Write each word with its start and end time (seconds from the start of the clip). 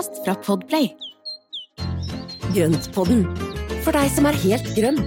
Podkast 0.00 0.24
fra 0.24 0.34
Podplay. 0.34 0.88
Grøntpodden, 2.54 3.24
for 3.84 3.92
deg 3.92 4.08
som 4.08 4.28
er 4.30 4.36
helt 4.40 4.68
grønn. 4.72 5.00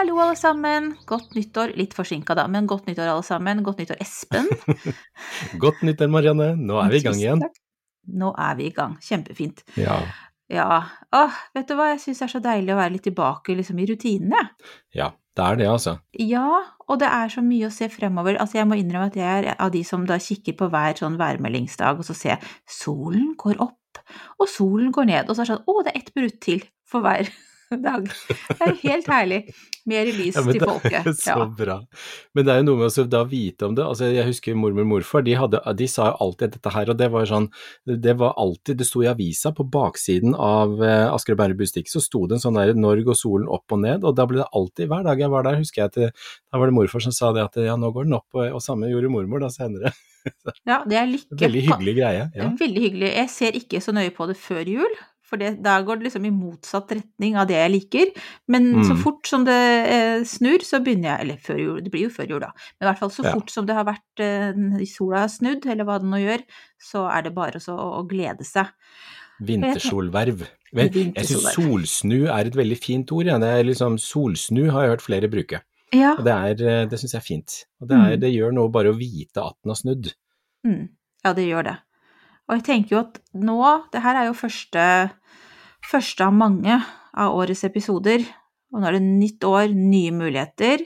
Hallo, 0.00 0.18
alle 0.18 0.34
sammen. 0.34 0.96
Godt 1.06 1.36
nyttår. 1.38 1.76
Litt 1.78 1.94
forsinka, 1.94 2.34
da, 2.34 2.48
men 2.50 2.66
godt 2.66 2.90
nyttår, 2.90 3.12
alle 3.12 3.26
sammen. 3.26 3.62
Godt 3.62 3.84
nyttår, 3.84 4.02
Espen. 4.02 4.50
Godt 5.62 5.84
nyttår, 5.86 6.10
Marianne. 6.10 6.56
Nå 6.58 6.82
er 6.82 6.90
vi 6.90 6.98
i 6.98 7.06
gang 7.06 7.22
igjen. 7.22 7.46
Nå 8.18 8.34
er 8.34 8.58
vi 8.58 8.66
i 8.66 8.74
gang. 8.74 8.98
Kjempefint. 9.04 9.62
Ja. 9.78 10.00
Ja. 10.50 10.82
Åh, 11.14 11.40
vet 11.54 11.70
du 11.70 11.78
hva, 11.78 11.92
jeg 11.94 12.02
syns 12.02 12.24
det 12.24 12.26
er 12.26 12.34
så 12.34 12.44
deilig 12.50 12.74
å 12.74 12.82
være 12.82 12.96
litt 12.96 13.06
tilbake 13.06 13.54
liksom, 13.54 13.78
i 13.78 13.86
rutinene. 13.92 14.48
ja, 14.98 15.12
det 15.38 15.44
er 15.46 15.58
det, 15.60 15.66
altså. 15.70 15.96
Ja, 16.18 16.48
og 16.90 16.98
det 17.00 17.08
er 17.08 17.30
så 17.32 17.42
mye 17.44 17.68
å 17.68 17.74
se 17.74 17.86
fremover. 17.92 18.38
Altså, 18.42 18.58
jeg 18.58 18.68
må 18.68 18.78
innrømme 18.80 19.10
at 19.12 19.18
jeg 19.18 19.44
er 19.44 19.54
av 19.62 19.70
de 19.74 19.82
som 19.86 20.06
da 20.08 20.18
kikker 20.20 20.56
på 20.58 20.70
hver 20.72 20.98
sånn 20.98 21.20
værmeldingsdag, 21.20 22.02
og 22.02 22.08
så 22.08 22.16
ser 22.18 22.34
jeg 22.34 22.50
solen 22.80 23.36
går 23.38 23.60
opp, 23.62 24.02
og 24.42 24.50
solen 24.50 24.90
går 24.94 25.06
ned, 25.12 25.30
og 25.30 25.36
så 25.36 25.44
er 25.44 25.46
det 25.46 25.54
sånn, 25.54 25.68
å, 25.70 25.84
det 25.86 25.94
er 25.94 26.02
ett 26.02 26.12
minutt 26.18 26.40
til 26.42 26.66
for 26.90 27.06
hver 27.06 27.30
dag. 27.78 28.06
Det 28.08 28.66
er 28.66 28.74
helt 28.82 29.06
herlig. 29.10 29.38
Mer 29.88 30.08
lys 30.12 30.36
Ja, 30.36 30.42
til 30.44 30.60
folket. 30.60 31.06
er 31.06 31.14
så 31.18 31.36
Ja. 31.38 31.46
bra. 31.46 31.76
Men 32.34 32.44
det 32.46 32.52
er 32.52 32.58
jo 32.60 32.66
noe 32.68 32.80
med 32.82 32.98
å 32.98 33.04
da 33.08 33.22
vite 33.24 33.66
om 33.68 33.74
det. 33.78 33.84
Altså, 33.86 34.10
jeg 34.12 34.26
husker 34.26 34.54
mormor 34.58 34.82
og 34.82 34.90
morfar, 34.94 35.22
de, 35.24 35.34
hadde, 35.38 35.60
de 35.78 35.86
sa 35.88 36.10
jo 36.10 36.16
alltid 36.26 36.56
dette 36.56 36.72
her, 36.74 36.90
og 36.90 36.98
det 36.98 37.10
var 37.14 37.24
sånn 37.30 37.48
Det 37.86 38.16
var 38.18 38.34
alltid 38.36 38.76
Det 38.82 38.86
sto 38.86 39.02
i 39.02 39.08
avisa, 39.10 39.52
på 39.56 39.64
baksiden 39.70 40.34
av 40.34 40.76
eh, 40.82 41.06
Asker 41.14 41.34
og 41.36 41.38
Bærum 41.40 41.56
Bustikk, 41.62 41.88
så 41.88 42.02
sto 42.02 42.26
det 42.26 42.38
en 42.38 42.44
sånn 42.44 42.58
der 42.58 42.74
'Norge 42.74 43.08
og 43.14 43.16
solen 43.16 43.48
opp 43.48 43.70
og 43.72 43.80
ned', 43.80 44.04
og 44.04 44.14
da 44.16 44.26
ble 44.26 44.38
det 44.42 44.50
alltid, 44.52 44.88
hver 44.88 45.04
dag 45.04 45.18
jeg 45.18 45.30
var 45.30 45.42
der, 45.46 45.58
husker 45.62 45.82
jeg 45.82 45.90
at 45.94 46.14
da 46.52 46.58
var 46.58 46.66
det 46.66 46.74
morfar 46.74 47.00
som 47.00 47.12
sa 47.12 47.32
det 47.32 47.42
at 47.44 47.56
ja, 47.56 47.76
nå 47.76 47.92
går 47.94 48.04
den 48.04 48.14
opp, 48.18 48.26
og, 48.34 48.46
og 48.52 48.60
samme 48.62 48.90
gjorde 48.90 49.10
mormor 49.10 49.40
da 49.40 49.48
senere. 49.48 49.92
ja, 50.68 50.82
det 50.84 50.96
er 51.00 51.06
lykke. 51.08 51.38
Veldig 51.40 51.62
hyggelig 51.64 51.94
greie. 51.96 52.24
Ja. 52.36 52.50
Veldig 52.60 52.82
hyggelig. 52.84 53.10
Jeg 53.16 53.30
ser 53.32 53.52
ikke 53.56 53.80
så 53.80 53.92
nøye 53.96 54.10
på 54.12 54.26
det 54.28 54.36
før 54.36 54.68
jul, 54.68 54.96
for 55.30 55.38
det, 55.38 55.52
da 55.62 55.76
går 55.86 56.00
det 56.00 56.08
liksom 56.08 56.24
i 56.26 56.32
motsatt 56.34 56.90
retning 56.96 57.36
av 57.38 57.46
det 57.48 57.54
jeg 57.54 57.70
liker. 57.76 58.10
Men 58.50 58.68
så 58.84 58.96
Mm. 58.96 59.02
fort 59.04 59.26
som 59.30 59.44
det 59.46 59.56
eh, 59.94 60.24
snur, 60.26 60.58
så 60.66 60.82
begynner 60.82 61.14
jeg 61.16 61.20
Eller 61.24 61.36
før 61.38 61.58
jul, 61.62 61.80
det 61.86 61.92
blir 61.94 62.08
jo 62.08 62.10
før 62.10 62.28
jul, 62.28 62.40
da. 62.42 62.50
Men 62.80 62.86
i 62.86 62.90
hvert 62.90 62.98
fall 62.98 63.10
så 63.14 63.24
Ja. 63.24 63.32
fort 63.38 63.50
som 63.54 63.66
det 63.66 63.74
har 63.78 63.84
vært 63.86 64.18
eh, 64.18 64.84
sola 64.90 65.20
har 65.24 65.28
snudd, 65.32 65.64
eller 65.66 65.84
hva 65.86 66.00
det 66.02 66.10
nå 66.10 66.18
gjør, 66.20 66.42
så 66.82 67.06
er 67.10 67.22
det 67.22 67.34
bare 67.34 67.60
så 67.62 67.78
å, 67.78 67.88
å 68.02 68.08
glede 68.10 68.44
seg. 68.44 68.66
Vintersolverv. 69.40 70.42
Vel, 70.76 70.90
Jeg 70.92 71.26
syns 71.26 71.48
solsnu 71.56 72.28
er 72.30 72.46
et 72.50 72.56
veldig 72.56 72.76
fint 72.78 73.10
ord. 73.16 73.26
Ja. 73.26 73.38
Liksom, 73.38 73.96
solsnu 73.98 74.68
har 74.70 74.84
jeg 74.84 74.92
hørt 74.94 75.04
flere 75.06 75.30
bruke. 75.32 75.62
Ja. 75.92 76.12
Og 76.18 76.24
det, 76.26 76.32
er, 76.34 76.66
eh, 76.68 76.84
det 76.86 76.98
syns 77.00 77.14
jeg 77.16 77.20
er 77.22 77.26
fint. 77.26 77.64
Og 77.80 77.88
det, 77.90 77.96
er, 77.96 78.16
Mm. 78.16 78.20
det 78.20 78.30
gjør 78.34 78.52
noe 78.54 78.68
bare 78.70 78.92
å 78.92 78.98
vite 78.98 79.42
at 79.42 79.56
den 79.64 79.70
har 79.72 79.80
snudd. 79.80 80.12
Mm, 80.66 80.88
ja, 81.24 81.32
det 81.32 81.48
gjør 81.48 81.64
det. 81.64 81.76
Og 82.48 82.56
jeg 82.58 82.64
tenker 82.66 82.90
jo 82.90 82.98
at 83.00 83.18
nå 83.34 83.90
Det 83.92 84.02
her 84.02 84.16
er 84.16 84.26
jo 84.26 84.32
første, 84.34 85.12
første 85.86 86.26
av 86.26 86.36
mange 86.36 86.78
av 87.16 87.34
årets 87.36 87.64
episoder. 87.68 88.24
Og 88.70 88.80
nå 88.80 88.88
er 88.88 88.98
det 88.98 89.04
nytt 89.06 89.44
år, 89.46 89.74
nye 89.74 90.14
muligheter. 90.14 90.84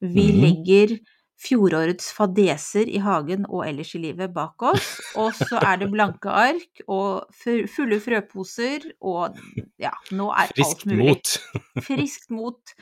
Vi 0.00 0.26
mm. 0.32 0.40
legger 0.44 0.96
fjorårets 1.40 2.10
fadeser 2.12 2.88
i 2.90 3.00
hagen 3.00 3.46
og 3.48 3.64
ellers 3.64 3.94
i 3.96 4.02
livet 4.02 4.32
bak 4.34 4.60
oss. 4.72 4.90
Og 5.20 5.32
så 5.36 5.60
er 5.62 5.80
det 5.80 5.90
blanke 5.92 6.32
ark 6.32 6.82
og 6.86 7.30
fulle 7.38 8.00
frøposer 8.02 8.90
og 8.98 9.38
ja, 9.80 9.94
nå 10.16 10.28
er 10.34 10.50
alt 10.50 10.58
Friskt 10.58 10.86
mulig. 10.90 11.00
mot. 11.06 11.34
Friskt 11.88 12.34
mot. 12.34 12.76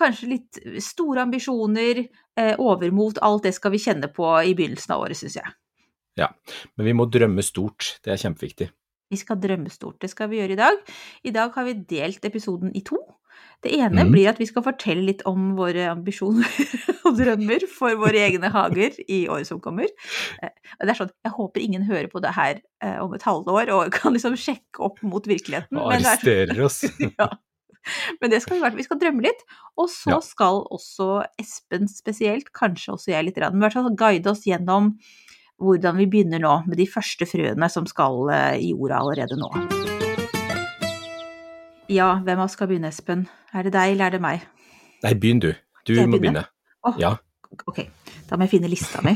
Kanskje 0.00 0.30
litt 0.30 0.60
store 0.80 1.26
ambisjoner, 1.26 2.06
eh, 2.38 2.54
overmot. 2.56 3.20
Alt 3.26 3.48
det 3.48 3.56
skal 3.56 3.74
vi 3.74 3.82
kjenne 3.82 4.08
på 4.14 4.30
i 4.46 4.54
begynnelsen 4.56 4.94
av 4.96 5.04
året, 5.04 5.20
syns 5.20 5.36
jeg. 5.36 5.56
Ja, 6.18 6.30
men 6.78 6.88
vi 6.88 6.94
må 6.96 7.04
drømme 7.10 7.44
stort. 7.44 7.98
Det 8.04 8.14
er 8.14 8.22
kjempeviktig. 8.22 8.70
Vi 9.10 9.18
skal 9.18 9.40
drømme 9.42 9.70
stort. 9.74 9.98
Det 10.02 10.10
skal 10.12 10.30
vi 10.30 10.38
gjøre 10.38 10.54
i 10.54 10.60
dag. 10.60 10.76
I 11.26 11.32
dag 11.34 11.50
har 11.56 11.66
vi 11.66 11.74
delt 11.90 12.24
episoden 12.24 12.70
i 12.78 12.82
to. 12.86 12.98
Det 13.64 13.72
ene 13.76 14.04
mm. 14.06 14.12
blir 14.12 14.28
at 14.30 14.38
vi 14.40 14.46
skal 14.48 14.64
fortelle 14.64 15.02
litt 15.04 15.22
om 15.28 15.50
våre 15.58 15.88
ambisjoner 15.90 16.48
og 17.08 17.18
drømmer 17.18 17.66
for 17.68 17.98
våre 18.00 18.22
egne 18.28 18.48
hager 18.54 18.96
i 19.10 19.24
året 19.32 19.48
som 19.50 19.60
kommer. 19.60 19.90
Eh, 20.40 20.52
Det 20.80 20.88
er 20.94 20.96
sånn, 20.96 21.12
Jeg 21.26 21.34
håper 21.36 21.64
ingen 21.64 21.84
hører 21.88 22.08
på 22.12 22.22
det 22.24 22.32
her 22.36 22.60
eh, 22.84 22.96
om 23.02 23.12
et 23.16 23.26
halvår 23.26 23.72
og 23.74 23.92
kan 23.92 24.16
liksom 24.16 24.38
sjekke 24.40 24.80
opp 24.86 25.02
mot 25.04 25.26
virkeligheten. 25.28 25.76
Og 25.76 25.90
men 25.92 26.00
det 26.00 26.06
er- 26.06 26.14
arresterer 26.14 26.64
oss. 26.64 26.80
ja. 27.18 27.28
Men 28.20 28.32
det 28.32 28.42
skal 28.44 28.60
vi, 28.60 28.70
vi 28.78 28.86
skal 28.86 29.00
drømme 29.00 29.24
litt. 29.26 29.44
Og 29.76 29.90
så 29.92 30.14
Ja. 30.14 30.20
skal 30.24 30.62
også 30.70 31.10
Espen 31.40 31.88
spesielt, 31.90 32.52
kanskje 32.56 32.94
også 32.94 33.12
jeg 33.12 33.28
litt, 33.28 33.42
men 33.42 33.60
i 33.60 33.66
hvert 33.66 33.76
fall 33.76 33.96
guide 33.96 34.30
oss 34.30 34.46
gjennom 34.48 34.94
hvordan 35.60 35.96
vi 36.00 36.06
begynner 36.08 36.40
nå 36.42 36.54
med 36.66 36.78
de 36.80 36.86
første 36.88 37.26
frøene 37.28 37.68
som 37.72 37.86
skal 37.90 38.30
eh, 38.32 38.56
i 38.64 38.70
jorda 38.72 39.00
allerede 39.02 39.36
nå. 39.40 39.50
Ja, 41.90 42.12
hvem 42.22 42.38
av 42.38 42.46
oss 42.46 42.54
skal 42.54 42.68
begynne, 42.70 42.90
Espen? 42.94 43.24
Er 43.52 43.66
det 43.66 43.72
deg, 43.74 43.92
eller 43.96 44.06
er 44.10 44.14
det 44.14 44.20
meg? 44.22 44.44
Nei, 45.02 45.14
begynn 45.18 45.40
du. 45.42 45.50
Du 45.88 45.94
må 45.96 46.04
begynne? 46.06 46.20
begynne. 46.20 46.44
Åh, 46.86 47.00
Ja. 47.02 47.16
Ok, 47.66 47.80
da 48.28 48.36
må 48.38 48.46
jeg 48.46 48.52
finne 48.52 48.68
lista 48.70 49.00
mi. 49.02 49.10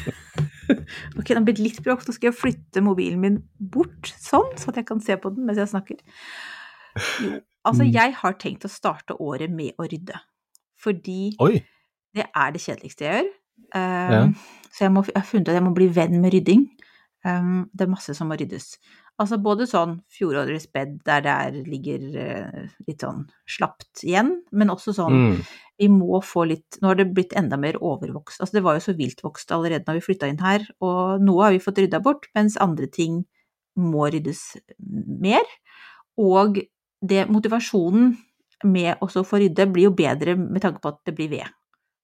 ok, 1.18 1.26
den 1.28 1.36
har 1.36 1.44
blitt 1.44 1.58
litt 1.60 1.82
bråk. 1.84 2.00
Nå 2.08 2.14
skal 2.16 2.30
jeg 2.30 2.38
flytte 2.38 2.80
mobilen 2.80 3.20
min 3.20 3.36
bort 3.60 4.08
sånn, 4.16 4.54
så 4.56 4.70
at 4.72 4.78
jeg 4.80 4.86
kan 4.88 5.02
se 5.04 5.18
på 5.20 5.28
den 5.36 5.44
mens 5.44 5.60
jeg 5.60 5.68
snakker. 5.68 6.00
Jo, 7.20 7.34
altså 7.68 7.84
Mm. 7.84 7.92
jeg 7.92 8.14
har 8.22 8.38
tenkt 8.40 8.64
å 8.64 8.72
starte 8.72 9.18
året 9.20 9.52
med 9.52 9.76
å 9.76 9.84
rydde. 9.84 10.16
Fordi 10.80 11.34
Oi. 11.44 11.60
det 12.16 12.24
er 12.32 12.56
det 12.56 12.60
kjedeligste 12.64 13.04
jeg 13.04 13.20
gjør. 13.20 13.30
Ja. 13.74 14.24
Så 14.72 14.86
jeg, 14.86 14.92
må, 14.94 15.02
jeg 15.08 15.18
har 15.18 15.28
funnet 15.28 15.50
at 15.52 15.58
jeg 15.58 15.64
må 15.64 15.74
bli 15.76 15.88
venn 15.92 16.18
med 16.20 16.32
rydding. 16.34 16.66
Um, 17.24 17.68
det 17.72 17.84
er 17.86 17.92
masse 17.92 18.14
som 18.16 18.30
må 18.32 18.36
ryddes. 18.40 18.74
Altså 19.20 19.36
både 19.38 19.66
sånn 19.68 19.98
fjorårets 20.10 20.66
bed 20.72 20.94
der 21.06 21.20
det 21.22 21.32
er, 21.32 21.58
ligger 21.68 22.06
eh, 22.18 22.62
litt 22.88 23.04
sånn 23.04 23.26
slapt 23.46 24.00
igjen, 24.08 24.32
men 24.50 24.72
også 24.72 24.94
sånn 24.96 25.18
Mm. 25.18 25.36
vi 25.78 25.88
må 25.92 26.22
få 26.24 26.46
litt 26.48 26.78
Nå 26.80 26.88
har 26.88 26.96
det 26.98 27.12
blitt 27.14 27.36
enda 27.36 27.58
mer 27.60 27.76
overvokst. 27.76 28.40
Altså 28.40 28.56
det 28.56 28.64
var 28.64 28.78
jo 28.78 28.86
så 28.86 28.96
viltvokst 28.96 29.52
allerede 29.52 29.84
når 29.86 30.00
vi 30.00 30.06
flytta 30.08 30.30
inn 30.32 30.40
her, 30.40 30.64
og 30.80 31.22
noe 31.22 31.44
har 31.44 31.52
vi 31.52 31.62
fått 31.62 31.78
rydda 31.84 32.00
bort, 32.02 32.26
mens 32.34 32.56
andre 32.56 32.88
ting 32.88 33.22
må 33.76 34.08
ryddes 34.10 34.56
mer. 34.80 35.44
Og 36.18 36.58
det 37.02 37.26
motivasjonen 37.28 38.16
med 38.64 38.96
å 39.02 39.08
få 39.26 39.42
rydde 39.42 39.68
blir 39.70 39.90
jo 39.90 39.96
bedre 39.96 40.36
med 40.38 40.62
tanke 40.62 40.80
på 40.80 40.88
at 40.88 41.02
det 41.06 41.14
blir 41.18 41.30
ved. 41.30 41.46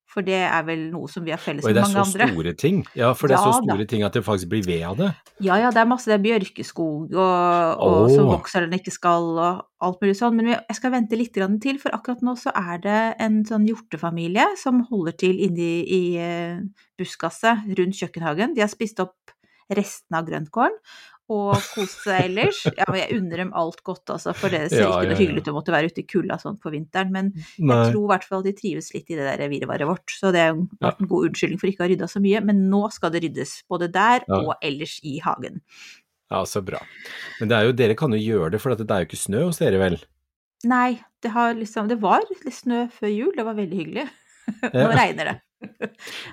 For 0.09 0.25
det 0.25 0.39
er 0.41 0.63
vel 0.65 0.87
noe 0.89 1.09
som 1.13 1.25
vi 1.27 1.35
har 1.35 1.41
felles 1.43 1.67
Oi, 1.67 1.69
med 1.69 1.77
det 1.77 1.83
er 1.83 1.91
mange 1.91 1.97
så 2.09 2.17
andre. 2.17 2.29
store 2.33 2.53
ting. 2.57 2.79
Ja, 2.97 3.11
for 3.13 3.29
det 3.29 3.37
er 3.37 3.45
så 3.45 3.59
store 3.61 3.85
da. 3.85 3.89
ting 3.91 4.05
at 4.07 4.15
det 4.17 4.23
faktisk 4.25 4.49
blir 4.55 4.65
ved 4.65 4.85
av 4.89 4.97
det. 4.97 5.09
Ja, 5.45 5.59
ja, 5.61 5.69
det 5.75 5.83
er 5.83 5.91
masse, 5.91 6.09
det 6.09 6.17
er 6.17 6.25
bjørkeskog 6.25 7.13
og, 7.13 7.83
og 7.85 7.97
oh. 7.99 8.09
som 8.15 8.31
vokser 8.31 8.65
der 8.65 8.71
den 8.71 8.81
ikke 8.81 8.95
skal, 8.95 9.29
og 9.37 9.85
alt 9.85 10.01
mulig 10.01 10.17
sånn. 10.17 10.39
Men 10.39 10.55
jeg 10.55 10.79
skal 10.79 10.95
vente 10.97 11.19
litt 11.21 11.37
til, 11.37 11.81
for 11.83 11.93
akkurat 11.93 12.25
nå 12.25 12.35
så 12.41 12.55
er 12.57 12.81
det 12.87 13.01
en 13.27 13.43
sånn 13.49 13.69
hjortefamilie 13.69 14.49
som 14.61 14.81
holder 14.89 15.19
til 15.21 15.45
inni 15.45 15.71
i 15.85 16.03
eh, 16.25 16.65
buskaset 16.99 17.69
rundt 17.79 18.01
kjøkkenhagen. 18.01 18.57
De 18.57 18.65
har 18.65 18.73
spist 18.73 19.05
opp 19.05 19.37
restene 19.69 20.23
av 20.23 20.29
grøntkålen 20.29 20.81
og 21.29 21.55
kose 21.75 21.99
seg 22.05 22.25
ellers. 22.31 22.63
Ja, 22.77 22.87
men 22.89 23.01
jeg 23.03 23.19
unner 23.21 23.37
dem 23.43 23.51
alt 23.53 23.83
godt, 23.85 24.05
altså, 24.15 24.33
for 24.35 24.49
det 24.49 24.71
ser 24.73 24.81
Ja, 24.87 24.89
ikke 24.97 25.11
noe 25.11 25.17
ja. 25.17 25.19
hyggelig 25.21 25.43
ut 25.45 25.51
å 25.53 25.55
måtte 25.59 25.75
være 25.75 25.91
ute 25.93 26.01
i 26.01 26.07
kulda 26.09 26.39
sånn 26.41 26.57
på 26.63 26.73
vinteren. 26.73 27.11
Men 27.13 27.33
Nei. 27.59 27.77
jeg 27.85 27.93
tror 27.93 28.05
i 28.07 28.11
hvert 28.15 28.25
fall 28.31 28.43
de 28.47 28.53
trives 28.57 28.93
litt 28.95 29.11
i 29.13 29.19
det 29.19 29.27
der 29.39 29.49
virvaret 29.53 29.87
vårt, 29.91 30.09
så 30.09 30.33
det 30.33 30.41
er 30.41 30.55
Ja. 30.81 30.93
en 30.99 31.07
god 31.11 31.29
unnskyldning 31.31 31.61
for 31.61 31.69
ikke 31.69 31.85
å 31.85 31.87
ha 31.87 31.93
rydda 31.93 32.09
så 32.09 32.21
mye. 32.25 32.41
Men 32.45 32.71
nå 32.71 32.83
skal 32.93 33.11
det 33.11 33.23
ryddes, 33.27 33.63
både 33.69 33.91
der 33.93 34.25
Ja. 34.29 34.41
og 34.41 34.55
ellers 34.63 35.01
i 35.05 35.19
hagen. 35.21 35.61
Ja, 36.31 36.43
så 36.45 36.61
bra. 36.65 36.79
Men 37.41 37.49
det 37.49 37.65
jo, 37.65 37.73
dere 37.73 37.95
kan 37.97 38.11
jo 38.13 38.19
gjøre 38.21 38.51
det, 38.53 38.61
for 38.61 38.75
det 38.75 38.91
er 38.91 39.05
jo 39.05 39.09
ikke 39.09 39.25
snø 39.25 39.45
hos 39.47 39.59
dere, 39.59 39.79
vel? 39.79 39.99
Nei, 40.65 41.01
det 41.23 41.31
har 41.33 41.55
liksom 41.55 41.89
Det 41.89 42.01
var 42.01 42.21
litt 42.29 42.53
snø 42.53 42.91
før 42.91 43.09
jul, 43.15 43.33
det 43.37 43.45
var 43.45 43.55
veldig 43.55 43.79
hyggelig. 43.79 44.09
Nå 44.75 44.81
Ja. 44.81 44.89
regner 44.97 45.25
det. 45.25 45.41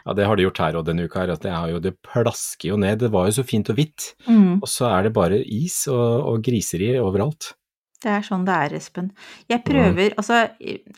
Ja, 0.05 0.13
det 0.13 0.25
har 0.29 0.37
de 0.37 0.45
gjort 0.45 0.59
her 0.61 0.77
og 0.79 0.85
denne 0.87 1.05
uka 1.07 1.23
her. 1.23 1.33
At 1.33 1.43
det, 1.45 1.51
jo, 1.71 1.81
det 1.81 1.95
plasker 2.05 2.71
jo 2.71 2.79
ned. 2.81 2.99
Det 3.01 3.11
var 3.13 3.29
jo 3.29 3.37
så 3.39 3.45
fint 3.47 3.69
og 3.73 3.79
hvitt. 3.79 4.11
Mm. 4.29 4.59
Og 4.61 4.67
så 4.69 4.89
er 4.91 5.07
det 5.07 5.15
bare 5.15 5.41
is 5.41 5.83
og, 5.91 6.29
og 6.29 6.43
griseri 6.45 6.93
overalt. 7.01 7.53
Det 8.05 8.11
er 8.11 8.25
sånn 8.25 8.43
det 8.45 8.53
er, 8.53 8.73
Espen. 8.77 9.07
Jeg 9.49 9.63
prøver, 9.65 10.13
altså 10.19 10.43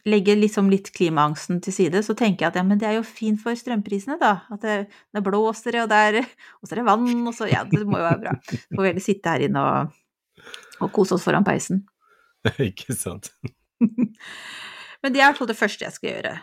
legge 0.09 0.33
liksom 0.35 0.67
litt 0.71 0.89
klimaangsten 0.95 1.61
til 1.63 1.75
side, 1.75 2.01
så 2.03 2.15
tenker 2.17 2.43
jeg 2.43 2.49
at 2.49 2.57
ja, 2.59 2.63
men 2.67 2.81
det 2.81 2.89
er 2.89 2.97
jo 2.97 3.05
fint 3.07 3.39
for 3.39 3.55
strømprisene, 3.55 4.17
da. 4.19 4.33
At 4.51 4.65
det, 4.65 4.75
det 5.15 5.23
blåser, 5.23 5.77
og, 5.83 5.87
der, 5.93 6.19
og 6.59 6.67
så 6.67 6.75
er 6.75 6.81
det 6.81 6.87
vann, 6.89 7.07
og 7.21 7.37
så 7.37 7.47
Ja, 7.47 7.63
det 7.69 7.85
må 7.87 8.01
jo 8.01 8.09
være 8.09 8.23
bra. 8.25 8.35
Får 8.49 8.81
vi 8.81 8.89
heller 8.89 9.05
sitte 9.05 9.35
her 9.35 9.45
inne 9.47 9.63
og, 9.63 9.95
og 10.83 10.91
kose 10.97 11.15
oss 11.15 11.23
foran 11.23 11.47
peisen. 11.47 11.85
Ikke 12.69 12.97
sant. 12.97 13.31
Men 15.01 15.13
det 15.13 15.21
er 15.21 15.29
altså 15.29 15.47
det 15.47 15.59
første 15.59 15.87
jeg 15.87 15.95
skal 15.95 16.11
gjøre. 16.11 16.35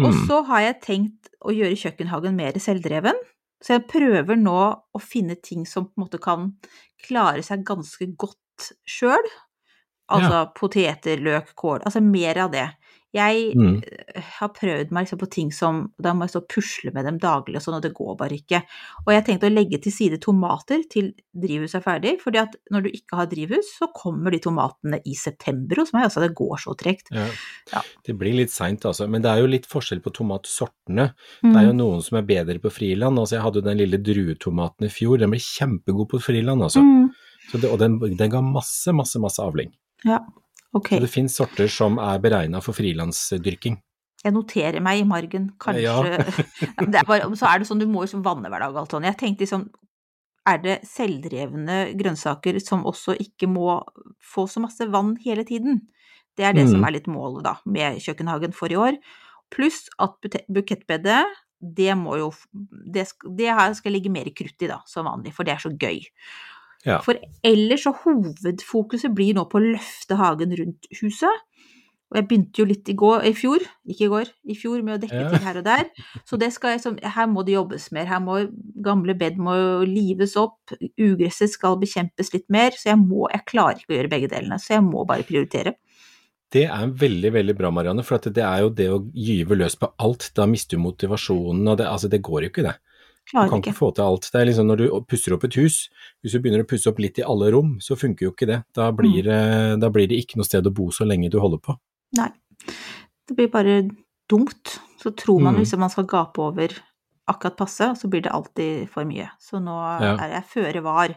Og 0.00 0.12
Mm. 0.12 0.26
så 0.26 0.42
har 0.46 0.60
jeg 0.60 0.80
tenkt 0.82 1.28
å 1.44 1.52
gjøre 1.52 1.76
kjøkkenhagen 1.76 2.34
mer 2.36 2.52
selvdreven. 2.52 3.14
Så 3.62 3.74
jeg 3.76 3.86
prøver 3.88 4.36
nå 4.36 4.58
å 4.94 5.00
finne 5.00 5.36
ting 5.42 5.66
som 5.66 5.84
på 5.86 5.92
en 5.98 6.04
måte 6.06 6.20
kan 6.20 6.54
klare 7.04 7.42
seg 7.42 7.64
ganske 7.64 8.06
godt 8.16 8.72
sjøl. 8.88 9.28
Altså 10.12 10.52
poteter, 10.54 11.16
løk, 11.20 11.54
kål. 11.56 11.80
Altså 11.86 12.00
mer 12.02 12.38
av 12.38 12.50
det. 12.52 12.68
Jeg 13.14 13.54
Mm. 13.54 13.82
eh, 13.84 14.22
har 14.38 14.48
prøvd 14.48 14.90
meg 14.90 15.04
liksom 15.06 15.18
på 15.20 15.30
ting 15.30 15.50
som 15.52 15.92
Da 16.00 16.12
må 16.14 16.22
jeg 16.24 16.30
stå 16.30 16.36
og 16.42 16.48
pusle 16.48 16.92
med 16.94 17.04
dem 17.04 17.18
daglig 17.18 17.56
og 17.56 17.62
sånn, 17.62 17.74
og 17.76 17.82
det 17.82 17.92
går 17.94 18.16
bare 18.16 18.30
ikke. 18.40 18.62
Og 19.06 19.12
jeg 19.12 19.24
tenkte 19.26 19.50
å 19.50 19.54
legge 19.54 19.80
til 19.82 19.92
side 19.92 20.18
tomater 20.18 20.82
til 20.88 21.12
drivhuset 21.36 21.74
er 21.76 21.84
ferdig, 21.84 22.20
fordi 22.22 22.38
at 22.40 22.56
når 22.72 22.82
du 22.84 22.88
ikke 22.90 23.16
har 23.20 23.26
drivhus, 23.26 23.68
så 23.78 23.88
kommer 23.94 24.30
de 24.32 24.38
tomatene 24.38 25.00
i 25.04 25.12
september 25.14 25.76
hos 25.76 25.92
meg. 25.92 26.04
Altså 26.04 26.20
det 26.26 26.34
går 26.34 26.56
så 26.58 26.74
tregt. 26.76 27.12
Ja. 27.12 27.28
Ja. 27.72 27.82
Det 28.04 28.16
blir 28.18 28.34
litt 28.34 28.50
seint, 28.50 28.80
altså. 28.88 29.08
Men 29.08 29.20
det 29.22 29.30
er 29.30 29.40
jo 29.40 29.46
litt 29.46 29.66
forskjell 29.66 30.00
på 30.00 30.12
tomatsortene. 30.12 31.12
Det 31.42 31.56
er 31.56 31.66
jo 31.66 31.72
Mm. 31.72 31.76
noen 31.78 32.02
som 32.02 32.16
er 32.18 32.22
bedre 32.22 32.58
på 32.58 32.72
friland. 32.72 33.18
Altså, 33.18 33.36
jeg 33.36 33.42
hadde 33.42 33.54
jo 33.62 33.68
den 33.68 33.78
lille 33.78 33.98
druetomaten 34.02 34.84
i 34.86 34.88
fjor, 34.88 35.18
den 35.18 35.30
ble 35.30 35.38
kjempegod 35.38 36.08
på 36.08 36.20
friland, 36.20 36.62
altså. 36.62 36.80
Mm. 36.80 37.10
Så 37.50 37.60
det, 37.60 37.70
og 37.70 37.78
den, 37.78 37.98
den 38.16 38.30
ga 38.30 38.40
masse, 38.40 38.88
masse, 38.94 39.16
masse 39.20 39.38
avling. 39.38 39.72
Ja, 40.04 40.18
ok. 40.74 40.88
Så 40.96 41.00
det 41.04 41.10
finnes 41.12 41.36
sorter 41.36 41.68
som 41.70 41.98
er 42.02 42.18
beregna 42.22 42.60
for 42.64 42.72
frilansdyrking. 42.76 43.78
Jeg 44.22 44.32
noterer 44.36 44.78
meg 44.80 45.00
i 45.00 45.06
margen, 45.08 45.50
kanskje 45.58 45.82
Ja. 45.82 45.96
Er 46.78 47.04
bare, 47.08 47.26
Så 47.36 47.46
er 47.48 47.58
det 47.58 47.66
sånn, 47.66 47.80
du 47.82 47.86
må 47.90 48.04
jo 48.06 48.20
vanne 48.22 48.48
hver 48.52 48.60
dag, 48.62 48.76
alt 48.76 48.90
sånn. 48.94 49.02
Jeg 49.08 49.18
tenkte 49.18 49.42
liksom, 49.46 49.64
er 50.46 50.58
det 50.62 50.76
selvdrevne 50.86 51.80
grønnsaker 51.98 52.60
som 52.62 52.84
også 52.86 53.16
ikke 53.18 53.48
må 53.50 53.80
få 54.22 54.46
så 54.50 54.62
masse 54.62 54.86
vann 54.90 55.16
hele 55.24 55.44
tiden? 55.44 55.82
Det 56.38 56.46
er 56.46 56.54
det 56.56 56.68
som 56.70 56.80
Mm. 56.80 56.86
er 56.88 56.92
litt 56.92 57.06
målet, 57.10 57.42
da, 57.44 57.56
med 57.66 57.98
kjøkkenhagen 58.00 58.54
for 58.54 58.68
i 58.72 58.78
år. 58.78 58.96
Pluss 59.50 59.88
at 60.00 60.16
bukettbedet, 60.48 61.24
det 61.60 61.92
må 61.98 62.16
jo 62.18 62.30
Det, 62.90 63.06
det 63.36 63.50
skal 63.76 63.92
ligge 63.92 64.10
mer 64.10 64.24
krutt 64.34 64.62
i, 64.62 64.66
da, 64.70 64.80
som 64.86 65.06
vanlig, 65.06 65.32
for 65.34 65.44
det 65.44 65.52
er 65.54 65.62
så 65.62 65.70
gøy. 65.76 66.00
Ja. 66.86 66.98
For 67.04 67.18
ellers 67.46 67.84
så 67.86 67.92
hovedfokuset 68.02 69.14
blir 69.14 69.36
nå 69.38 69.46
på 69.50 69.60
å 69.60 69.64
løfte 69.72 70.18
hagen 70.18 70.54
rundt 70.58 70.88
huset. 71.00 71.42
Og 72.12 72.18
jeg 72.18 72.26
begynte 72.28 72.60
jo 72.60 72.64
litt 72.68 72.88
i 72.92 72.94
går, 72.98 73.22
i 73.24 73.32
fjor, 73.32 73.62
ikke 73.88 74.04
i 74.04 74.10
går, 74.12 74.30
i 74.52 74.56
fjor 74.58 74.82
med 74.84 74.98
å 74.98 75.00
dekke 75.00 75.16
Ja. 75.16 75.28
til 75.32 75.44
her 75.46 75.58
og 75.62 75.64
der. 75.64 75.86
Så 76.28 76.36
det 76.38 76.50
skal 76.52 76.74
jeg, 76.74 76.82
så 76.84 76.92
her 77.00 77.26
må 77.26 77.40
det 77.46 77.54
jobbes 77.54 77.90
mer. 77.90 78.04
Her 78.04 78.20
må 78.20 78.52
gamle 78.84 79.14
bed 79.16 79.38
må 79.40 79.54
lives 79.88 80.36
opp. 80.36 80.58
Ugresset 81.00 81.54
skal 81.54 81.78
bekjempes 81.80 82.34
litt 82.34 82.44
mer. 82.50 82.76
Så 82.76 82.90
jeg 82.92 82.98
må, 83.00 83.30
jeg 83.32 83.46
klarer 83.48 83.80
ikke 83.80 83.94
å 83.94 83.96
gjøre 83.96 84.12
begge 84.12 84.28
delene. 84.28 84.60
Så 84.60 84.74
jeg 84.76 84.84
må 84.84 85.06
bare 85.08 85.24
prioritere. 85.24 85.76
Det 86.52 86.66
er 86.68 86.86
veldig, 87.00 87.32
veldig 87.32 87.56
bra, 87.56 87.70
Marianne, 87.72 88.04
for 88.04 88.20
at 88.20 88.28
det 88.28 88.44
er 88.44 88.60
jo 88.60 88.68
det 88.76 88.90
å 88.92 89.00
gyve 89.16 89.56
løs 89.56 89.78
på 89.80 89.88
alt. 90.04 90.32
Da 90.36 90.44
mister 90.44 90.76
du 90.76 90.82
motivasjonen, 90.84 91.64
og 91.64 91.78
det, 91.80 91.86
altså, 91.88 92.10
det 92.12 92.20
går 92.20 92.44
jo 92.44 92.52
ikke, 92.52 92.66
det. 92.68 92.74
Du 93.30 93.38
kan 93.48 93.60
ikke. 93.62 93.72
få 93.74 93.94
til 93.94 94.02
alt. 94.04 94.28
Det 94.32 94.40
er 94.40 94.46
liksom 94.46 94.66
når 94.66 94.76
du 94.78 95.00
pusser 95.08 95.32
opp 95.32 95.44
et 95.44 95.54
hus, 95.54 95.88
hvis 96.22 96.32
du 96.32 96.40
begynner 96.40 96.64
å 96.64 96.68
pusse 96.68 96.86
opp 96.90 96.98
litt 96.98 97.18
i 97.18 97.22
alle 97.22 97.50
rom, 97.52 97.78
så 97.80 97.96
funker 97.96 98.26
jo 98.26 98.32
ikke 98.32 98.46
det. 98.46 98.64
Da 98.74 98.90
Mm. 98.90 98.96
blir, 98.96 99.22
det- 99.22 99.80
da 99.80 99.88
blir 99.88 100.08
det 100.08 100.18
ikke 100.26 100.36
noe 100.36 100.44
sted 100.44 100.64
å 100.64 100.74
bo 100.74 100.90
så 100.90 101.06
lenge 101.06 101.30
du 101.30 101.38
holder 101.38 101.58
på. 101.58 101.76
Nei. 102.16 102.30
Det 103.28 103.36
blir 103.36 103.48
bare 103.48 103.88
dumt. 104.28 104.78
Så 105.00 105.14
tror 105.16 105.40
man 105.40 105.54
Mm. 105.54 105.60
liksom 105.64 105.78
man 105.78 105.90
skal 105.90 106.04
gape 106.04 106.38
over 106.38 106.68
akkurat 107.28 107.56
passe, 107.56 107.80
og 107.90 107.96
så 107.96 108.08
blir 108.10 108.22
det 108.22 108.32
alltid 108.32 108.88
for 108.90 109.04
mye. 109.04 109.30
Så 109.40 109.62
nå 109.62 110.00
Ja. 110.00 110.16
er 110.16 110.42
jeg 110.42 110.44
føre 110.74 110.82
var. 110.82 111.08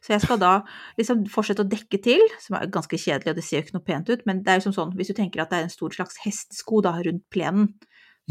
Så 0.00 0.08
jeg 0.08 0.20
skal 0.22 0.38
da 0.38 0.62
liksom 0.98 1.26
fortsette 1.28 1.64
å 1.64 1.68
dekke 1.68 2.02
til, 2.02 2.20
som 2.40 2.56
er 2.56 2.66
ganske 2.66 2.96
kjedelig, 2.98 3.28
og 3.28 3.34
det 3.36 3.44
ser 3.44 3.56
jo 3.60 3.62
ikke 3.62 3.74
noe 3.74 3.84
pent 3.84 4.08
ut, 4.10 4.26
men 4.26 4.42
det 4.42 4.48
er 4.48 4.58
jo 4.60 4.72
som 4.72 4.90
sånn, 4.90 4.94
hvis 4.96 5.08
du 5.08 5.14
tenker 5.14 5.40
at 5.42 5.50
det 5.50 5.58
er 5.58 5.62
en 5.64 5.68
stor 5.68 5.90
slags 5.90 6.16
hestesko 6.24 6.82
da 6.82 6.92
rundt 7.02 7.22
plenen, 7.30 7.74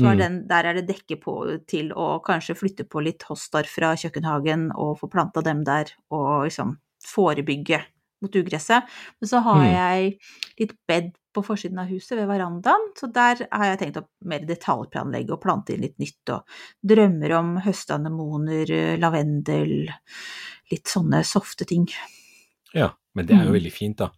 så 0.02 0.10
er 0.10 0.16
Mm. 0.18 0.22
den, 0.24 0.36
der 0.50 0.66
er 0.66 0.74
det 0.80 0.88
dekke 0.90 1.20
på 1.22 1.36
til 1.70 1.92
å 1.94 2.20
kanskje 2.26 2.58
flytte 2.58 2.84
på 2.90 3.04
litt 3.06 3.24
hostaer 3.30 3.70
fra 3.70 3.94
kjøkkenhagen 3.96 4.72
og 4.76 4.98
få 5.00 5.10
planta 5.10 5.42
dem 5.46 5.64
der, 5.64 5.94
og 6.12 6.46
liksom 6.50 6.78
forebygge 7.06 7.84
mot 8.22 8.36
ugresset. 8.38 8.84
Men 9.22 9.28
så 9.30 9.42
har 9.42 9.64
Mm. 9.64 9.72
jeg 9.74 10.20
litt 10.60 10.74
bed 10.88 11.12
på 11.34 11.44
forsiden 11.46 11.80
av 11.80 11.88
huset 11.88 12.18
ved 12.18 12.28
verandaen, 12.28 12.92
så 12.98 13.08
der 13.12 13.48
har 13.52 13.66
jeg 13.66 13.80
tenkt 13.80 13.98
å 14.02 14.06
mer 14.26 14.40
detaljplanlegge 14.40 15.32
og 15.32 15.42
plante 15.42 15.74
inn 15.74 15.82
litt 15.82 15.98
nytt, 15.98 16.30
og 16.30 16.44
drømmer 16.86 17.32
om 17.40 17.58
høstanemoner, 17.64 18.98
lavendel, 19.00 19.88
litt 20.72 20.86
sånne 20.92 21.24
softe 21.24 21.66
ting. 21.66 21.88
Ja, 22.74 22.92
men 23.16 23.26
det 23.26 23.36
er 23.36 23.44
jo 23.46 23.52
Mm. 23.52 23.58
veldig 23.60 23.72
fint, 23.74 23.98
da. 23.98 24.10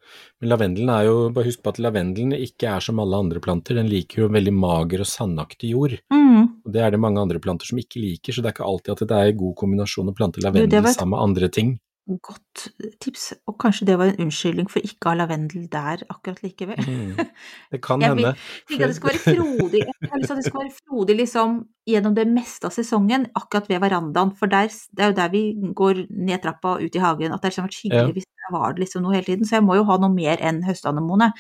Men 0.42 0.50
lavendelen 0.50 0.90
er 0.90 1.06
jo, 1.06 1.30
bare 1.34 1.46
husk 1.46 1.64
på 1.64 1.70
at 1.74 1.80
lavendelen 1.80 2.34
ikke 2.38 2.68
er 2.76 2.80
som 2.80 3.00
alle 3.00 3.16
andre 3.18 3.40
planter, 3.40 3.76
den 3.76 3.88
liker 3.90 4.24
jo 4.24 4.30
veldig 4.30 4.54
mager 4.54 5.00
og 5.02 5.08
sandaktig 5.10 5.72
jord. 5.72 5.98
Mm. 6.12 6.44
Og 6.66 6.72
det 6.72 6.82
er 6.82 6.92
det 6.92 7.00
mange 7.00 7.20
andre 7.20 7.40
planter 7.40 7.66
som 7.66 7.78
ikke 7.78 8.00
liker, 8.02 8.32
så 8.34 8.42
det 8.42 8.52
er 8.52 8.56
ikke 8.58 8.68
alltid 8.70 8.92
at 9.02 9.08
det 9.08 9.12
er 9.18 9.32
en 9.34 9.38
god 9.38 9.56
kombinasjon 9.56 10.10
å 10.10 10.16
plante 10.16 10.40
lavendel 10.44 10.86
et- 10.86 10.96
sammen 10.96 11.10
med 11.18 11.20
andre 11.30 11.50
ting. 11.50 11.80
Godt 12.06 12.68
tips, 13.00 13.32
og 13.48 13.58
kanskje 13.58 13.86
det 13.86 13.98
var 13.98 14.08
en 14.12 14.26
unnskyldning 14.28 14.68
for 14.70 14.82
ikke 14.84 15.08
å 15.08 15.10
ha 15.14 15.16
lavendel 15.26 15.70
der 15.72 16.02
akkurat 16.12 16.42
likevel. 16.44 16.76
Mm. 16.84 17.16
Det 17.72 17.80
kan 17.82 18.02
Jeg 18.02 18.10
hende. 18.10 18.36
ikke 18.70 18.84
at 18.84 18.90
det 18.92 18.96
skal 18.98 19.10
være 19.14 19.24
frodig, 19.38 19.80
jeg 19.88 20.10
har 20.12 20.20
lyst 20.20 20.28
til 20.28 20.36
at 20.36 20.42
det 20.44 20.50
skal 20.50 20.62
være 20.66 20.76
frodig 20.84 21.16
liksom 21.18 21.66
gjennom 21.88 22.14
det 22.14 22.28
meste 22.28 22.66
av 22.68 22.72
sesongen, 22.76 23.30
akkurat 23.40 23.70
ved 23.70 23.80
verandaen, 23.80 24.36
for 24.36 24.48
der, 24.52 24.68
det 24.68 25.00
er 25.00 25.12
jo 25.14 25.16
der 25.16 25.30
vi 25.30 25.44
går 25.74 26.04
ned 26.12 26.42
trappa 26.44 26.76
og 26.76 26.84
ut 26.84 26.96
i 26.96 27.00
hagen, 27.00 27.32
at 27.32 27.42
det 27.42 27.56
har 27.56 27.68
vært 27.70 27.80
hyggelig 27.86 28.08
Ja. 28.08 28.12
hvis 28.12 28.28
var 28.52 28.74
det 28.74 28.84
liksom 28.84 29.04
noe 29.06 29.16
hele 29.16 29.26
tiden, 29.26 29.48
så 29.48 29.58
jeg 29.58 29.66
må 29.66 29.78
jo 29.78 29.86
ha 29.88 29.98
noe 30.02 30.12
mer 30.12 30.42
enn 30.44 30.64
høstanemone. 30.68 31.32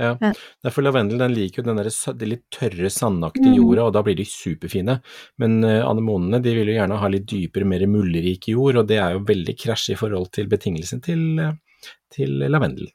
Ja. 0.00 0.14
derfor 0.16 0.80
for 0.80 0.86
lavendel 0.86 1.18
den 1.20 1.34
liker 1.34 1.60
jo 1.60 1.66
den 1.66 1.80
der, 1.80 1.90
det 2.16 2.28
litt 2.28 2.44
tørre, 2.54 2.88
sandaktige 2.88 3.50
Mm. 3.50 3.56
jorda, 3.58 3.84
og 3.88 3.92
da 3.92 4.02
blir 4.06 4.16
de 4.16 4.24
superfine. 4.24 5.00
Men 5.38 5.64
uh, 5.64 5.84
anemonene 5.84 6.40
de 6.42 6.54
vil 6.54 6.70
jo 6.70 6.78
gjerne 6.78 7.00
ha 7.00 7.08
litt 7.12 7.26
dypere, 7.28 7.66
mer 7.68 7.84
muldrik 7.90 8.48
jord, 8.48 8.76
og 8.80 8.86
det 8.88 8.98
er 9.02 9.18
jo 9.18 9.26
veldig 9.28 9.56
krasj 9.58 9.92
i 9.92 9.98
forhold 9.98 10.30
til 10.32 10.48
betingelsen 10.48 11.02
til, 11.04 11.38
eh, 11.38 11.52
til 12.14 12.38
lavendel. 12.48 12.88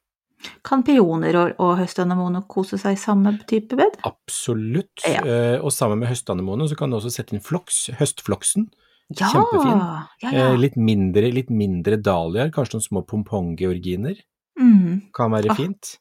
Kan 0.65 0.83
peoner 0.85 1.35
og, 1.39 1.53
og 1.59 1.77
høstanemone 1.79 2.43
kose 2.47 2.77
seg 2.77 2.97
i 2.97 3.01
samme 3.01 3.35
type 3.49 3.77
bed? 3.77 3.99
Absolutt. 4.05 5.05
Ja. 5.05 5.21
Eh, 5.25 5.59
og 5.59 5.71
sammen 5.73 5.99
med 6.01 6.09
høstanemone 6.11 6.67
så 6.69 6.77
kan 6.77 6.89
du 6.91 6.97
også 6.99 7.13
sette 7.13 7.35
inn 7.35 7.43
floks, 7.43 7.87
høstfloksen. 7.99 8.67
Ja! 9.13 9.27
Kjempefin. 9.29 9.77
Ja, 10.23 10.31
ja. 10.31 10.47
Eh, 10.53 10.57
litt 10.57 10.75
mindre, 10.75 11.29
litt 11.31 11.49
mindre 11.53 11.97
dahliaer, 12.01 12.49
kanskje 12.51 12.79
noen 12.79 12.87
små 12.87 13.03
pomponggeorginer. 13.05 14.15
Mm. 14.59 15.11
Kan 15.13 15.31
være 15.31 15.51
Ah. 15.51 15.53
fint. 15.55 15.97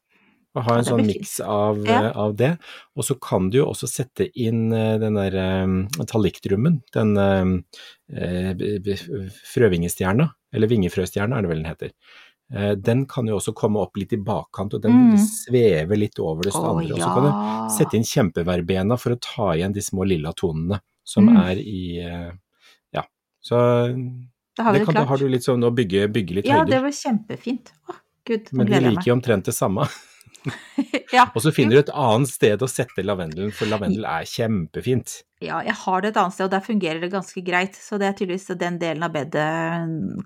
Å 0.56 0.62
ha 0.62 0.76
en 0.78 0.84
sånn 0.84 1.04
miks 1.04 1.40
av, 1.40 1.82
Ja. 1.84 2.04
eh, 2.04 2.12
av 2.16 2.36
det. 2.36 2.58
Og 2.96 3.02
så 3.04 3.18
kan 3.20 3.50
du 3.50 3.58
jo 3.58 3.66
også 3.66 3.88
sette 3.90 4.30
inn 4.36 4.72
eh, 4.72 4.98
den 4.98 5.14
der 5.14 5.64
um, 5.64 5.88
talliktdrummen, 6.06 6.80
den 6.94 7.64
frøvingestjerna, 9.52 10.28
eller 10.54 10.70
vingefrøstjerna 10.70 11.36
er 11.38 11.42
det 11.42 11.50
vel 11.50 11.62
den 11.62 11.72
heter. 11.72 11.90
Den 12.84 13.06
kan 13.10 13.26
jo 13.26 13.38
også 13.38 13.54
komme 13.56 13.80
opp 13.82 13.96
litt 13.98 14.12
i 14.12 14.16
bakkant, 14.20 14.74
og 14.74 14.82
den 14.82 14.92
Mm. 15.14 15.18
svever 15.18 15.96
litt 15.98 16.18
over 16.20 16.42
det 16.42 16.54
andre. 16.54 16.92
Og 16.92 17.00
så 17.00 17.14
kan 17.14 17.24
du 17.24 17.30
sette 17.76 17.94
inn 17.94 18.04
kjempeverbena 18.04 18.98
for 18.98 19.10
å 19.14 19.20
ta 19.20 19.52
igjen 19.56 19.72
de 19.72 19.80
små 19.80 20.06
lilla 20.06 20.32
tonene 20.32 20.80
som 21.04 21.26
Mm. 21.28 21.36
er 21.36 21.56
i. 21.58 22.32
Så 23.44 23.58
Da 24.56 24.68
har 24.68 24.76
det 24.78 24.86
kan, 24.86 24.96
da 24.96 25.04
har 25.10 25.20
du 25.20 25.28
litt 25.28 25.44
sånn 25.44 25.66
å 25.66 25.72
bygge, 25.74 26.08
bygge 26.14 26.40
litt 26.40 26.48
Ja, 26.48 26.62
det 26.64 26.80
var 26.84 26.94
kjempefint. 26.94 27.74
Å, 27.90 27.98
Gud, 28.24 28.48
Men 28.56 28.70
de 28.70 28.80
liker 28.86 29.10
jo 29.10 29.16
omtrent 29.18 29.50
det 29.50 29.52
samme. 29.56 29.84
ja. 31.12 31.26
Og 31.34 31.40
så 31.44 31.52
finner 31.56 31.76
du 31.76 31.80
et 31.82 31.92
annet 31.96 32.28
sted 32.30 32.62
å 32.64 32.68
sette 32.68 33.04
lavendelen, 33.04 33.52
for 33.52 33.68
lavendel 33.68 34.04
er 34.08 34.26
kjempefint. 34.28 35.18
Ja, 35.44 35.58
jeg 35.64 35.76
har 35.76 36.00
det 36.00 36.10
et 36.12 36.20
annet 36.20 36.36
sted, 36.36 36.46
og 36.46 36.52
der 36.54 36.64
fungerer 36.64 37.02
det 37.02 37.10
ganske 37.12 37.42
greit. 37.44 37.76
Så 37.76 37.98
det 38.00 38.08
er 38.08 38.16
tydeligvis 38.16 38.48
den 38.60 38.78
delen 38.80 39.04
av 39.04 39.12
bedet 39.12 39.44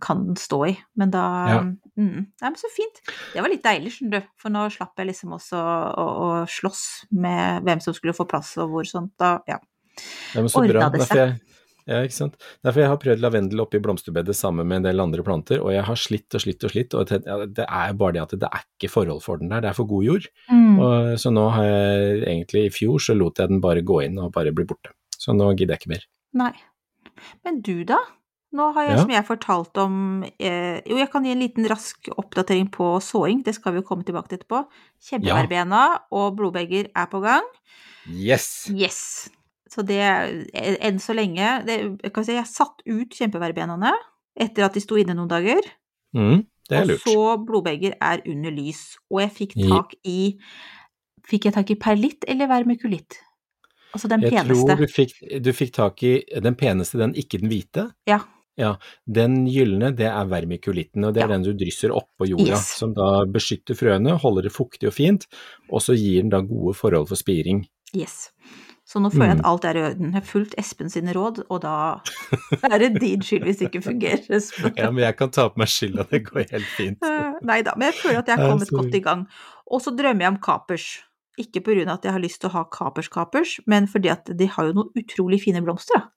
kan 0.04 0.25
den 0.28 0.38
stå 0.38 0.60
i. 0.68 0.72
Men 0.98 1.14
da 1.14 1.25
Ja. 1.50 1.60
mm, 1.98 2.20
Nei, 2.22 2.50
men 2.50 2.58
så 2.60 2.70
fint. 2.75 3.02
Det 3.34 3.42
var 3.42 3.50
litt 3.50 3.64
deilig, 3.66 3.96
skjønner 3.96 4.20
du. 4.22 4.30
For 4.38 4.54
nå 4.54 4.68
slapp 4.75 4.94
jeg 4.98 5.10
liksom 5.10 5.34
også 5.38 5.58
å, 5.58 6.06
å 6.06 6.28
slåss 6.46 6.84
med 7.10 7.66
hvem 7.66 7.82
som 7.82 7.96
skulle 7.96 8.14
få 8.14 8.28
plass 8.30 8.54
og 8.62 8.70
hvor 8.75 8.87
sånt. 8.87 9.14
Da, 9.18 9.38
ja. 9.50 9.58
Ja, 10.34 10.42
men 10.42 10.50
så 10.50 10.62
Ordna 10.62 10.87
bra. 10.87 10.90
det 10.94 11.08
jeg, 11.10 11.40
ja, 11.88 12.02
ikke 12.04 12.16
sant. 12.18 12.37
Derfor 12.66 12.83
jeg 12.83 12.90
har 12.92 13.00
prøvd 13.00 13.23
lavendel 13.25 13.62
oppi 13.64 13.80
blomsterbedet 13.83 14.37
sammen 14.37 14.68
med 14.68 14.83
en 14.83 14.88
del 14.90 15.00
andre 15.02 15.25
planter, 15.25 15.62
og 15.64 15.73
jeg 15.73 15.87
har 15.88 15.99
slitt 15.99 16.37
og 16.37 16.45
slitt 16.45 16.66
og 16.68 16.75
slitt, 16.75 16.97
og 16.99 17.09
det, 17.09 17.64
er 17.64 17.97
bare 17.97 18.16
det 18.18 18.25
at 18.26 18.37
det 18.45 18.50
er 18.50 18.66
ikke 18.66 18.92
forhold 18.92 19.25
for 19.25 19.40
den 19.40 19.49
der, 19.52 19.64
det 19.64 19.73
er 19.73 19.78
for 19.78 19.88
god 19.88 20.04
jord. 20.04 20.28
Mm. 20.52 20.76
Og, 20.76 21.14
så 21.23 21.33
nå 21.33 21.47
har 21.57 21.64
jeg 21.64 22.21
egentlig, 22.26 22.66
i 22.68 22.75
fjor 22.75 23.00
så 23.02 23.16
lot 23.16 23.40
jeg 23.40 23.50
den 23.54 23.64
bare 23.64 23.85
gå 23.87 24.02
inn 24.04 24.21
og 24.21 24.35
bare 24.37 24.52
bli 24.52 24.68
borte. 24.68 24.92
Så 25.18 25.35
nå 25.35 25.49
gidder 25.57 25.75
jeg 25.75 25.83
ikke 25.83 25.95
mer. 25.97 26.07
Nei. 26.38 26.52
Men 27.47 27.62
du, 27.64 27.80
da? 27.88 27.99
Nå 28.54 28.71
har 28.73 28.87
jeg, 28.87 28.95
Ja. 28.97 29.00
som 29.02 29.11
jeg 29.12 29.26
fortalte 29.28 29.83
om 29.85 29.97
eh, 30.40 30.78
Jo, 30.88 30.97
jeg 30.97 31.11
kan 31.12 31.25
gi 31.26 31.35
en 31.35 31.42
liten 31.42 31.66
rask 31.68 32.09
oppdatering 32.16 32.71
på 32.73 32.95
såing, 33.04 33.42
det 33.45 33.54
skal 33.59 33.75
vi 33.75 33.83
jo 33.83 33.88
komme 33.88 34.07
tilbake 34.09 34.30
til 34.30 34.38
etterpå. 34.38 34.62
Kjempeverbena 35.04 35.83
og 36.16 36.38
blodbegger 36.38 36.88
er 36.97 37.11
på 37.12 37.21
gang. 37.25 37.45
Yes! 38.09 38.71
Yes! 38.73 39.28
Så 39.68 39.84
det 39.87 39.98
eh, 40.00 40.76
Enn 40.88 40.98
så 41.02 41.14
lenge 41.16 41.64
det, 41.66 41.78
Jeg 42.02 42.12
kan 42.14 42.25
si 42.25 42.32
jeg 42.37 42.46
satt 42.50 42.82
ut 42.87 43.10
kjempeverbenene 43.18 43.92
etter 44.38 44.64
at 44.68 44.75
de 44.75 44.80
sto 44.80 44.96
inne 44.96 45.14
noen 45.18 45.28
dager. 45.28 45.60
Mm, 46.16 46.44
det 46.70 46.76
er 46.78 46.92
og 46.94 47.00
så 47.02 47.44
blodbegger 47.44 47.96
er 48.00 48.22
under 48.26 48.50
lys. 48.54 48.96
Og 49.10 49.20
jeg 49.25 49.32
fikk 49.42 49.56
tak 49.68 49.94
i 50.08 50.38
Fikk 51.28 51.44
jeg 51.44 51.52
tak 51.58 51.70
i 51.70 51.76
perlitt 51.76 52.25
eller 52.26 52.48
vermikulitt? 52.48 53.18
Altså 53.92 54.08
den 54.08 54.22
Jeg 54.25 54.32
peneste. 54.32 54.64
tror 54.64 54.76
du 54.80 54.87
fikk, 54.92 55.12
du 55.44 55.50
fikk 55.52 55.72
tak 55.76 56.02
i 56.02 56.12
den 56.40 56.54
peneste, 56.56 56.96
den 57.00 57.12
ikke 57.14 57.40
den 57.42 57.50
hvite. 57.52 57.90
Ja. 58.08 58.20
Ja, 58.58 58.72
Den 59.06 59.44
gylne, 59.46 59.92
det 59.94 60.06
er 60.08 60.25
vermikulitten, 60.26 61.04
og 61.04 61.12
det 61.14 61.22
er 61.22 61.28
Ja. 61.28 61.37
den 61.37 61.44
du 61.44 61.52
drysser 61.54 61.90
oppå 61.94 62.26
jorda, 62.26 62.56
Yes. 62.56 62.66
som 62.78 62.92
da 62.94 63.25
beskytter 63.26 63.76
frøene, 63.76 64.16
holder 64.18 64.42
det 64.48 64.52
fuktig 64.52 64.88
og 64.88 64.94
fint, 64.94 65.26
og 65.70 65.80
så 65.80 65.94
gir 65.94 66.22
den 66.22 66.30
da 66.30 66.40
gode 66.40 66.75
forhold 66.75 67.06
for 67.08 67.14
spiring. 67.14 67.68
Yes. 67.94 68.30
Så 68.88 69.02
nå 69.04 69.11
føler 69.12 69.35
jeg 69.35 69.37
Mm. 69.37 69.40
at 69.45 69.49
alt 69.50 69.64
er 69.68 69.76
i 69.76 69.83
orden. 69.85 70.04
Jeg 70.07 70.16
har 70.16 70.25
fulgt 70.25 70.54
Espen 70.59 70.88
sine 70.88 71.12
råd, 71.12 71.42
og 71.52 71.61
da 71.61 72.00
er 72.73 72.78
det 72.80 73.00
din 73.02 73.21
skyld 73.21 73.45
hvis 73.45 73.59
det 73.61 73.68
ikke 73.68 73.83
fungerer. 73.85 74.40
Ja, 74.78 74.90
men 74.90 75.02
jeg 75.04 75.16
kan 75.18 75.30
ta 75.30 75.49
på 75.52 75.61
meg 75.61 75.68
skylda, 75.68 76.07
det 76.09 76.23
går 76.30 76.47
helt 76.54 76.71
fint. 76.76 77.04
Nei 77.45 77.61
da, 77.62 77.75
men 77.76 77.90
jeg 77.92 77.99
føler 78.00 78.23
at 78.23 78.33
jeg 78.33 78.40
har 78.40 78.49
kommet 78.49 78.73
godt 78.73 78.97
i 78.97 79.02
gang. 79.04 79.26
Og 79.68 79.83
så 79.85 79.92
drømmer 79.92 80.25
jeg 80.25 80.33
om 80.33 80.40
kapers. 80.40 80.87
Ikke 81.38 81.61
av 81.61 81.99
at 81.99 82.04
jeg 82.09 82.12
har 82.16 82.18
lyst 82.25 82.40
til 82.40 82.49
å 82.49 82.52
ha 82.57 82.64
kapers-kapers, 82.64 83.61
men 83.66 83.87
fordi 83.87 84.09
at 84.11 84.25
de 84.37 84.47
har 84.47 84.64
jo 84.66 84.73
noen 84.73 84.88
utrolig 84.97 85.42
fine 85.45 85.61
blomster, 85.62 86.00
da. 86.00 86.09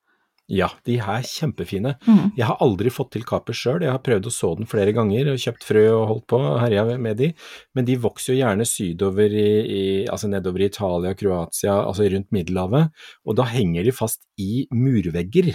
Ja, 0.51 0.67
de 0.83 0.97
er 0.99 1.23
kjempefine. 1.23 1.93
Mm. 2.03 2.33
Jeg 2.35 2.43
har 2.49 2.57
aldri 2.59 2.91
fått 2.91 3.13
til 3.13 3.23
kapers 3.23 3.61
sjøl, 3.61 3.85
jeg 3.85 3.93
har 3.93 4.01
prøvd 4.03 4.27
å 4.27 4.33
så 4.35 4.49
den 4.59 4.67
flere 4.67 4.91
ganger 4.95 5.29
og 5.31 5.39
kjøpt 5.39 5.63
frø 5.63 5.83
og 5.93 6.05
holdt 6.09 6.25
på 6.33 6.39
og 6.41 6.59
herja 6.59 6.83
med 6.99 7.17
de, 7.21 7.29
men 7.77 7.87
de 7.87 7.95
vokser 8.03 8.33
jo 8.33 8.41
gjerne 8.41 8.67
sydover 8.67 9.31
i, 9.31 9.49
i 9.63 9.83
altså 10.11 10.27
nedover 10.27 10.65
i 10.65 10.67
Italia, 10.67 11.13
Kroatia, 11.15 11.77
altså 11.85 12.09
rundt 12.11 12.31
Middelhavet, 12.35 12.91
og 13.23 13.37
da 13.39 13.47
henger 13.47 13.87
de 13.87 13.93
fast 13.95 14.25
i 14.41 14.65
murvegger. 14.75 15.53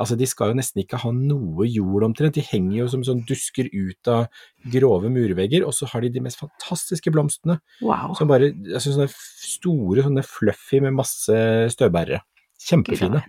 Altså 0.00 0.14
de 0.16 0.28
skal 0.30 0.52
jo 0.52 0.60
nesten 0.60 0.84
ikke 0.84 1.00
ha 1.02 1.10
noe 1.12 1.66
jord 1.66 2.06
omtrent, 2.06 2.38
de 2.38 2.44
henger 2.46 2.84
jo 2.84 2.86
som 2.92 3.02
sånn 3.04 3.24
dusker 3.28 3.66
ut 3.74 4.08
av 4.14 4.28
grove 4.72 5.10
murvegger, 5.12 5.66
og 5.66 5.74
så 5.76 5.90
har 5.90 6.06
de 6.06 6.12
de 6.14 6.22
mest 6.24 6.38
fantastiske 6.40 7.10
blomstene, 7.12 7.58
Wow. 7.82 8.14
som 8.14 8.30
bare, 8.30 8.52
altså 8.70 8.94
sånne 8.94 9.10
store, 9.10 10.06
sånne 10.06 10.22
fluffy 10.24 10.80
med 10.86 10.94
masse 11.02 11.34
støvbærere. 11.74 12.22
Kjempefine. 12.62 13.24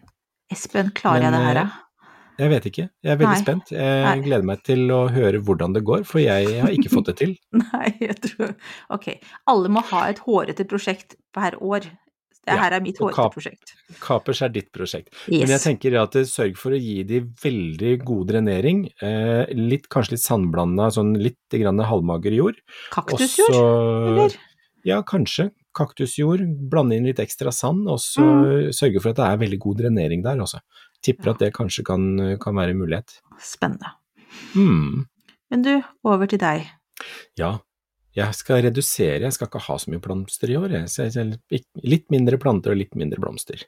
Espen, 0.51 0.91
klarer 0.97 1.27
jeg 1.27 1.33
det 1.35 1.41
her, 1.45 1.61
eh, 1.61 1.63
da? 1.63 1.87
Jeg 2.41 2.49
vet 2.49 2.67
ikke, 2.71 2.85
jeg 3.05 3.11
er 3.13 3.17
veldig 3.19 3.35
Nei. 3.35 3.41
spent. 3.43 3.71
Jeg 3.75 4.03
Nei. 4.07 4.21
gleder 4.25 4.45
meg 4.49 4.61
til 4.65 4.85
å 4.95 5.01
høre 5.13 5.41
hvordan 5.45 5.75
det 5.75 5.83
går, 5.85 6.05
for 6.09 6.23
jeg 6.23 6.55
har 6.63 6.73
ikke 6.73 6.91
fått 6.93 7.11
det 7.11 7.17
til. 7.21 7.33
Nei, 7.61 7.91
jeg 8.01 8.17
tror 8.23 8.55
Ok. 8.97 9.11
Alle 9.51 9.71
må 9.73 9.83
ha 9.91 10.07
et 10.09 10.21
hårete 10.25 10.65
prosjekt 10.69 11.17
per 11.35 11.59
år. 11.61 11.85
Det 12.41 12.55
Ja, 12.57 12.71
er 12.73 12.81
mitt 12.81 12.97
hårete. 12.97 13.75
Kapers 14.01 14.39
er 14.41 14.49
ditt 14.49 14.71
prosjekt. 14.73 15.11
Men 15.29 15.51
jeg 15.53 15.61
tenker 15.61 15.99
at 16.01 16.15
det 16.17 16.23
sørg 16.31 16.55
for 16.57 16.73
å 16.73 16.79
gi 16.81 17.03
de 17.05 17.19
veldig 17.43 17.91
god 18.01 18.31
drenering. 18.33 18.87
Eh, 18.97 19.51
litt, 19.53 19.85
kanskje 19.93 20.15
litt 20.15 20.23
sandblanda, 20.25 20.89
sånn 20.95 21.13
litt 21.21 21.37
halvmager 21.53 22.33
jord. 22.33 22.57
Kaktusjord, 22.89 23.53
eller? 23.53 24.39
Ja, 24.87 25.03
kanskje. 25.05 25.51
Kaktusjord. 25.73 26.43
Blande 26.69 26.95
inn 26.97 27.05
litt 27.07 27.19
ekstra 27.23 27.51
sand, 27.53 27.87
og 27.89 27.99
så 27.99 28.21
Mm. 28.21 28.69
sørge 28.75 29.01
for 29.01 29.09
at 29.09 29.15
det 29.15 29.25
er 29.25 29.37
veldig 29.45 29.59
god 29.59 29.77
drenering 29.77 30.23
der, 30.23 30.37
altså. 30.39 30.59
Tipper 31.01 31.25
Ja. 31.25 31.31
at 31.31 31.39
det 31.39 31.53
kanskje 31.53 31.83
kan, 31.85 32.37
kan 32.39 32.55
være 32.55 32.71
en 32.71 32.77
mulighet. 32.79 33.19
Spennende. 33.39 33.91
Mm. 34.55 35.05
Men 35.49 35.61
du, 35.61 35.81
over 36.05 36.27
til 36.27 36.39
deg. 36.39 36.67
Ja, 37.37 37.59
jeg 38.15 38.33
skal 38.35 38.61
redusere, 38.63 39.21
jeg 39.21 39.33
skal 39.33 39.47
ikke 39.47 39.61
ha 39.65 39.75
så 39.77 39.89
mye 39.89 39.99
blomster 40.03 40.49
i 40.49 40.55
år. 40.59 40.69
Litt 41.83 42.09
mindre 42.11 42.37
planter 42.37 42.71
og 42.71 42.77
litt 42.77 42.93
mindre 42.95 43.19
blomster. 43.19 43.63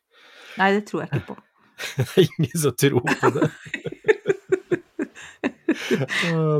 Nei, 0.57 0.71
det 0.73 0.85
tror 0.87 1.01
jeg 1.07 1.09
ikke 1.21 1.33
på. 1.33 1.37
Det 1.97 2.05
er 2.17 2.27
ingen 2.39 2.57
som 2.59 2.71
tror 2.77 3.01
på 3.01 3.31
det. 3.33 3.51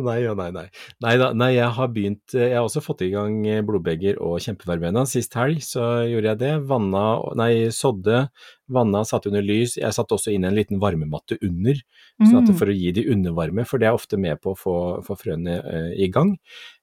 Nei 0.07 0.19
og 0.29 0.37
nei, 0.39 0.49
nei. 0.55 0.65
Nei, 1.03 1.13
da, 1.21 1.29
nei, 1.37 1.51
jeg 1.55 1.69
har 1.77 1.91
begynt 1.93 2.35
Jeg 2.35 2.55
har 2.55 2.65
også 2.65 2.83
fått 2.83 3.03
i 3.05 3.11
gang 3.13 3.39
blodbegger 3.67 4.19
og 4.23 4.39
kjempeverbena. 4.43 5.05
Sist 5.09 5.35
helg 5.39 5.63
så 5.65 6.03
gjorde 6.09 6.33
jeg 6.33 6.41
det. 6.41 6.53
Vanna, 6.69 7.05
nei, 7.39 7.51
sådde, 7.73 8.25
vanna, 8.73 9.03
satte 9.07 9.31
under 9.31 9.45
lys. 9.45 9.77
Jeg 9.79 9.95
satte 9.95 10.17
også 10.17 10.33
inn 10.33 10.47
en 10.47 10.57
liten 10.57 10.81
varmematte 10.83 11.39
under, 11.41 11.79
sånn 12.21 12.43
Mm. 12.43 12.57
for 12.59 12.67
å 12.67 12.75
gi 12.75 12.91
de 12.91 13.05
undervarme, 13.13 13.63
for 13.65 13.79
det 13.79 13.87
er 13.87 13.95
ofte 13.95 14.17
med 14.19 14.41
på 14.43 14.51
å 14.51 14.57
få, 14.59 14.75
få 15.05 15.15
frøene 15.15 15.55
uh, 15.63 15.91
i 15.95 16.09
gang. 16.11 16.35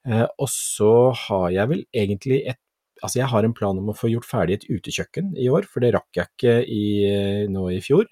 Uh, 0.07 0.25
og 0.39 0.49
så 0.49 1.11
har 1.27 1.51
jeg 1.51 1.71
vel 1.75 1.85
egentlig 1.93 2.43
et 2.47 2.59
Altså, 3.01 3.17
jeg 3.17 3.31
har 3.31 3.41
en 3.41 3.53
plan 3.57 3.77
om 3.81 3.87
å 3.89 3.95
få 3.97 4.11
gjort 4.11 4.27
ferdig 4.29 4.59
et 4.59 4.67
utekjøkken 4.69 5.31
i 5.41 5.47
år, 5.49 5.65
for 5.65 5.81
det 5.81 5.93
rakk 5.95 6.13
jeg 6.13 6.29
ikke 6.29 6.51
i, 6.69 6.83
eh, 7.09 7.47
nå 7.49 7.63
i 7.73 7.79
fjor. 7.81 8.05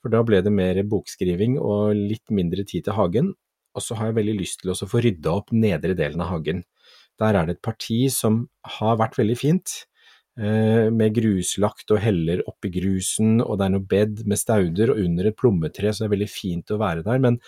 For 0.00 0.12
da 0.12 0.22
ble 0.24 0.40
det 0.40 0.52
mer 0.52 0.80
bokskriving 0.88 1.58
og 1.60 1.92
litt 1.92 2.32
mindre 2.32 2.64
tid 2.64 2.86
til 2.86 2.96
hagen. 2.96 3.34
Og 3.74 3.82
så 3.82 3.96
har 3.98 4.10
jeg 4.10 4.18
veldig 4.20 4.36
lyst 4.38 4.62
til 4.62 4.72
også 4.74 4.86
å 4.88 4.92
få 4.92 5.02
rydda 5.04 5.34
opp 5.34 5.50
nedre 5.54 5.96
delen 5.98 6.22
av 6.22 6.30
hagen. 6.34 6.62
Der 7.20 7.38
er 7.38 7.46
det 7.46 7.58
et 7.58 7.66
parti 7.66 8.04
som 8.12 8.44
har 8.78 8.96
vært 9.00 9.18
veldig 9.18 9.36
fint, 9.38 9.74
eh, 10.38 10.90
med 10.90 11.14
gruslagt 11.14 11.90
og 11.94 12.00
heller 12.02 12.42
oppi 12.50 12.72
grusen, 12.74 13.40
og 13.42 13.58
det 13.58 13.66
er 13.66 13.74
noe 13.76 13.88
bed 13.94 14.24
med 14.30 14.40
stauder 14.40 14.94
og 14.94 15.02
under 15.04 15.30
et 15.30 15.38
plommetre, 15.38 15.92
så 15.92 16.04
det 16.04 16.10
er 16.10 16.16
veldig 16.16 16.30
fint 16.30 16.74
å 16.74 16.80
være 16.80 17.06
der. 17.06 17.22
Men 17.22 17.38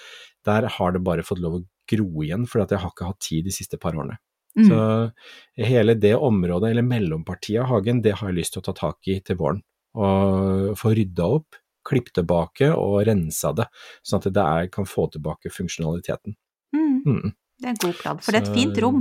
der 0.47 0.68
har 0.76 0.95
det 0.95 1.02
bare 1.06 1.26
fått 1.26 1.42
lov 1.42 1.61
å 1.61 1.64
gro 1.90 2.23
igjen, 2.23 2.47
for 2.47 2.62
jeg 2.62 2.83
har 2.83 2.95
ikke 2.95 3.11
hatt 3.11 3.23
tid 3.23 3.47
de 3.47 3.54
siste 3.54 3.78
par 3.78 3.95
årene. 3.99 4.18
Mm. 4.56 4.68
Så 4.71 5.66
hele 5.68 5.95
det 6.00 6.14
området, 6.16 6.71
eller 6.71 6.87
mellompartiet 6.87 7.61
av 7.62 7.71
hagen, 7.75 8.00
det 8.02 8.16
har 8.16 8.30
jeg 8.30 8.38
lyst 8.38 8.54
til 8.56 8.62
å 8.62 8.68
ta 8.71 8.76
tak 8.78 9.11
i 9.12 9.18
til 9.21 9.38
våren. 9.40 9.61
Og 9.97 10.73
få 10.80 10.92
rydda 10.97 11.28
opp, 11.38 11.59
klippe 11.87 12.12
tilbake 12.19 12.73
og 12.75 13.00
rensa 13.09 13.55
det, 13.57 13.69
sånn 14.07 14.23
at 14.23 14.31
det 14.35 14.45
er, 14.45 14.71
kan 14.75 14.88
få 14.90 15.09
tilbake 15.14 15.52
funksjonaliteten. 15.55 16.35
Mm. 16.76 17.02
Mm. 17.07 17.35
Det 17.57 17.64
er 17.64 17.73
en 17.73 17.78
god 17.81 17.95
plan, 17.97 18.19
for 18.21 18.35
det 18.35 18.40
er 18.43 18.47
et 18.50 18.52
fint 18.59 18.78
rom. 18.85 18.99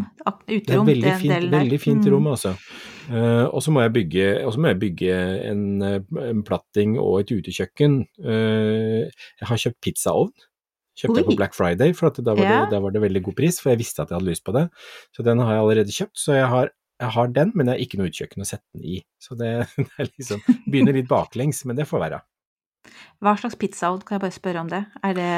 Uterom. 0.48 0.88
Det 0.88 0.94
er 0.96 1.02
veldig 1.02 1.14
fint, 1.20 1.48
veldig 1.52 1.80
fint 1.84 2.06
Mm. 2.06 2.12
rom, 2.14 2.28
altså. 2.32 2.54
Eh, 3.12 3.46
og 3.52 3.60
så 3.62 3.72
må 3.76 3.82
jeg 3.84 3.92
bygge, 3.98 4.28
må 4.64 4.70
jeg 4.72 4.80
bygge 4.80 5.18
en, 5.50 5.64
eh, 5.84 6.00
en 6.30 6.44
platting 6.48 6.96
og 6.98 7.20
et 7.20 7.34
utekjøkken. 7.36 7.98
Eh, 8.24 9.10
jeg 9.42 9.48
har 9.50 9.58
kjøpt 9.66 9.82
pizzaovn. 9.84 10.32
Kjøpte 10.96 11.18
jeg 11.20 11.26
på 11.28 11.36
Black 11.36 11.54
Friday, 11.54 11.92
for 11.92 12.08
at 12.08 12.22
da 12.24 12.32
var, 12.34 12.46
Ja. 12.46 12.62
det, 12.64 12.72
da 12.72 12.80
var 12.80 12.92
det 12.96 13.02
veldig 13.04 13.22
god 13.24 13.36
pris, 13.36 13.60
for 13.60 13.72
jeg 13.74 13.80
visste 13.80 14.00
at 14.06 14.10
jeg 14.10 14.20
hadde 14.22 14.30
lyst 14.32 14.46
på 14.48 14.54
det. 14.56 14.70
Så 15.12 15.26
den 15.28 15.40
har 15.44 15.52
jeg 15.58 15.62
allerede 15.66 15.92
kjøpt, 15.92 16.16
så 16.16 16.34
jeg 16.40 16.48
har, 16.48 16.70
jeg 17.02 17.10
har 17.12 17.28
den, 17.28 17.52
men 17.54 17.66
jeg 17.68 17.76
har 17.76 17.84
ikke 17.84 17.98
noe 18.00 18.08
utekjøkken 18.08 18.40
å 18.40 18.48
sette 18.48 18.64
den 18.74 18.86
i. 18.88 19.04
Så 19.20 19.36
det, 19.36 19.52
det 19.76 19.92
er 20.00 20.08
liksom 20.18 20.40
Begynner 20.72 20.94
litt 20.96 21.10
baklengs, 21.12 21.66
men 21.66 21.76
det 21.76 21.90
får 21.92 22.00
være. 22.08 22.22
Hva 23.24 23.36
slags 23.40 23.58
pizzaovn, 23.60 24.04
kan 24.06 24.18
jeg 24.18 24.26
bare 24.26 24.36
spørre 24.36 24.66
om 24.66 24.72
det? 24.72 24.86
Er 25.04 25.16
det 25.18 25.30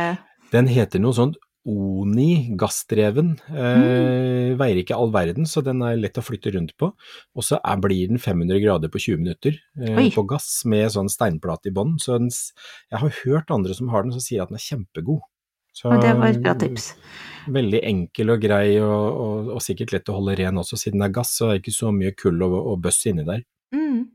Den 0.54 0.70
heter 0.72 1.04
noe 1.04 1.16
sånt 1.16 1.38
Oni 1.68 2.56
gassdreven. 2.56 3.34
Eh, 3.52 4.54
Veier 4.56 4.78
ikke 4.80 4.96
all 4.96 5.10
verden, 5.12 5.44
så 5.44 5.60
den 5.66 5.82
er 5.84 5.98
lett 6.00 6.16
å 6.16 6.24
flytte 6.24 6.54
rundt 6.56 6.72
på. 6.80 6.94
Og 7.36 7.44
så 7.44 7.60
blir 7.84 8.08
den 8.08 8.22
500 8.24 8.62
grader 8.64 8.92
på 8.94 9.02
20 9.04 9.20
minutter 9.20 9.58
eh, 9.76 10.08
på 10.16 10.24
gass 10.30 10.62
med 10.64 10.88
sånn 10.94 11.12
steinplate 11.12 11.68
i 11.68 11.76
bånn. 11.76 11.98
Så 12.00 12.16
den, 12.22 12.32
jeg 12.32 13.02
har 13.02 13.18
hørt 13.26 13.52
andre 13.52 13.76
som 13.76 13.92
har 13.92 14.08
den 14.08 14.16
som 14.16 14.24
sier 14.24 14.46
at 14.46 14.54
den 14.54 14.62
er 14.62 14.64
kjempegod. 14.64 15.26
Så, 15.76 15.92
Og 15.92 16.00
det 16.02 16.16
var 16.18 16.32
et 16.32 16.40
bra 16.42 16.56
tips. 16.58 16.94
Veldig 17.54 17.84
enkel 17.86 18.32
og 18.34 18.42
grei, 18.42 18.80
og, 18.82 19.20
og, 19.28 19.52
og 19.58 19.62
sikkert 19.62 19.92
lett 19.94 20.10
å 20.10 20.16
holde 20.16 20.38
ren 20.40 20.64
også. 20.64 20.80
Siden 20.80 21.04
det 21.04 21.12
er 21.12 21.18
gass, 21.20 21.36
så 21.36 21.52
er 21.52 21.58
det 21.58 21.66
ikke 21.66 21.76
så 21.76 21.92
mye 21.94 22.16
kull 22.18 22.48
og, 22.48 22.56
og 22.64 22.80
bøss 22.88 23.04
inni 23.12 23.28
der. 23.28 23.44
Mm. 23.76 24.08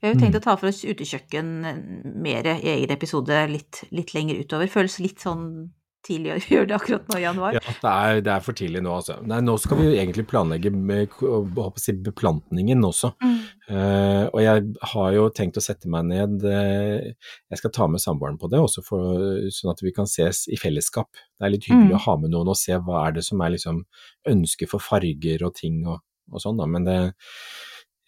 Vi 0.00 0.06
har 0.06 0.14
jo 0.14 0.20
tenkt 0.20 0.34
Mm. 0.36 0.40
å 0.40 0.44
ta 0.44 0.56
for 0.60 0.68
oss 0.68 0.82
utekjøkken 0.84 1.52
mer 2.22 2.44
i 2.56 2.58
egen 2.76 2.90
episode 2.92 3.38
litt, 3.48 3.84
litt 3.90 4.12
lenger 4.14 4.42
utover. 4.44 4.68
Føles 4.68 4.98
litt 5.00 5.18
sånn 5.24 5.70
tidlig 6.02 6.32
å 6.34 6.38
gjøre 6.50 6.66
det 6.66 6.74
akkurat 6.76 7.06
nå 7.08 7.18
i 7.18 7.22
januar. 7.22 7.54
Ja, 7.54 7.60
det 7.80 7.90
er, 7.92 8.20
det 8.26 8.32
er 8.34 8.40
for 8.42 8.52
tidlig 8.58 8.82
nå, 8.82 8.90
altså. 8.98 9.20
Nei, 9.24 9.38
nå 9.40 9.54
skal 9.62 9.78
vi 9.78 9.84
jo 9.86 9.92
egentlig 9.94 10.24
planlegge 10.28 10.72
med, 10.74 11.14
si, 11.78 11.92
beplantningen 11.94 12.82
også. 12.84 13.12
Mm. 13.22 13.38
Uh, 13.70 14.24
og 14.34 14.40
jeg 14.42 14.64
har 14.92 15.12
jo 15.14 15.28
tenkt 15.30 15.56
å 15.56 15.62
sette 15.62 15.88
meg 15.88 16.04
ned 16.10 16.42
uh, 16.42 16.98
Jeg 17.06 17.60
skal 17.60 17.70
ta 17.72 17.86
med 17.88 18.02
samboeren 18.02 18.36
på 18.36 18.50
det, 18.50 18.58
også 18.60 18.82
for, 18.84 19.22
sånn 19.54 19.70
at 19.72 19.80
vi 19.86 19.92
kan 19.94 20.10
ses 20.10 20.42
i 20.52 20.58
fellesskap. 20.58 21.08
Det 21.38 21.46
er 21.46 21.54
litt 21.54 21.68
hyggelig 21.70 21.94
Mm. 21.94 22.00
å 22.00 22.04
ha 22.10 22.16
med 22.18 22.34
noen 22.34 22.50
og 22.52 22.58
se 22.58 22.74
hva 22.76 23.06
er 23.06 23.12
det 23.16 23.24
som 23.24 23.40
er 23.40 23.54
liksom 23.54 23.84
ønsket 24.28 24.68
for 24.74 24.82
farger 24.82 25.46
og 25.46 25.54
ting 25.54 25.86
og, 25.86 26.02
og 26.34 26.42
sånn, 26.42 26.58
da. 26.58 26.66
Men 26.66 26.84
det, 26.90 26.98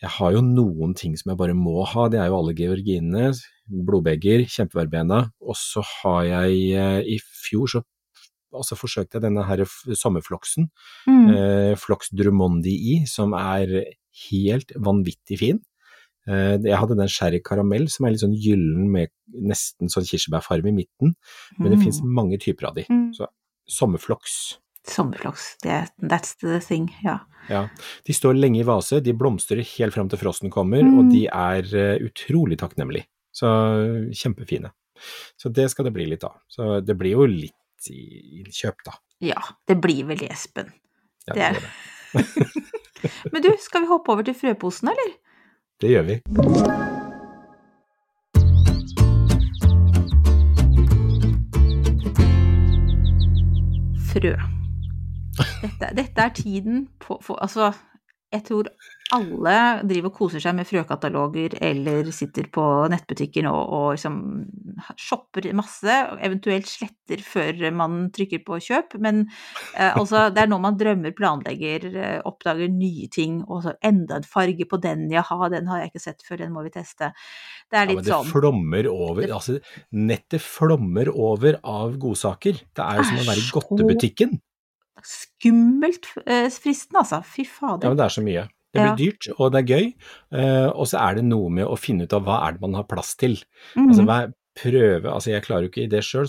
jeg 0.05 0.13
har 0.19 0.35
jo 0.37 0.43
noen 0.45 0.93
ting 0.99 1.17
som 1.17 1.31
jeg 1.33 1.39
bare 1.41 1.57
må 1.57 1.81
ha. 1.89 2.07
Det 2.13 2.19
er 2.21 2.29
jo 2.29 2.37
alle 2.39 2.53
georginene, 2.59 3.33
blodbegger, 3.89 4.45
kjempeverbena. 4.53 5.23
Og 5.41 5.57
så 5.57 5.81
har 6.03 6.25
jeg 6.29 6.59
eh, 6.77 7.01
I 7.17 7.19
fjor 7.25 7.71
så 7.73 7.83
altså 8.55 8.77
forsøkte 8.79 9.17
jeg 9.19 9.25
denne 9.25 9.43
her 9.49 9.65
sommerfloksen 9.99 10.69
Mm. 11.09 11.29
eh, 11.35 11.75
Flox 11.81 12.13
Drumondii, 12.15 13.01
som 13.11 13.33
er 13.35 13.73
helt 14.31 14.71
vanvittig 14.79 15.39
fin. 15.41 15.59
Eh, 16.29 16.57
Jeg 16.63 16.79
hadde 16.79 16.97
den 16.97 17.09
sherry 17.11 17.41
karamell 17.45 17.89
som 17.91 18.07
er 18.07 18.11
litt 18.15 18.23
sånn 18.23 18.37
gyllen 18.39 18.87
med 18.95 19.11
nesten 19.35 19.91
sånn 19.91 20.07
kirsebærfarge 20.07 20.69
i 20.71 20.77
midten, 20.77 21.15
men 21.59 21.71
det 21.73 21.79
Mm. 21.79 21.83
finnes 21.83 22.01
mange 22.05 22.39
typer 22.39 22.69
av 22.69 22.75
de. 22.77 22.85
Mm. 22.89 23.11
Så 23.17 23.27
sommerfloks. 23.69 24.59
Sommerfloks, 24.89 25.57
that's 26.03 26.35
the 26.41 26.61
thing, 26.61 26.91
ja. 27.03 27.19
Ja. 27.49 27.69
De 28.05 28.13
står 28.17 28.35
lenge 28.37 28.61
i 28.61 28.67
vase, 28.69 29.01
de 29.05 29.13
blomstrer 29.17 29.61
helt 29.79 29.95
fram 29.95 30.09
til 30.13 30.19
frosten 30.21 30.51
kommer, 30.53 30.83
Mm. 30.85 30.99
og 30.99 31.11
de 31.13 31.27
er 31.27 31.69
eh, 31.77 32.05
utrolig 32.05 32.59
takknemlige. 32.61 33.07
Så 33.35 33.49
kjempefine. 34.15 34.71
Så 35.37 35.49
det 35.53 35.71
skal 35.73 35.85
det 35.89 35.93
bli 35.97 36.07
litt 36.07 36.25
av. 36.25 36.37
Så 36.49 36.81
det 36.85 36.95
blir 36.97 37.17
jo 37.17 37.27
litt 37.27 37.89
i, 37.91 38.41
i 38.41 38.45
da. 38.85 38.93
Ja, 39.21 39.41
det 39.67 39.77
blir 39.81 40.05
vel 40.07 40.23
Espen. 40.31 40.73
Ja, 41.27 41.35
Det 41.35 41.43
er- 41.43 41.53
det, 41.55 41.63
gjør 42.15 42.53
det. 43.03 43.33
Men 43.33 43.43
du, 43.43 43.51
skal 43.61 43.83
vi 43.83 43.87
hoppe 43.91 44.13
over 44.13 44.23
til 44.25 44.35
frøposen, 44.35 44.89
eller? 44.93 45.17
det 45.81 45.91
gjør 45.91 46.05
vi. 46.07 46.21
Frø. 54.09 54.35
Dette, 55.65 55.91
dette 55.97 56.25
er 56.25 56.35
tiden 56.37 56.87
på 57.01 57.17
for, 57.25 57.41
Altså, 57.41 57.73
jeg 58.35 58.45
tror 58.49 58.69
alle 59.15 59.55
driver 59.87 60.09
og 60.09 60.17
koser 60.17 60.43
seg 60.43 60.57
med 60.59 60.67
frøkataloger 60.67 61.55
eller 61.63 62.09
sitter 62.15 62.49
på 62.53 62.63
nettbutikken 62.91 63.47
og, 63.47 63.61
og 63.77 63.85
liksom 63.95 64.17
shopper 64.99 65.47
masse, 65.55 65.99
eventuelt 66.25 66.67
sletter 66.67 67.21
før 67.23 67.61
man 67.77 68.09
trykker 68.17 68.41
på 68.47 68.59
kjøp. 68.65 68.97
Men 69.05 69.23
eh, 69.77 69.93
altså, 69.93 70.25
det 70.35 70.43
er 70.43 70.51
nå 70.51 70.59
man 70.65 70.79
drømmer, 70.81 71.15
planlegger, 71.15 71.87
eh, 71.93 72.17
oppdager 72.27 72.73
nye 72.73 73.07
ting. 73.13 73.43
Og 73.45 73.63
så 73.69 73.77
enda 73.87 74.19
en 74.19 74.27
farge 74.27 74.67
på 74.71 74.81
den, 74.83 75.07
jaha, 75.13 75.51
den 75.53 75.71
har 75.71 75.85
jeg 75.85 75.93
ikke 75.93 76.05
sett 76.09 76.27
før, 76.27 76.41
den 76.43 76.57
må 76.57 76.65
vi 76.67 76.73
teste. 76.75 77.13
Det 77.71 77.79
er 77.79 77.85
Ja, 77.85 77.91
litt 77.93 78.01
men 78.01 78.09
det 78.09 78.17
sånn 78.17 78.33
flommer 78.33 78.91
over, 78.91 79.29
altså 79.37 79.61
nettet 79.95 80.43
flommer 80.43 81.13
over 81.13 81.61
av 81.61 82.01
godsaker. 82.03 82.65
Det 82.75 82.89
er 82.89 82.99
jo 82.99 83.07
som 83.13 83.23
å 83.23 83.29
være 83.31 83.45
i 83.45 83.55
godtebutikken. 83.61 84.37
Skummelt 85.05 86.09
eh, 86.27 86.49
fristende, 86.51 87.03
altså. 87.03 87.23
Fy 87.25 87.45
Ja, 87.61 87.77
men 87.89 87.97
det 87.99 88.07
er 88.07 88.15
så 88.17 88.25
mye. 88.25 88.49
Det 88.75 88.83
blir 88.83 88.91
Ja. 88.91 88.97
dyrt, 88.99 89.29
og 89.39 89.53
det 89.53 89.61
er 89.63 89.77
gøy. 89.77 89.95
eh, 90.33 90.67
og 90.75 90.87
så 90.91 90.99
er 90.99 91.15
det 91.17 91.25
noe 91.25 91.49
med 91.49 91.67
å 91.67 91.79
finne 91.79 92.05
ut 92.05 92.13
av 92.13 92.25
hva 92.25 92.49
er 92.49 92.53
det 92.53 92.61
man 92.61 92.75
har 92.75 92.85
plass 92.85 93.15
til. 93.15 93.37
Mhm. 93.77 93.89
Altså 93.89 94.05
hva 94.05 94.33
prøve, 94.55 95.11
altså 95.11 95.31
jeg 95.33 95.43
klarer 95.43 95.63
jo 95.67 95.71
ikke 95.71 95.91
det 95.91 96.03
sjøl, 96.07 96.27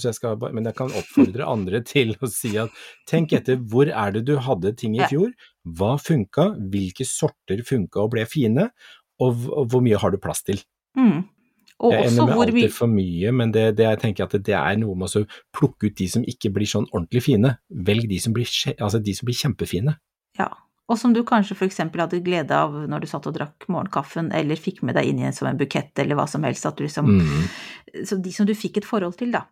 men 0.54 0.66
jeg 0.66 0.76
kan 0.76 0.90
oppfordre 0.90 1.46
andre 1.56 1.82
til 1.86 2.16
å 2.22 2.28
si 2.30 2.58
at 2.58 2.70
tenk 3.08 3.34
etter 3.34 3.58
hvor 3.58 3.88
er 3.88 4.12
det 4.12 4.26
du 4.26 4.38
hadde 4.38 4.76
ting 4.76 4.96
i 4.96 5.06
fjor, 5.08 5.32
hva 5.66 5.98
funka, 6.02 6.56
hvilke 6.72 7.06
sorter 7.06 7.62
funka 7.66 8.02
og 8.02 8.12
ble 8.12 8.26
fine, 8.26 8.72
og, 9.20 9.46
og 9.50 9.70
hvor 9.70 9.82
mye 9.82 9.98
har 9.98 10.12
du 10.12 10.18
plass 10.18 10.42
til. 10.44 10.62
Mm. 10.98 11.24
Og 11.84 11.92
Jeg 11.92 12.08
ender 12.08 12.26
med 12.30 12.38
alltid 12.40 12.54
vi... 12.56 12.68
for 12.72 12.88
mye, 12.88 13.32
men 13.36 13.52
det, 13.52 13.66
det 13.76 13.84
jeg 13.84 14.00
tenker 14.00 14.24
at 14.30 14.36
det 14.48 14.56
er 14.56 14.78
noe 14.80 14.96
med 14.96 15.12
å 15.12 15.26
plukke 15.52 15.90
ut 15.90 15.98
de 16.00 16.08
som 16.08 16.24
ikke 16.24 16.54
blir 16.56 16.70
sånn 16.72 16.86
ordentlig 16.94 17.26
fine. 17.26 17.58
Velg 17.70 18.08
de 18.08 18.20
som 18.24 18.34
blir, 18.34 18.48
altså 18.80 19.02
de 19.04 19.14
som 19.18 19.28
blir 19.28 19.36
kjempefine. 19.36 19.98
Ja. 20.40 20.52
Og 20.88 21.00
som 21.02 21.16
du 21.16 21.24
kanskje 21.26 21.56
f.eks. 21.58 21.80
hadde 21.82 22.20
glede 22.22 22.54
av 22.54 22.76
når 22.88 23.02
du 23.02 23.08
satt 23.10 23.26
og 23.26 23.34
drakk 23.34 23.66
morgenkaffen, 23.74 24.28
eller 24.38 24.56
fikk 24.56 24.84
med 24.86 24.94
deg 24.96 25.08
inn 25.10 25.20
i 25.20 25.26
en 25.26 25.34
som 25.34 25.48
en 25.50 25.58
bukett, 25.58 25.90
eller 25.98 26.14
hva 26.16 26.28
som 26.30 26.44
helst. 26.46 26.66
At 26.70 26.78
du 26.78 26.84
liksom 26.86 27.10
Mm. 27.10 27.48
Så 28.06 28.18
de 28.22 28.32
som 28.36 28.46
du 28.46 28.52
fikk 28.54 28.78
et 28.78 28.86
forhold 28.86 29.16
til, 29.18 29.32
da. 29.32 29.46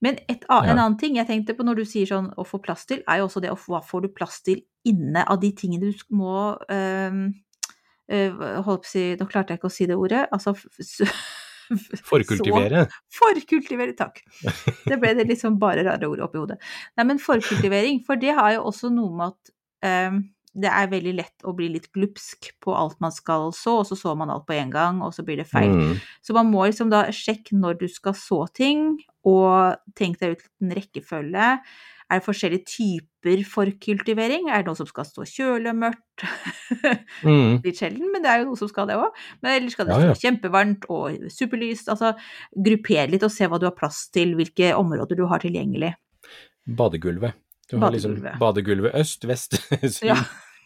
Men 0.00 0.16
et, 0.30 0.44
a- 0.48 0.62
Ja. 0.64 0.70
en 0.72 0.78
annen 0.78 0.96
ting 0.98 1.16
jeg 1.16 1.26
tenkte 1.26 1.54
på 1.58 1.64
når 1.66 1.80
du 1.80 1.84
sier 1.84 2.06
sånn 2.06 2.32
å 2.38 2.44
få 2.46 2.60
plass 2.62 2.86
til, 2.86 3.02
er 3.08 3.18
jo 3.18 3.26
også 3.26 3.40
det 3.42 3.50
å 3.50 3.58
hva 3.58 3.80
får 3.84 4.02
du 4.02 4.08
plass 4.08 4.40
til 4.42 4.62
inne 4.86 5.24
av 5.28 5.40
de 5.42 5.50
tingene 5.52 5.90
du 5.92 6.04
må 6.14 6.56
øh, 6.70 7.18
øh, 8.12 8.62
Holdt 8.62 8.82
på 8.82 8.86
å 8.86 8.92
si 8.92 9.16
Nå 9.18 9.26
klarte 9.28 9.50
jeg 9.52 9.58
ikke 9.58 9.68
å 9.68 9.74
si 9.74 9.86
det 9.86 9.96
ordet. 9.98 10.26
Altså 10.32 10.54
Forkultivere. 12.10 12.86
Så, 12.88 13.20
forkultivere, 13.20 13.94
takk. 13.98 14.22
Det 14.86 14.98
ble 15.00 15.14
det 15.18 15.28
liksom 15.28 15.58
bare 15.60 15.84
rare 15.86 16.08
ord 16.08 16.24
oppi 16.24 16.40
hodet. 16.40 16.58
Nei, 16.98 17.06
men 17.10 17.22
forkultivering, 17.22 18.02
for 18.06 18.20
det 18.20 18.34
har 18.38 18.56
jo 18.56 18.66
også 18.70 18.92
noe 18.94 19.14
med 19.18 19.34
at 19.34 19.54
um, 20.08 20.20
det 20.58 20.70
er 20.72 20.90
veldig 20.90 21.12
lett 21.18 21.46
å 21.46 21.52
bli 21.56 21.68
litt 21.70 21.90
glupsk 21.94 22.50
på 22.64 22.74
alt 22.74 22.98
man 23.04 23.12
skal 23.14 23.50
så, 23.54 23.78
og 23.82 23.86
så 23.88 23.98
så 23.98 24.14
man 24.18 24.32
alt 24.32 24.46
på 24.48 24.56
en 24.56 24.72
gang, 24.72 25.02
og 25.04 25.12
så 25.14 25.24
blir 25.26 25.38
det 25.42 25.48
feil. 25.50 25.70
Mm. 25.70 26.00
Så 26.24 26.34
man 26.36 26.50
må 26.50 26.64
liksom 26.66 26.90
da 26.92 27.04
sjekke 27.14 27.58
når 27.58 27.78
du 27.82 27.86
skal 27.92 28.16
så 28.18 28.44
ting, 28.54 28.96
og 29.28 29.78
tenk 29.98 30.18
deg 30.22 30.36
ut 30.36 30.44
en 30.64 30.74
rekkefølge. 30.78 31.52
Er 32.08 32.20
det 32.20 32.24
forskjellige 32.24 32.64
typer 32.64 33.42
forkultivering? 33.44 34.46
Er 34.48 34.62
det 34.62 34.70
noe 34.70 34.78
som 34.78 34.86
skal 34.88 35.04
stå 35.04 35.26
kjølig 35.28 35.68
og 35.74 35.76
mørkt? 35.82 36.24
Mm. 37.26 37.58
Litt 37.66 37.76
sjelden, 37.82 38.08
men 38.14 38.24
det 38.24 38.30
er 38.32 38.40
jo 38.42 38.48
noe 38.48 38.56
som 38.60 38.70
skal 38.70 38.88
det 38.88 38.96
òg. 38.96 39.12
Eller 39.44 39.68
skal 39.74 39.88
det 39.90 39.92
Ja, 39.98 40.06
ja. 40.08 40.14
stå 40.16 40.24
kjempevarmt 40.24 40.86
og 40.88 41.28
superlyst? 41.34 41.90
Altså 41.92 42.14
grupper 42.56 43.12
litt 43.12 43.26
og 43.28 43.34
se 43.34 43.44
hva 43.50 43.60
du 43.60 43.66
har 43.68 43.76
plass 43.76 44.06
til, 44.14 44.32
hvilke 44.38 44.72
områder 44.78 45.18
du 45.20 45.26
har 45.28 45.44
tilgjengelig. 45.44 45.92
Badegulvet. 46.66 47.36
Du 47.68 47.76
har 47.76 47.92
liksom 47.92 48.14
Badegulvet. 48.16 48.38
badegulvet 48.40 48.94
øst, 48.96 49.24
vest, 49.28 49.58
syd. 49.98 50.06
Ja. 50.08 50.16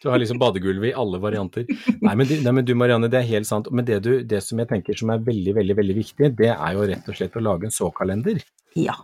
Du 0.02 0.08
har 0.10 0.18
liksom 0.18 0.38
badegulvet 0.42 0.90
i 0.90 0.94
alle 0.98 1.18
varianter. 1.22 1.66
Nei, 2.02 2.14
men, 2.18 2.26
du- 2.26 2.40
nei, 2.42 2.52
men 2.58 2.64
du 2.66 2.72
Marianne, 2.74 3.06
det 3.10 3.20
er 3.20 3.26
helt 3.28 3.46
sant. 3.46 3.68
Men 3.70 3.86
det, 3.86 4.00
du, 4.02 4.12
det 4.26 4.40
som 4.42 4.58
jeg 4.58 4.70
tenker 4.70 4.98
som 4.98 5.10
er 5.14 5.22
veldig, 5.22 5.54
veldig, 5.58 5.76
veldig 5.78 5.94
viktig, 5.98 6.30
det 6.38 6.50
er 6.54 6.74
jo 6.78 6.86
rett 6.90 7.06
og 7.10 7.18
slett 7.18 7.38
å 7.38 7.42
lage 7.42 7.68
en 7.68 7.74
såkalender. 7.74 8.40
Ja, 8.78 8.96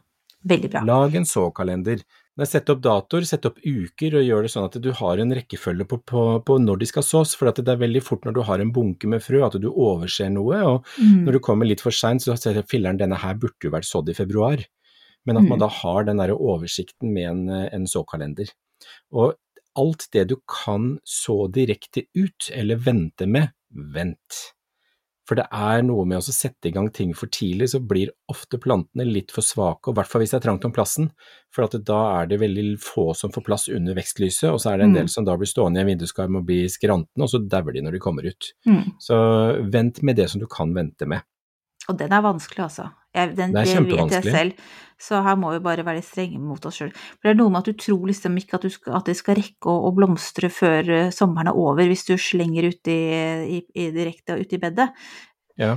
veldig 0.50 0.70
bra. 0.72 0.82
Lag 0.86 1.14
en 1.18 1.26
såkalender. 1.30 2.02
Det 2.38 2.44
er 2.46 2.50
Sett 2.52 2.70
opp 2.70 2.82
datoer, 2.84 3.24
sett 3.26 3.46
opp 3.48 3.56
uker 3.66 4.14
og 4.14 4.22
gjør 4.22 4.44
det 4.46 4.50
sånn 4.52 4.66
at 4.68 4.76
du 4.78 4.92
har 4.94 5.18
en 5.18 5.34
rekkefølge 5.34 5.84
på, 5.90 5.96
på, 6.06 6.20
på 6.46 6.58
når 6.62 6.78
de 6.78 6.86
skal 6.86 7.02
sås. 7.02 7.32
For 7.34 7.50
at 7.50 7.58
det 7.58 7.72
er 7.72 7.80
veldig 7.80 8.02
fort 8.06 8.28
når 8.28 8.36
du 8.36 8.42
har 8.46 8.62
en 8.62 8.70
bunke 8.72 9.10
med 9.10 9.24
frø 9.24 9.40
at 9.42 9.56
du 9.58 9.66
overser 9.72 10.30
noe. 10.30 10.60
og 10.62 10.86
Mm. 11.02 11.24
Når 11.26 11.32
du 11.34 11.40
kommer 11.42 11.66
litt 11.66 11.82
for 11.82 11.90
seint, 11.94 12.22
så 12.22 12.36
ser 12.38 12.54
jeg 12.54 12.68
filleren 12.70 12.98
denne 13.00 13.18
her 13.18 13.34
burde 13.34 13.66
jo 13.66 13.70
vært 13.74 13.88
sådd 13.90 14.08
i 14.10 14.14
februar. 14.14 14.62
Men 15.26 15.36
at 15.36 15.48
man 15.48 15.58
Mm. 15.58 15.64
da 15.66 15.68
har 15.68 16.04
den 16.04 16.16
der 16.22 16.30
oversikten 16.30 17.12
med 17.12 17.26
en, 17.28 17.48
eh, 17.50 17.68
en 17.74 17.86
såkalender. 17.86 18.48
Og 19.12 19.34
alt 19.76 20.06
det 20.12 20.28
du 20.28 20.36
kan 20.46 21.00
så 21.04 21.50
direkte 21.50 22.06
ut, 22.14 22.50
eller 22.54 22.76
vente 22.76 23.26
med, 23.26 23.50
vent. 23.74 24.54
For 25.28 25.36
det 25.36 25.44
er 25.52 25.82
noe 25.84 26.06
med 26.08 26.22
å 26.22 26.24
sette 26.24 26.70
i 26.70 26.72
gang 26.72 26.86
ting 26.94 27.10
for 27.12 27.28
tidlig, 27.28 27.66
så 27.74 27.82
blir 27.84 28.08
ofte 28.32 28.56
plantene 28.56 29.04
litt 29.04 29.34
for 29.34 29.44
svake, 29.44 29.90
og 29.90 29.92
i 29.92 29.98
hvert 29.98 30.08
fall 30.08 30.22
hvis 30.22 30.32
det 30.32 30.38
er 30.38 30.44
trangt 30.46 30.64
om 30.64 30.72
plassen. 30.72 31.10
For 31.52 31.66
at 31.66 31.76
da 31.84 31.98
er 32.22 32.30
det 32.30 32.40
veldig 32.40 32.64
få 32.80 33.10
som 33.18 33.34
får 33.34 33.44
plass 33.44 33.68
under 33.68 33.98
vekstlyset, 33.98 34.48
og 34.48 34.56
så 34.62 34.72
er 34.72 34.78
det 34.78 34.86
en 34.88 34.94
Mm. 34.94 35.00
del 35.02 35.08
som 35.12 35.26
da 35.28 35.36
blir 35.36 35.50
stående 35.52 35.76
i 35.76 35.84
en 35.84 35.90
vinduskarm 35.92 36.36
og 36.40 36.46
blir 36.48 36.64
skrantende, 36.72 37.26
og 37.26 37.28
så 37.28 37.42
dauer 37.46 37.72
de 37.76 37.82
når 37.84 37.92
de 37.92 37.98
kommer 38.00 38.24
ut. 38.24 38.52
Mm. 38.66 38.96
Så 38.98 39.70
vent 39.70 40.02
med 40.02 40.16
det 40.16 40.30
som 40.30 40.40
du 40.40 40.46
kan 40.46 40.72
vente 40.72 41.06
med. 41.06 41.20
Og 41.88 41.96
den 41.96 42.12
er 42.12 42.22
vanskelig, 42.24 42.64
altså. 42.64 42.90
Jeg, 43.18 43.34
den, 43.38 43.54
Det 43.54 43.62
er 43.62 43.68
det 43.68 43.74
kjempevanskelig. 43.76 44.34
selv, 44.34 44.68
så 45.08 45.20
her 45.22 45.36
må 45.38 45.52
vi 45.54 45.60
bare 45.62 45.84
være 45.86 46.00
litt 46.00 46.08
strenge 46.08 46.40
mot 46.42 46.64
oss 46.68 46.80
sjøl. 46.80 46.92
For 46.94 47.28
det 47.28 47.34
er 47.34 47.38
noe 47.38 47.52
med 47.54 47.62
at 47.62 47.70
du 47.70 47.82
tror 47.84 48.06
liksom 48.10 48.38
ikke 48.40 48.58
at, 48.58 48.66
du 48.66 48.74
skal, 48.74 48.96
at 48.98 49.10
det 49.10 49.16
skal 49.18 49.38
rekke 49.38 49.70
å, 49.70 49.76
å 49.88 49.92
blomstre 49.94 50.50
før 50.52 50.94
eh, 50.94 51.10
sommeren 51.14 51.52
er 51.52 51.60
over, 51.60 51.86
hvis 51.86 52.06
du 52.08 52.16
slenger 52.18 52.70
uti 52.72 52.96
i, 53.58 53.60
i, 53.62 53.90
direkte 53.94 54.38
ut 54.40 54.54
i 54.54 54.62
bedet. 54.62 54.90
Ja. 55.58 55.76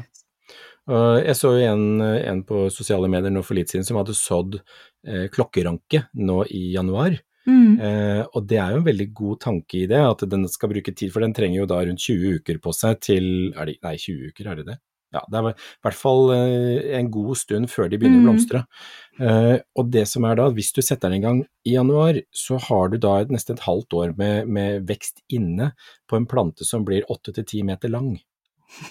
Jeg 0.91 1.35
så 1.37 1.51
jo 1.55 1.67
en, 1.71 2.01
en 2.01 2.39
på 2.43 2.65
sosiale 2.73 3.07
medier 3.07 3.31
nå 3.31 3.43
for 3.45 3.55
litt 3.55 3.69
siden 3.71 3.85
som 3.87 3.99
hadde 3.99 4.17
sådd 4.17 4.57
eh, 4.57 5.27
klokkeranke 5.31 6.07
nå 6.17 6.41
i 6.49 6.71
januar. 6.73 7.19
Mm. 7.49 7.79
Eh, 7.81 8.21
og 8.35 8.45
det 8.49 8.59
er 8.61 8.73
jo 8.73 8.81
en 8.81 8.87
veldig 8.87 9.07
god 9.17 9.41
tanke 9.47 9.79
i 9.79 9.87
det, 9.89 10.01
at 10.01 10.25
den 10.29 10.45
skal 10.51 10.71
bruke 10.73 10.93
tid, 10.93 11.11
for 11.13 11.25
den 11.25 11.33
trenger 11.37 11.63
jo 11.63 11.69
da 11.69 11.81
rundt 11.85 12.03
20 12.03 12.41
uker 12.41 12.61
på 12.61 12.73
seg 12.75 13.01
til 13.01 13.27
det, 13.55 13.77
Nei, 13.81 13.95
20 13.97 14.33
uker, 14.33 14.51
er 14.51 14.61
det 14.61 14.67
det? 14.69 14.77
Ja, 15.13 15.21
det 15.29 15.37
er 15.41 15.49
i 15.51 15.55
hvert 15.83 15.97
fall 15.99 16.29
eh, 16.31 16.97
en 16.99 17.09
god 17.11 17.35
stund 17.35 17.67
før 17.69 17.89
de 17.91 17.97
begynner 17.99 18.21
å 18.21 18.23
Mm. 18.23 18.27
blomstre. 18.29 18.61
Uh, 19.19 19.57
og 19.75 19.89
det 19.91 20.05
som 20.07 20.23
er 20.25 20.35
da, 20.39 20.45
hvis 20.55 20.71
du 20.73 20.79
setter 20.81 21.09
den 21.11 21.19
i 21.19 21.25
gang 21.25 21.41
i 21.67 21.73
januar, 21.75 22.21
så 22.33 22.57
har 22.57 22.89
du 22.89 22.97
da 22.97 23.17
nesten 23.27 23.57
et 23.57 23.65
halvt 23.67 23.93
år 23.93 24.13
med, 24.17 24.47
med 24.47 24.87
vekst 24.87 25.19
inne 25.29 25.73
på 26.09 26.15
en 26.17 26.25
plante 26.25 26.63
som 26.65 26.85
blir 26.87 27.03
8-10 27.11 27.63
meter 27.67 27.89
lang. 27.91 28.13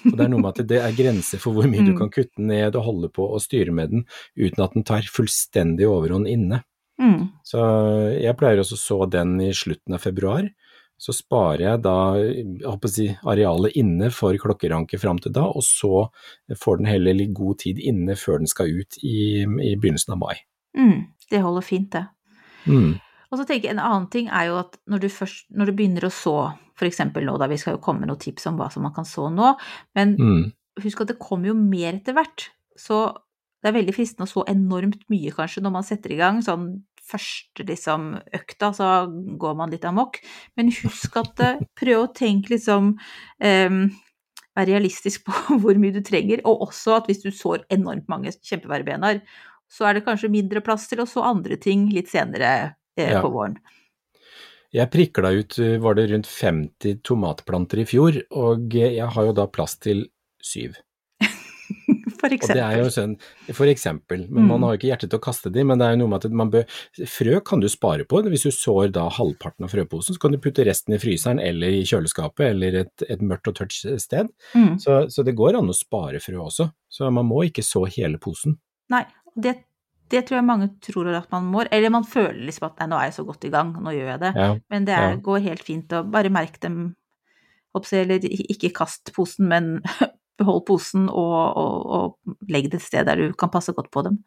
Og 0.04 0.12
det 0.12 0.26
er 0.26 0.28
noe 0.28 0.42
med 0.44 0.52
at 0.61 0.66
det 0.68 0.76
er 0.85 0.92
grenser 0.92 1.40
for 1.40 1.56
hvor 1.56 1.64
mye 1.64 1.80
du 1.87 1.94
Mm. 1.94 1.98
kan 2.02 2.11
kutte 2.12 2.38
ned 2.44 2.76
og 2.76 2.85
holde 2.85 3.09
på 3.16 3.24
og 3.33 3.40
styre 3.40 3.72
med 3.72 3.88
den 3.90 4.04
uten 4.37 4.62
at 4.62 4.74
den 4.76 4.85
tar 4.85 5.00
fullstendig 5.09 5.88
overhånd 5.88 6.28
inne. 6.28 6.61
Mm. 7.00 7.30
Så 7.48 7.56
jeg 8.20 8.37
pleier 8.37 8.61
også 8.61 8.76
å 8.76 8.83
så 8.85 9.11
den 9.11 9.38
i 9.40 9.54
slutten 9.56 9.94
av 9.96 10.02
februar. 10.04 10.50
Så 11.01 11.15
sparer 11.17 11.63
jeg 11.65 11.81
da 11.87 11.95
jeg 12.21 12.91
si, 12.93 13.07
arealet 13.25 13.77
inne 13.81 14.11
for 14.13 14.37
klokkeranke 14.37 14.99
fram 15.01 15.17
til 15.23 15.33
da, 15.33 15.47
og 15.49 15.65
så 15.65 16.11
får 16.61 16.83
den 16.83 16.91
heller 16.91 17.17
litt 17.17 17.33
god 17.37 17.63
tid 17.63 17.81
inne 17.81 18.17
før 18.21 18.43
den 18.43 18.51
skal 18.51 18.69
ut 18.69 18.99
i, 19.01 19.41
i 19.47 19.71
begynnelsen 19.81 20.13
av 20.13 20.21
mai. 20.21 20.35
Mm. 20.77 21.07
Det 21.31 21.41
holder 21.41 21.65
fint, 21.65 21.89
det. 21.97 22.05
Mm. 22.69 22.99
Og 23.31 23.39
så 23.39 23.47
tenker 23.47 23.71
jeg 23.71 23.77
En 23.79 23.81
annen 23.87 24.11
ting 24.13 24.29
er 24.29 24.51
jo 24.51 24.59
at 24.61 24.77
når 24.91 25.05
du, 25.07 25.09
først, 25.15 25.47
når 25.55 25.71
du 25.71 25.77
begynner 25.79 26.05
å 26.05 26.13
så, 26.13 26.37
f.eks. 26.77 27.01
nå, 27.15 27.39
da 27.41 27.49
vi 27.49 27.59
skal 27.63 27.79
jo 27.79 27.83
komme 27.85 28.05
med 28.05 28.11
noen 28.13 28.21
tips 28.21 28.49
om 28.51 28.61
hva 28.61 28.69
som 28.75 28.85
man 28.85 28.93
kan 28.97 29.09
så 29.09 29.31
nå, 29.33 29.55
men 29.97 30.17
Mm. 30.21 30.53
husk 30.85 31.01
at 31.01 31.15
det 31.15 31.19
kommer 31.23 31.49
jo 31.53 31.55
mer 31.57 31.95
etter 31.95 32.13
hvert. 32.17 32.51
Så 32.77 33.01
det 33.63 33.69
er 33.71 33.77
veldig 33.77 33.93
fristende 33.95 34.29
å 34.29 34.31
så 34.33 34.45
enormt 34.49 35.03
mye, 35.13 35.33
kanskje, 35.37 35.63
når 35.65 35.73
man 35.75 35.85
setter 35.85 36.13
i 36.13 36.17
gang. 36.21 36.39
Sånn 36.45 36.83
første 37.11 37.66
liksom 37.66 38.12
økta, 38.37 38.70
så 38.77 38.90
går 39.11 39.57
man 39.59 39.73
litt 39.75 39.87
amok. 39.88 40.20
Men 40.59 40.73
husk 40.81 41.18
at 41.20 41.42
eh, 41.44 41.61
prøv 41.81 42.05
å 42.05 42.12
tenke 42.16 42.55
liksom 42.55 42.94
um, 42.94 43.83
være 44.57 44.70
realistisk 44.73 45.27
på 45.29 45.59
hvor 45.62 45.81
mye 45.81 45.94
du 45.96 46.03
trenger, 46.07 46.44
og 46.49 46.66
også 46.68 46.99
at 47.01 47.11
hvis 47.11 47.25
du 47.25 47.31
sår 47.35 47.66
enormt 47.73 48.09
mange 48.12 48.35
kjempeverbenar, 48.37 49.23
så 49.70 49.87
er 49.87 49.96
det 49.96 50.07
kanskje 50.07 50.33
mindre 50.33 50.62
plass 50.66 50.88
til 50.90 51.03
å 51.03 51.09
så 51.09 51.23
andre 51.29 51.59
ting 51.61 51.88
litt 51.94 52.11
senere 52.11 52.51
eh, 52.99 53.12
Ja. 53.14 53.20
på 53.23 53.31
våren. 53.33 53.61
Jeg 54.70 54.87
prikla 54.90 55.33
ut, 55.35 55.57
uh, 55.59 55.79
var 55.83 55.96
det 55.99 56.11
rundt 56.12 56.29
50 56.31 57.01
tomatplanter 57.07 57.83
i 57.83 57.88
fjor, 57.90 58.23
og 58.31 58.77
uh, 58.77 58.87
jeg 58.87 59.09
har 59.16 59.27
jo 59.27 59.35
da 59.35 59.49
plass 59.51 59.79
til 59.83 60.07
syv. 60.42 60.79
For 62.20 62.28
eksempel. 62.37 62.90
sånn, 62.92 63.14
for 63.56 63.66
eksempel, 63.72 64.26
men 64.30 64.44
man 64.46 64.61
Mm. 64.61 64.64
har 64.66 64.72
jo 64.74 64.78
ikke 64.78 64.90
hjerte 64.90 65.09
til 65.09 65.18
å 65.18 65.22
kaste 65.24 65.50
de, 65.52 65.62
men 65.64 65.78
det 65.80 65.87
er 65.87 65.94
jo 65.96 66.00
noe 66.02 66.09
med 66.12 66.24
at 66.26 66.33
man 66.37 66.50
bør, 66.52 66.64
frø 67.09 67.40
kan 67.44 67.61
du 67.61 67.68
spare 67.72 68.04
på, 68.04 68.20
hvis 68.28 68.42
du 68.44 68.50
sår 68.52 68.92
da 68.92 69.09
halvparten 69.09 69.64
av 69.64 69.70
frøposen, 69.72 70.14
så 70.16 70.20
kan 70.20 70.33
du 70.33 70.38
putte 70.38 70.66
resten 70.68 70.92
i 70.94 70.98
fryseren 71.00 71.40
eller 71.40 71.68
i 71.78 71.80
kjøleskapet 71.88 72.50
eller 72.50 72.76
et, 72.83 73.06
et 73.09 73.20
mørkt 73.24 73.48
og 73.48 73.54
tørt 73.56 73.72
sted. 74.02 74.28
Mm. 74.54 74.76
Så, 74.78 74.98
så 75.11 75.24
det 75.24 75.35
går 75.38 75.56
an 75.59 75.72
å 75.72 75.76
spare 75.76 76.20
frø 76.20 76.37
også, 76.44 76.68
så 76.92 77.11
man 77.11 77.24
må 77.30 77.40
ikke 77.48 77.64
så 77.64 77.87
hele 77.88 78.18
posen. 78.20 78.59
Nei, 78.92 79.04
det, 79.35 79.56
det 80.11 80.26
tror 80.28 80.40
jeg 80.42 80.48
mange 80.50 80.68
tror 80.85 81.09
at 81.16 81.30
man 81.33 81.48
må, 81.48 81.64
eller 81.72 81.90
man 81.96 82.04
føler 82.04 82.44
liksom 82.50 82.66
at 82.68 82.78
nei, 82.83 82.90
nå 82.92 83.00
er 83.00 83.09
jeg 83.09 83.18
så 83.22 83.24
godt 83.26 83.44
i 83.48 83.54
gang, 83.54 83.72
nå 83.80 83.96
gjør 83.96 84.12
jeg 84.12 84.20
det. 84.26 84.33
Ja, 84.37 84.54
Men 84.68 84.85
det 84.85 84.94
er, 84.98 85.11
Ja. 85.14 85.16
går 85.16 85.40
helt 85.48 85.62
fint 85.64 85.88
å 85.96 86.04
bare 86.11 86.28
merke 86.28 86.61
dem, 86.61 86.96
hoppsi, 87.74 88.00
eller 88.02 88.18
ikke 88.18 88.72
kast 88.74 89.12
posen, 89.14 89.46
men 89.48 89.80
behold 90.40 90.64
posen 90.68 91.09
og, 91.09 91.37
og, 91.61 91.90
og 92.00 92.37
legg 92.50 92.70
det 92.72 92.81
et 92.81 92.87
sted 92.88 93.07
der 93.09 93.20
du 93.20 93.37
kan 93.38 93.53
passe 93.53 93.74
godt 93.76 93.90
på 93.94 94.03
dem. 94.09 94.18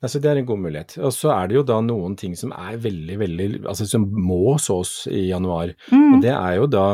altså 0.00 0.20
det 0.22 0.30
er 0.30 0.38
en 0.38 0.46
god 0.46 0.60
mulighet. 0.62 0.96
Og 1.02 1.10
så 1.14 1.32
er 1.34 1.48
det 1.50 1.56
jo 1.58 1.64
da 1.66 1.80
noen 1.82 2.14
ting 2.18 2.36
som 2.38 2.52
er 2.54 2.76
veldig, 2.78 3.16
veldig, 3.18 3.48
altså 3.66 3.88
som 3.90 4.04
må 4.06 4.56
sås 4.62 5.08
i 5.10 5.24
januar, 5.32 5.74
Mm. 5.90 6.14
og 6.14 6.22
det 6.22 6.30
er 6.36 6.56
jo 6.60 6.68
da 6.70 6.86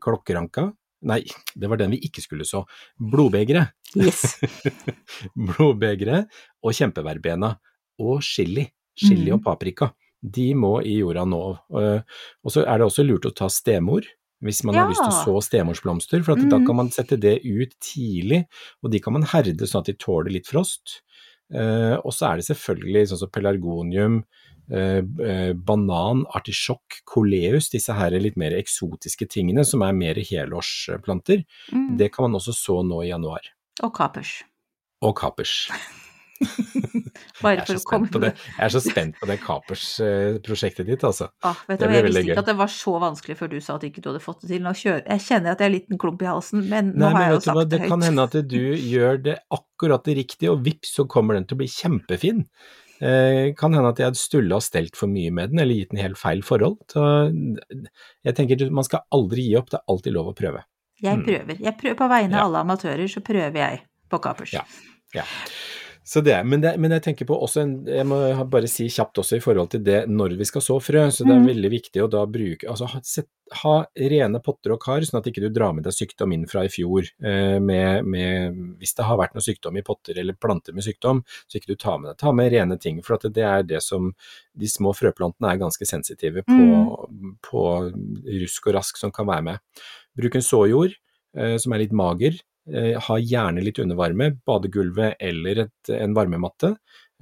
klokkeranka, 0.00 0.68
nei, 1.08 1.20
det 1.54 1.68
var 1.70 1.78
den 1.80 1.92
vi 1.94 2.00
ikke 2.08 2.22
skulle 2.24 2.46
så, 2.48 2.64
blodbegre. 2.98 3.66
Yes. 3.96 4.38
blodbegre 5.48 6.24
og 6.64 6.74
kjempeverbena 6.76 7.52
og 8.04 8.22
chili, 8.24 8.66
chili 8.98 9.30
mm. 9.30 9.38
og 9.38 9.44
paprika. 9.44 9.90
De 10.22 10.48
må 10.58 10.78
i 10.82 10.96
jorda 10.98 11.22
nå. 11.28 11.42
Eh, 11.78 12.00
Og 12.42 12.50
så 12.54 12.64
er 12.66 12.80
det 12.80 12.88
også 12.88 13.04
lurt 13.06 13.28
å 13.28 13.34
ta 13.34 13.46
stemor, 13.52 14.06
hvis 14.42 14.62
man 14.64 14.74
har 14.74 14.88
lyst 14.88 15.02
til 15.02 15.10
å 15.10 15.24
så 15.24 15.42
stemorsblomster, 15.48 16.22
for 16.24 16.32
at 16.32 16.48
da 16.48 16.58
Mhm. 16.58 16.66
kan 16.66 16.76
man 16.76 16.90
sette 16.90 17.18
det 17.18 17.40
ut 17.44 17.72
tidlig, 17.80 18.46
og 18.82 18.90
de 18.92 19.00
kan 19.00 19.12
man 19.12 19.22
herde 19.22 19.66
sånn 19.66 19.80
at 19.80 19.86
de 19.86 19.94
tåler 19.94 20.30
litt 20.30 20.46
frost. 20.46 21.02
Eh, 21.52 21.96
og 22.04 22.12
så 22.12 22.32
er 22.32 22.36
det 22.36 22.44
selvfølgelig 22.46 23.08
sånn 23.08 23.18
som 23.18 23.30
pelargonium, 23.30 24.24
eh, 24.70 25.00
eh, 25.24 25.52
banan, 25.54 26.24
artisjokk, 26.34 27.02
koleus, 27.06 27.70
disse 27.70 27.92
her 27.92 28.10
litt 28.10 28.36
mer 28.36 28.52
eksotiske 28.52 29.26
tingene 29.28 29.64
som 29.64 29.80
er 29.82 29.92
mer 29.92 30.14
helårsplanter. 30.14 31.44
Mm. 31.72 31.96
Det 31.96 32.12
kan 32.12 32.30
man 32.30 32.38
også 32.40 32.52
så 32.54 32.84
nå 32.84 33.02
i 33.04 33.08
januar. 33.08 33.40
Og 33.82 33.94
kapers. 33.94 34.42
Og 35.02 35.16
kapers. 35.16 35.70
Bare 37.42 37.56
Jeg 37.60 37.66
for 37.68 37.78
å 37.78 37.82
komme 37.86 38.20
det. 38.24 38.32
jeg 38.36 38.64
er 38.66 38.72
så 38.74 38.80
spent 38.82 39.18
på 39.20 39.26
det 39.30 39.36
kapers-prosjektet 39.44 40.86
ditt, 40.88 41.04
altså. 41.06 41.28
Ah, 41.46 41.54
vet 41.68 41.78
du, 41.78 41.84
Det 41.84 41.88
hva, 41.88 41.94
jeg 41.94 42.02
blir 42.04 42.10
visste 42.12 42.24
ikke 42.32 42.42
at 42.42 42.50
det 42.50 42.56
var 42.58 42.72
så 42.72 42.94
vanskelig 43.02 43.36
før 43.38 43.48
du 43.52 43.58
sa 43.60 43.76
at 43.78 43.84
ikke 43.88 44.02
du 44.02 44.08
hadde 44.10 44.22
fått 44.24 44.40
det 44.42 44.50
til. 44.52 44.62
Nå 44.64 44.72
kjører, 44.78 45.04
jeg 45.06 45.24
kjenner 45.28 45.52
at 45.54 45.60
jeg 45.62 45.68
er 45.68 45.72
en 45.72 45.76
liten 45.78 45.98
klump 46.02 46.22
i 46.24 46.28
halsen, 46.30 46.64
men 46.68 46.92
nå 46.94 47.04
Nei, 47.04 47.12
har 47.12 47.18
men 47.18 47.22
jeg 47.28 47.36
jo 47.36 47.40
sagt 47.46 47.62
det 47.62 47.68
det 47.78 47.88
kan 47.92 48.02
hende 48.08 48.26
at 48.28 48.36
du 48.50 48.60
gjør 48.74 49.22
det 49.28 49.36
akkurat 49.54 50.04
det 50.08 50.16
riktige, 50.22 50.50
og 50.52 50.64
vips, 50.66 50.94
så 50.98 51.06
kommer 51.06 51.34
den 51.38 51.46
til 51.46 51.58
å 51.58 51.62
bli 51.62 51.70
kjempefin. 51.70 52.44
Eh, 53.00 53.54
kan 53.54 53.70
hende 53.76 53.92
at 53.92 54.00
jeg 54.02 54.08
hadde 54.10 54.18
stulla 54.18 54.56
og 54.58 54.64
stelt 54.66 54.96
for 54.98 55.06
mye 55.06 55.30
med 55.30 55.52
den, 55.52 55.60
eller 55.62 55.74
gitt 55.78 55.92
den 55.94 56.02
helt 56.02 56.18
feil 56.18 56.42
forhold. 56.42 56.80
Så 56.90 57.04
jeg 58.26 58.34
tenker 58.34 58.68
man 58.74 58.84
skal 58.88 59.04
aldri 59.14 59.44
gi 59.46 59.54
opp, 59.60 59.70
det 59.70 59.78
er 59.78 59.86
alltid 59.94 60.16
lov 60.18 60.32
å 60.32 60.36
prøve. 60.38 60.64
Jeg 60.98 61.20
prøver. 61.22 61.60
Jeg 61.62 61.76
prøver 61.78 61.94
på 62.00 62.08
vegne 62.10 62.34
Ja. 62.34 62.40
av 62.42 62.48
alle 62.50 62.64
amatører, 62.66 63.06
så 63.06 63.22
prøver 63.22 63.54
jeg 63.54 63.82
på 64.10 64.18
kapers. 64.20 64.52
Ja. 64.52 64.64
Ja. 65.14 65.22
Så 66.08 66.22
det, 66.24 66.38
men, 66.48 66.62
det, 66.64 66.70
men 66.80 66.94
jeg 66.96 67.02
tenker 67.04 67.26
på 67.28 67.36
også 67.36 67.60
en, 67.60 67.72
jeg 67.84 68.06
må 68.08 68.16
bare 68.48 68.68
si 68.70 68.86
kjapt 68.88 69.18
også 69.20 69.36
i 69.36 69.42
forhold 69.44 69.68
til 69.74 69.82
det 69.84 70.06
når 70.08 70.38
vi 70.38 70.46
skal 70.48 70.62
så 70.64 70.78
frø, 70.80 71.02
så 71.12 71.26
det 71.26 71.34
er 71.34 71.42
Mhm. 71.42 71.48
veldig 71.50 71.70
viktig 71.74 72.00
å 72.00 72.08
da 72.08 72.22
bruke, 72.24 72.64
altså 72.64 72.86
ha, 72.88 73.00
set, 73.04 73.28
ha 73.60 73.74
rene 73.92 74.40
potter 74.40 74.72
og 74.72 74.80
kar, 74.80 75.04
sånn 75.04 75.18
at 75.20 75.28
ikke 75.28 75.42
du 75.44 75.50
drar 75.52 75.74
med 75.76 75.84
deg 75.84 75.92
sykdom 75.92 76.32
inn 76.32 76.46
fra 76.48 76.62
i 76.64 76.70
fjor, 76.72 77.10
eh, 77.20 77.58
med, 77.60 78.08
med, 78.08 78.56
hvis 78.80 78.94
det 78.96 79.04
har 79.04 79.20
vært 79.20 79.36
noe 79.36 79.44
sykdom 79.44 79.76
i 79.76 79.84
potter 79.84 80.16
eller 80.18 80.32
planter 80.40 80.72
med 80.72 80.84
sykdom, 80.88 81.20
så 81.46 81.60
ikke 81.60 81.74
du 81.74 81.76
tar 81.76 81.98
med 82.00 82.10
deg, 82.14 82.18
ta 82.24 82.32
med 82.32 82.52
rene 82.56 82.80
ting, 82.80 83.02
for 83.04 83.18
at 83.20 83.28
det 83.28 83.44
er 83.44 83.62
det 83.68 83.82
som, 83.84 84.14
de 84.56 84.66
små 84.66 84.96
frøplantene 84.96 85.52
er 85.52 85.60
ganske 85.60 85.84
sensitive 85.86 86.40
på, 86.48 86.56
på 87.44 87.66
rusk 88.40 88.66
og 88.72 88.74
rask 88.80 88.96
som 88.96 89.12
kan 89.12 89.28
være 89.28 89.44
med. 89.52 89.58
Bruk 90.16 90.34
en 90.40 90.42
såjord, 90.42 90.96
eh, 91.36 91.58
som 91.60 91.72
er 91.76 91.84
litt 91.84 91.92
mager, 91.92 92.40
ha 93.00 93.16
gjerne 93.18 93.62
litt 93.64 93.78
undervarme, 93.78 94.32
badegulvet 94.46 95.16
eller 95.20 95.64
et, 95.66 95.90
en 95.90 96.14
varmematte. 96.14 96.74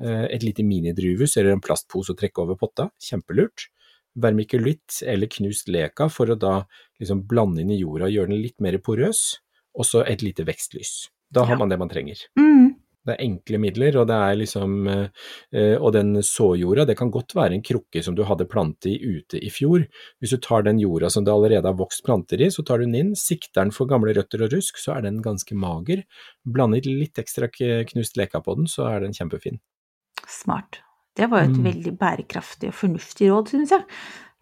Eh, 0.02 0.24
et 0.34 0.42
lite 0.42 0.64
minidrivhus 0.66 1.36
eller 1.36 1.52
en 1.56 1.60
plastpose 1.64 2.12
å 2.12 2.16
trekke 2.18 2.42
over 2.42 2.56
potta, 2.60 2.90
kjempelurt. 3.00 3.68
Vermikulitt 4.16 5.02
eller 5.04 5.26
knust 5.28 5.68
leka 5.68 6.08
for 6.08 6.30
å 6.32 6.38
da 6.40 6.54
liksom 7.00 7.26
blande 7.28 7.60
inn 7.62 7.70
i 7.74 7.80
jorda 7.82 8.06
og 8.08 8.14
gjøre 8.14 8.30
den 8.32 8.40
litt 8.42 8.58
mer 8.64 8.78
porøs, 8.80 9.38
og 9.76 9.84
så 9.84 10.02
et 10.08 10.22
lite 10.24 10.44
vekstlys. 10.48 11.10
Da 11.30 11.44
har 11.44 11.52
Ja. 11.54 11.58
man 11.58 11.68
det 11.68 11.78
man 11.78 11.88
trenger. 11.88 12.16
Mm. 12.38 12.75
Det 13.06 13.14
er 13.14 13.22
enkle 13.22 13.58
midler, 13.62 13.96
og 14.00 14.08
det 14.10 14.16
er 14.18 14.38
liksom 14.40 14.72
eh, 14.90 15.08
eh, 15.54 15.76
Og 15.78 15.92
den 15.94 16.16
såjorda, 16.26 16.84
det 16.88 16.96
kan 16.98 17.12
godt 17.14 17.36
være 17.38 17.54
en 17.54 17.62
krukke 17.62 18.02
som 18.02 18.16
du 18.18 18.24
hadde 18.26 18.48
plante 18.50 18.90
i 18.90 18.96
ute 18.98 19.38
i 19.38 19.50
fjor. 19.54 19.84
Hvis 20.20 20.34
du 20.34 20.40
tar 20.42 20.66
den 20.66 20.80
jorda 20.82 21.10
som 21.12 21.24
det 21.24 21.32
allerede 21.32 21.70
har 21.70 21.78
vokst 21.78 22.02
planter 22.04 22.42
i, 22.42 22.50
så 22.50 22.64
tar 22.66 22.78
du 22.82 22.86
den 22.88 22.98
inn, 22.98 23.14
sikter 23.14 23.62
den 23.62 23.70
for 23.70 23.86
gamle 23.86 24.14
røtter 24.16 24.42
og 24.42 24.52
rusk, 24.52 24.80
så 24.82 24.96
er 24.96 25.06
den 25.06 25.22
ganske 25.22 25.54
mager. 25.54 26.02
Blander 26.44 26.82
litt 26.86 27.18
ekstra 27.22 27.48
knust 27.48 28.16
leka 28.18 28.42
på 28.42 28.56
den, 28.58 28.66
så 28.66 28.88
er 28.90 29.00
den 29.06 29.14
kjempefin. 29.14 29.60
Smart. 30.26 30.80
Det 31.16 31.30
var 31.30 31.44
jo 31.44 31.52
et 31.52 31.58
Mm. 31.58 31.64
veldig 31.64 31.98
bærekraftig 31.98 32.68
og 32.68 32.74
fornuftig 32.74 33.30
råd, 33.30 33.48
synes 33.48 33.70
jeg. 33.70 33.84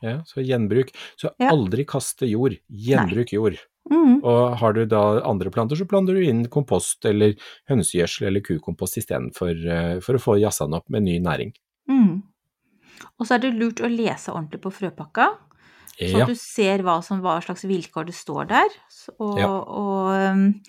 Ja, 0.03 0.23
så 0.27 0.43
gjenbruk. 0.43 0.91
Så 1.17 1.31
Ja. 1.39 1.51
aldri 1.51 1.85
kaste 1.85 2.27
jord, 2.29 2.57
gjenbruk 2.69 3.31
jord. 3.33 3.59
Mm. 3.91 4.23
Og 4.25 4.55
har 4.61 4.73
du 4.73 4.85
da 4.89 5.21
andre 5.29 5.51
planter, 5.53 5.77
så 5.77 5.85
planter 5.89 6.17
du 6.17 6.23
inn 6.25 6.47
kompost 6.53 7.05
eller 7.05 7.35
hønsegjødsel 7.69 8.31
eller 8.31 8.45
kukompost 8.45 8.97
istedenfor 9.03 9.53
uh, 9.69 9.97
for 10.05 10.17
å 10.17 10.23
få 10.23 10.39
jazza 10.41 10.65
den 10.65 10.79
opp 10.79 10.89
med 10.89 11.05
ny 11.05 11.19
næring. 11.21 11.53
Mm. 11.91 12.23
Og 13.19 13.27
så 13.27 13.37
er 13.37 13.45
det 13.45 13.55
lurt 13.59 13.83
å 13.85 13.91
lese 13.91 14.33
ordentlig 14.33 14.63
på 14.65 14.73
frøpakka, 14.73 15.29
så 15.95 16.19
Ja. 16.19 16.27
du 16.27 16.35
ser 16.35 16.83
hva, 16.83 16.97
som, 17.05 17.21
hva 17.23 17.37
slags 17.45 17.63
vilkår 17.69 18.07
det 18.09 18.17
står 18.19 18.49
der. 18.51 18.69
Og, 19.19 19.39
Ja. 19.39 19.47
og, 19.47 20.33
um, 20.33 20.61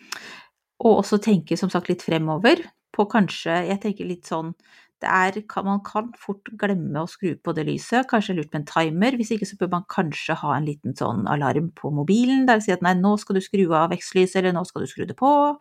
og 0.85 0.99
også 1.03 1.17
tenke 1.23 1.57
som 1.57 1.69
sagt 1.69 1.89
litt 1.89 2.03
fremover 2.03 2.61
på 2.95 3.07
kanskje 3.09 3.67
Jeg 3.67 3.81
tenker 3.81 4.05
litt 4.07 4.23
sånn 4.23 4.53
er, 5.03 5.63
Man 5.63 5.81
kan 5.83 6.13
fort 6.17 6.43
glemme 6.57 7.03
å 7.03 7.07
skru 7.09 7.35
på 7.35 7.53
det 7.53 7.65
lyset, 7.67 8.07
kanskje 8.07 8.35
lurt 8.35 8.53
med 8.53 8.61
en 8.61 8.65
timer. 8.65 9.11
Hvis 9.17 9.31
ikke 9.31 9.45
så 9.45 9.57
bør 9.57 9.71
man 9.71 9.85
kanskje 9.89 10.35
ha 10.35 10.55
en 10.55 10.65
liten 10.65 10.95
sånn 10.95 11.27
alarm 11.27 11.71
på 11.75 11.91
mobilen 11.91 12.45
der 12.47 12.57
det 12.57 12.63
sier 12.63 12.73
at 12.77 12.81
nei, 12.81 12.93
nå 12.93 13.17
skal 13.19 13.35
du 13.35 13.41
skru 13.41 13.65
av 13.73 13.91
vekstlyset, 13.91 14.37
eller 14.37 14.53
nå 14.53 14.65
skal 14.65 14.81
du 14.81 14.87
skru 14.87 15.05
det 15.05 15.15
på. 15.17 15.59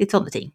Litt 0.00 0.10
sånne 0.10 0.30
ting. 0.30 0.52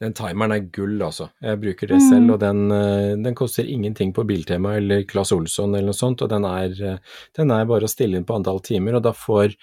Den 0.00 0.14
timeren 0.16 0.52
er 0.52 0.60
gull, 0.72 0.96
altså. 1.04 1.28
Jeg 1.42 1.60
bruker 1.60 1.86
det 1.86 1.98
Mm. 2.00 2.08
selv, 2.08 2.30
og 2.32 2.40
den, 2.40 2.72
eh, 2.72 3.16
den 3.16 3.34
koster 3.34 3.62
ingenting 3.64 4.14
på 4.14 4.24
Biltema 4.26 4.76
eller 4.76 5.04
Claes 5.04 5.32
Olsson 5.32 5.74
eller 5.74 5.86
noe 5.86 5.92
sånt, 5.92 6.22
og 6.22 6.30
den 6.30 6.44
er, 6.44 6.70
eh, 6.94 6.98
den 7.34 7.50
er 7.50 7.66
bare 7.66 7.82
å 7.82 7.88
stille 7.88 8.16
inn 8.16 8.24
på 8.24 8.34
antall 8.34 8.60
timer, 8.60 8.94
og 8.96 9.02
da 9.02 9.12
får 9.12 9.54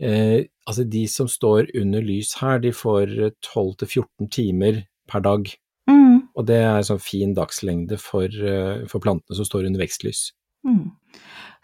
eh, 0.00 0.44
Altså, 0.68 0.88
de 0.88 1.06
som 1.06 1.26
står 1.26 1.70
under 1.74 2.00
lys 2.00 2.34
her, 2.34 2.58
de 2.60 2.70
får 2.70 3.24
eh, 3.26 3.30
12-14 3.42 4.30
timer 4.30 4.86
per 5.08 5.20
dag, 5.20 5.48
Mm. 5.88 6.17
Og 6.38 6.46
det 6.46 6.60
er 6.62 6.86
sånn 6.86 7.02
fin 7.02 7.34
dagslengde 7.34 7.98
for, 8.00 8.24
eh, 8.30 8.84
for 8.90 9.02
plantene 9.02 9.36
som 9.36 9.46
står 9.48 9.66
under 9.66 9.82
vekstlys. 9.82 10.28
Mm. 10.66 10.92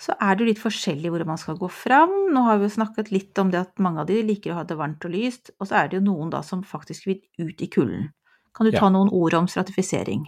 Så 0.01 0.15
er 0.21 0.35
det 0.39 0.49
litt 0.49 0.63
forskjellig 0.63 1.11
hvordan 1.13 1.31
man 1.31 1.39
skal 1.39 1.59
gå 1.61 1.69
fram. 1.71 2.13
Nå 2.35 2.43
har 2.49 2.59
vi 2.59 2.67
jo 2.67 2.75
snakket 2.75 3.13
litt 3.15 3.39
om 3.39 3.53
det 3.53 3.61
at 3.61 3.79
mange 3.83 4.03
av 4.03 4.09
de 4.11 4.21
liker 4.27 4.51
å 4.53 4.59
ha 4.59 4.65
det 4.67 4.77
varmt 4.79 5.07
og 5.07 5.15
lyst, 5.15 5.53
og 5.61 5.69
så 5.71 5.79
er 5.85 5.89
det 5.91 6.01
jo 6.01 6.07
noen 6.09 6.33
da 6.35 6.43
som 6.43 6.65
faktisk 6.67 7.07
vil 7.07 7.21
ut 7.39 7.63
i 7.63 7.71
kulden. 7.71 8.09
Kan 8.55 8.67
du 8.67 8.73
ta 8.73 8.87
Ja. 8.87 8.91
noen 8.91 9.11
ord 9.13 9.35
om 9.35 9.47
stratifisering? 9.47 10.27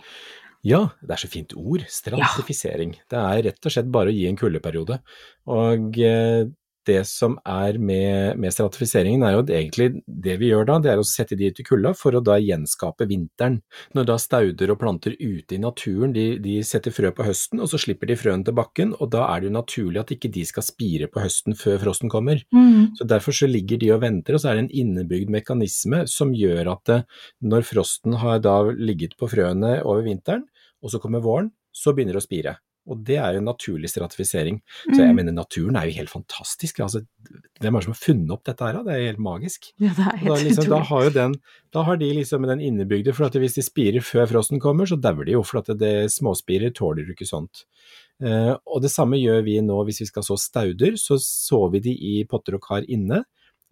Ja, 0.66 0.90
det 1.02 1.10
er 1.10 1.20
så 1.26 1.28
fint 1.30 1.52
ord. 1.54 1.84
Stratifisering. 1.86 2.96
Det 3.08 3.18
er 3.18 3.42
rett 3.50 3.66
og 3.66 3.72
slett 3.72 3.90
bare 3.90 4.10
å 4.10 4.14
gi 4.14 4.26
en 4.28 4.36
kuldeperiode. 4.36 5.00
Og 5.46 5.98
eh, 5.98 6.46
det 6.86 7.02
som 7.08 7.36
er 7.46 7.78
med, 7.78 8.38
med 8.40 8.54
stratifiseringen, 8.54 9.24
er 9.26 9.34
jo 9.34 9.42
at 9.44 9.52
egentlig 9.54 9.88
det 10.06 10.36
vi 10.40 10.50
gjør 10.52 10.68
da, 10.68 10.78
det 10.82 10.92
er 10.92 11.02
å 11.02 11.06
sette 11.06 11.38
de 11.38 11.50
ut 11.50 11.60
i 11.60 11.66
kulda 11.66 11.92
for 11.98 12.16
å 12.16 12.22
da 12.24 12.38
gjenskape 12.40 13.08
vinteren. 13.10 13.58
Når 13.96 14.08
da 14.10 14.18
stauder 14.22 14.72
og 14.72 14.80
planter 14.82 15.16
ute 15.18 15.56
i 15.56 15.60
naturen, 15.62 16.14
de, 16.16 16.26
de 16.42 16.58
setter 16.66 16.94
frø 16.94 17.12
på 17.16 17.26
høsten, 17.26 17.62
og 17.62 17.70
så 17.72 17.80
slipper 17.82 18.10
de 18.10 18.18
frøene 18.18 18.46
til 18.46 18.56
bakken, 18.56 18.94
og 18.98 19.10
da 19.14 19.26
er 19.30 19.42
det 19.42 19.50
jo 19.50 19.56
naturlig 19.58 20.02
at 20.02 20.14
ikke 20.16 20.32
de 20.34 20.46
skal 20.48 20.66
spire 20.66 21.10
på 21.12 21.22
høsten 21.24 21.58
før 21.58 21.80
frosten 21.84 22.12
kommer. 22.12 22.42
Så 22.98 23.08
Derfor 23.16 23.36
så 23.36 23.48
ligger 23.50 23.80
de 23.80 23.92
og 23.94 24.02
venter, 24.02 24.36
og 24.36 24.42
så 24.42 24.50
er 24.50 24.58
det 24.58 24.66
en 24.66 24.76
innebygd 24.82 25.32
mekanisme 25.32 26.04
som 26.10 26.34
gjør 26.36 26.72
at 26.74 26.84
det, 26.90 27.00
når 27.42 27.66
frosten 27.66 28.18
har 28.22 28.42
da 28.44 28.58
ligget 28.70 29.16
på 29.18 29.28
frøene 29.30 29.80
over 29.84 30.04
vinteren, 30.06 30.46
og 30.82 30.92
så 30.92 31.00
kommer 31.02 31.24
våren, 31.24 31.50
så 31.74 31.92
begynner 31.92 32.16
det 32.16 32.24
å 32.24 32.26
spire. 32.26 32.56
Og 32.86 33.02
det 33.06 33.16
er 33.18 33.34
jo 33.34 33.42
en 33.42 33.48
naturlig 33.50 33.90
stratifisering. 33.90 34.60
Så 34.86 35.00
jeg 35.00 35.14
mener 35.16 35.34
naturen 35.34 35.76
er 35.78 35.88
jo 35.88 35.96
helt 35.96 36.12
fantastisk. 36.12 36.78
Altså, 36.84 37.02
hvem 37.58 37.74
er 37.74 37.82
det 37.82 37.86
som 37.88 37.94
har 37.94 38.00
funnet 38.00 38.34
opp 38.36 38.44
dette 38.46 38.68
her? 38.68 38.78
Det 38.86 38.94
er 38.94 39.04
helt 39.08 39.22
magisk. 39.26 39.70
Ja, 39.82 39.90
det 39.96 40.06
er 40.06 40.20
helt 40.22 40.30
Da, 40.30 40.38
liksom, 40.44 40.68
da, 40.70 40.80
har 40.90 41.06
jo 41.06 41.12
den, 41.16 41.36
da 41.74 41.84
har 41.88 42.00
de 42.00 42.10
liksom 42.20 42.46
den 42.46 42.62
innebygde, 42.68 43.14
for 43.16 43.26
at 43.26 43.38
hvis 43.42 43.58
de 43.58 43.66
spirer 43.66 44.04
før 44.06 44.30
frosten 44.30 44.62
kommer, 44.62 44.86
så 44.86 44.98
dauer 45.00 45.26
de 45.26 45.34
jo, 45.34 45.42
for 45.46 45.62
at 45.62 45.72
det, 45.80 45.94
småspirer 46.14 46.74
tåler 46.76 47.08
jo 47.08 47.16
ikke 47.16 47.28
sånt. 47.28 47.66
Eh, 48.22 48.52
og 48.54 48.84
det 48.84 48.92
samme 48.94 49.18
gjør 49.20 49.42
vi 49.44 49.58
nå 49.64 49.76
hvis 49.88 50.04
vi 50.04 50.10
skal 50.10 50.24
så 50.24 50.38
stauder, 50.40 50.94
så 51.00 51.18
sår 51.20 51.72
vi 51.74 51.82
de 51.90 51.96
i 52.14 52.14
potter 52.28 52.56
og 52.56 52.64
kar 52.68 52.86
inne. 52.86 53.24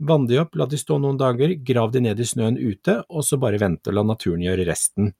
Vann 0.02 0.26
de 0.26 0.40
opp, 0.42 0.56
la 0.58 0.66
de 0.66 0.78
stå 0.78 0.98
noen 0.98 1.18
dager, 1.20 1.54
grav 1.62 1.92
de 1.94 2.02
ned 2.02 2.18
i 2.18 2.26
snøen 2.26 2.58
ute, 2.58 2.98
og 3.08 3.22
så 3.22 3.38
bare 3.40 3.60
vente 3.62 3.92
og 3.92 4.00
la 4.00 4.08
naturen 4.10 4.42
gjøre 4.42 4.66
resten. 4.66 5.14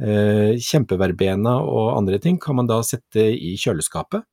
Eh, 0.00 0.56
kjempeverbena 0.58 1.58
og 1.62 1.96
andre 1.98 2.18
ting 2.18 2.38
kan 2.40 2.56
man 2.56 2.66
da 2.66 2.80
sette 2.82 3.26
i 3.36 3.52
kjøleskapet, 3.60 4.24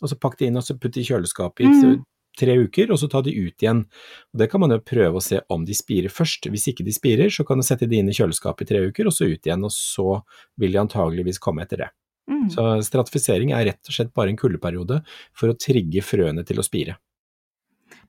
og 0.00 0.08
så 0.08 0.16
pakke 0.16 0.38
det 0.38 0.48
inn 0.48 0.56
og 0.60 0.64
så 0.64 0.78
putte 0.78 1.00
i 1.02 1.04
kjøleskapet 1.04 1.66
i 1.66 1.72
Mm. 1.72 2.04
tre 2.38 2.54
uker, 2.56 2.90
og 2.92 2.96
så 2.96 3.08
ta 3.10 3.20
de 3.20 3.34
ut 3.34 3.58
igjen. 3.60 3.84
Og 4.32 4.38
Det 4.38 4.50
kan 4.50 4.60
man 4.60 4.70
jo 4.70 4.78
prøve 4.78 5.18
å 5.18 5.22
se 5.22 5.40
om 5.50 5.64
de 5.64 5.74
spirer 5.74 6.08
først. 6.08 6.46
Hvis 6.48 6.68
ikke 6.68 6.84
de 6.86 6.92
spirer, 6.92 7.28
så 7.28 7.44
kan 7.44 7.58
du 7.58 7.62
sette 7.62 7.88
de 7.88 7.98
inn 7.98 8.08
i 8.08 8.12
kjøleskapet 8.12 8.62
i 8.62 8.64
tre 8.70 8.86
uker, 8.86 9.06
og 9.06 9.12
så 9.12 9.26
ut 9.26 9.42
igjen, 9.44 9.64
og 9.64 9.70
så 9.70 10.22
vil 10.56 10.72
de 10.72 10.78
antageligvis 10.78 11.38
komme 11.40 11.62
etter 11.66 11.76
det. 11.76 11.90
Mm. 12.30 12.48
Så 12.48 12.82
stratifisering 12.86 13.50
er 13.52 13.66
rett 13.66 13.82
og 13.88 13.92
slett 13.92 14.14
bare 14.14 14.28
en 14.30 14.36
kuldeperiode 14.38 15.02
for 15.34 15.50
å 15.50 15.58
trigge 15.58 16.00
frøene 16.00 16.46
til 16.46 16.56
å 16.56 16.64
spire. 16.64 16.96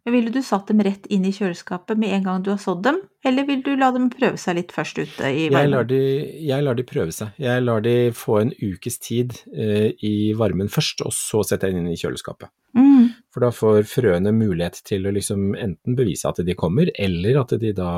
Men 0.06 0.14
ville 0.16 0.32
du 0.34 0.40
satt 0.42 0.66
dem 0.72 0.80
rett 0.82 1.06
inn 1.14 1.26
i 1.26 1.32
kjøleskapet 1.36 2.00
med 2.02 2.10
en 2.16 2.24
gang 2.26 2.42
du 2.42 2.50
har 2.50 2.58
sådd 2.58 2.80
dem, 2.88 2.96
eller 3.24 3.46
vil 3.46 3.60
du 3.62 3.76
la 3.78 3.92
dem 3.94 4.08
prøve 4.10 4.40
seg 4.42 4.56
litt 4.58 4.72
først 4.74 4.98
ute 4.98 5.28
i 5.30 5.44
Jeg 5.44 5.52
lar, 5.54 5.68
varmen? 5.84 5.88
de, 5.92 6.00
jeg 6.48 6.64
lar 6.66 6.78
de 6.80 6.86
prøve 6.90 7.14
seg. 7.14 7.36
Jeg 7.38 7.62
lar 7.62 7.84
de 7.86 7.94
få 8.18 8.40
en 8.42 8.54
ukes 8.66 8.98
tid 8.98 9.36
eh, 9.54 9.92
i 10.02 10.14
varmen 10.34 10.72
først, 10.74 11.04
og 11.06 11.14
så 11.14 11.44
setter 11.46 11.70
jeg 11.70 11.78
dem 11.78 11.86
inn 11.86 11.94
i 11.94 12.00
kjøleskapet. 12.02 12.50
Mm. 12.74 13.12
For 13.32 13.46
da 13.46 13.52
får 13.54 13.84
frøene 13.92 14.34
mulighet 14.34 14.82
til 14.90 15.06
å 15.06 15.14
liksom 15.14 15.52
enten 15.54 15.96
bevise 16.00 16.26
at 16.32 16.42
de 16.48 16.56
kommer, 16.58 16.90
eller 16.98 17.38
at 17.44 17.54
de 17.62 17.72
da 17.78 17.92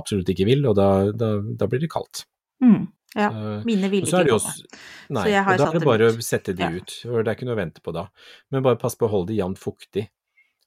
absolutt 0.00 0.30
ikke 0.32 0.46
vil, 0.48 0.64
og 0.70 0.78
da, 0.78 0.88
da, 1.12 1.34
da 1.42 1.68
blir 1.68 1.82
det 1.84 1.90
kaldt. 1.92 2.24
Mm. 2.64 2.86
Ja, 3.18 3.26
mine 3.66 3.88
vil 3.90 4.04
ville 4.04 4.06
ikke 4.06 4.22
komme. 4.22 4.36
også- 4.38 4.80
Nei, 5.10 5.26
og 5.34 5.58
da 5.58 5.66
er 5.66 5.78
det 5.80 5.84
bare 5.84 6.08
å 6.12 6.22
sette 6.22 6.54
de 6.54 6.68
ut, 6.78 6.92
for 7.02 7.24
det 7.26 7.28
er 7.32 7.36
ikke 7.36 7.48
noe 7.48 7.56
å 7.58 7.60
vente 7.60 7.82
på 7.82 7.92
da. 7.92 8.06
Men 8.54 8.62
bare 8.62 8.78
pass 8.78 8.94
på 8.94 9.08
å 9.08 9.10
holde 9.10 9.32
de 9.34 9.40
jevnt 9.42 9.58
fuktig. 9.58 10.06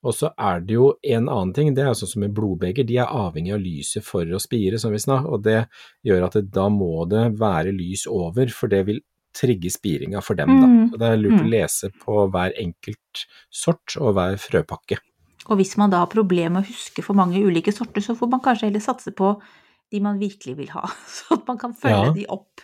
Og 0.04 0.14
så 0.18 0.30
er 0.38 0.60
det 0.68 0.76
jo 0.76 0.90
en 1.04 1.30
annen 1.32 1.54
ting, 1.56 1.74
det 1.74 1.84
er 1.86 1.94
sånn 1.96 2.10
som 2.12 2.20
med 2.26 2.34
blodbeger, 2.36 2.84
de 2.84 2.98
er 3.00 3.08
avhengig 3.08 3.54
av 3.56 3.62
lyset 3.64 4.04
for 4.04 4.26
å 4.28 4.40
spire, 4.44 4.80
som 4.82 4.92
vi 4.92 5.00
sa, 5.00 5.22
og 5.24 5.44
det 5.46 5.62
gjør 6.04 6.26
at 6.28 6.34
det, 6.40 6.50
da 6.52 6.68
må 6.70 7.06
det 7.08 7.30
være 7.40 7.72
lys 7.72 8.04
over, 8.12 8.52
for 8.52 8.68
det 8.68 8.82
vil 8.90 9.00
trigge 9.34 9.72
spiringa 9.72 10.20
for 10.22 10.36
dem, 10.38 10.52
da. 10.60 10.68
Mm. 10.70 10.90
Så 10.92 11.00
det 11.02 11.08
er 11.10 11.18
lurt 11.24 11.40
å 11.40 11.44
Mm. 11.46 11.50
lese 11.56 11.90
på 12.04 12.18
hver 12.30 12.52
enkelt 12.60 13.24
sort 13.50 13.96
og 13.98 14.14
hver 14.14 14.36
frøpakke. 14.38 15.00
Og 15.50 15.58
hvis 15.58 15.76
man 15.78 15.90
da 15.90 16.00
har 16.04 16.08
problemer 16.12 16.50
med 16.60 16.64
å 16.64 16.68
huske 16.70 17.04
for 17.04 17.14
mange 17.16 17.40
ulike 17.42 17.74
sorter, 17.74 18.02
så 18.02 18.14
får 18.16 18.30
man 18.30 18.40
kanskje 18.42 18.68
heller 18.70 18.80
satse 18.84 19.12
på 19.16 19.32
de 19.92 20.00
man 20.00 20.20
virkelig 20.20 20.56
vil 20.58 20.70
ha, 20.76 20.84
så 21.08 21.40
at 21.40 21.48
man 21.48 21.58
kan 21.58 21.74
følge 21.74 22.06
Ja. 22.06 22.14
de 22.14 22.26
opp. 22.28 22.62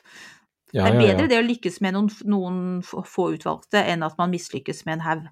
Ja, 0.72 0.84
det 0.86 0.92
er 0.92 1.02
ja, 1.02 1.02
ja. 1.02 1.16
bedre 1.18 1.28
det 1.30 1.40
å 1.40 1.48
lykkes 1.48 1.82
med 1.82 1.94
noen, 1.96 2.10
noen 2.30 2.60
få 2.86 3.02
få 3.08 3.32
utvalgte, 3.34 3.82
enn 3.90 4.04
at 4.06 4.18
man 4.20 4.30
mislykkes 4.30 4.86
med 4.86 5.00
en 5.00 5.06
haug. 5.08 5.28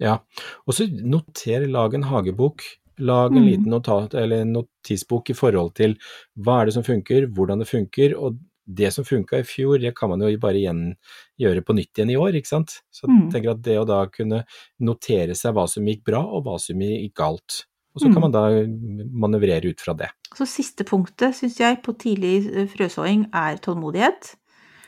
Ja, 0.00 0.18
og 0.66 0.74
så 0.74 0.88
noter, 0.90 1.66
lag 1.70 1.94
en 1.94 2.02
hagebok. 2.10 2.62
Lag 2.98 3.32
en 3.34 3.42
Mm. 3.42 3.46
liten 3.48 3.70
notat, 3.72 4.14
eller 4.14 4.44
notisbok 4.44 5.30
i 5.30 5.34
forhold 5.34 5.74
til 5.74 5.96
hva 6.38 6.60
er 6.62 6.66
det 6.66 6.74
som 6.74 6.82
funker, 6.84 7.26
hvordan 7.26 7.58
det 7.58 7.66
funker, 7.66 8.14
og 8.16 8.38
det 8.72 8.92
som 8.94 9.04
funka 9.04 9.40
i 9.40 9.42
fjor, 9.42 9.80
det 9.80 9.94
kan 9.96 10.08
man 10.10 10.20
jo 10.20 10.38
bare 10.38 10.54
igjen 10.62 10.94
gjøre 11.38 11.60
på 11.66 11.74
nytt 11.74 11.92
igjen 11.98 12.10
i 12.12 12.16
år, 12.16 12.32
ikke 12.38 12.46
sant. 12.46 12.82
Så 12.92 13.08
Mm. 13.08 13.30
jeg 13.30 13.32
tenker 13.42 13.50
at 13.50 13.62
det 13.62 13.76
å 13.78 13.84
da 13.86 14.06
kunne 14.06 14.44
notere 14.80 15.34
seg 15.34 15.52
hva 15.54 15.68
som 15.68 15.84
gikk 15.84 16.04
bra, 16.04 16.22
og 16.24 16.44
hva 16.44 16.58
som 16.60 16.78
gikk 16.78 17.14
galt, 17.14 17.66
og 17.96 18.00
så 18.02 18.06
Mm. 18.08 18.12
kan 18.14 18.22
man 18.22 18.32
da 18.32 18.66
manøvrere 19.12 19.64
ut 19.70 19.80
fra 19.80 19.92
det. 19.94 20.10
Så 20.34 20.46
siste 20.46 20.84
punktet, 20.84 21.34
syns 21.34 21.58
jeg, 21.58 21.82
på 21.82 21.92
tidlig 21.98 22.46
eh, 22.56 22.66
frøsåing 22.66 23.28
er 23.34 23.56
tålmodighet. 23.58 24.36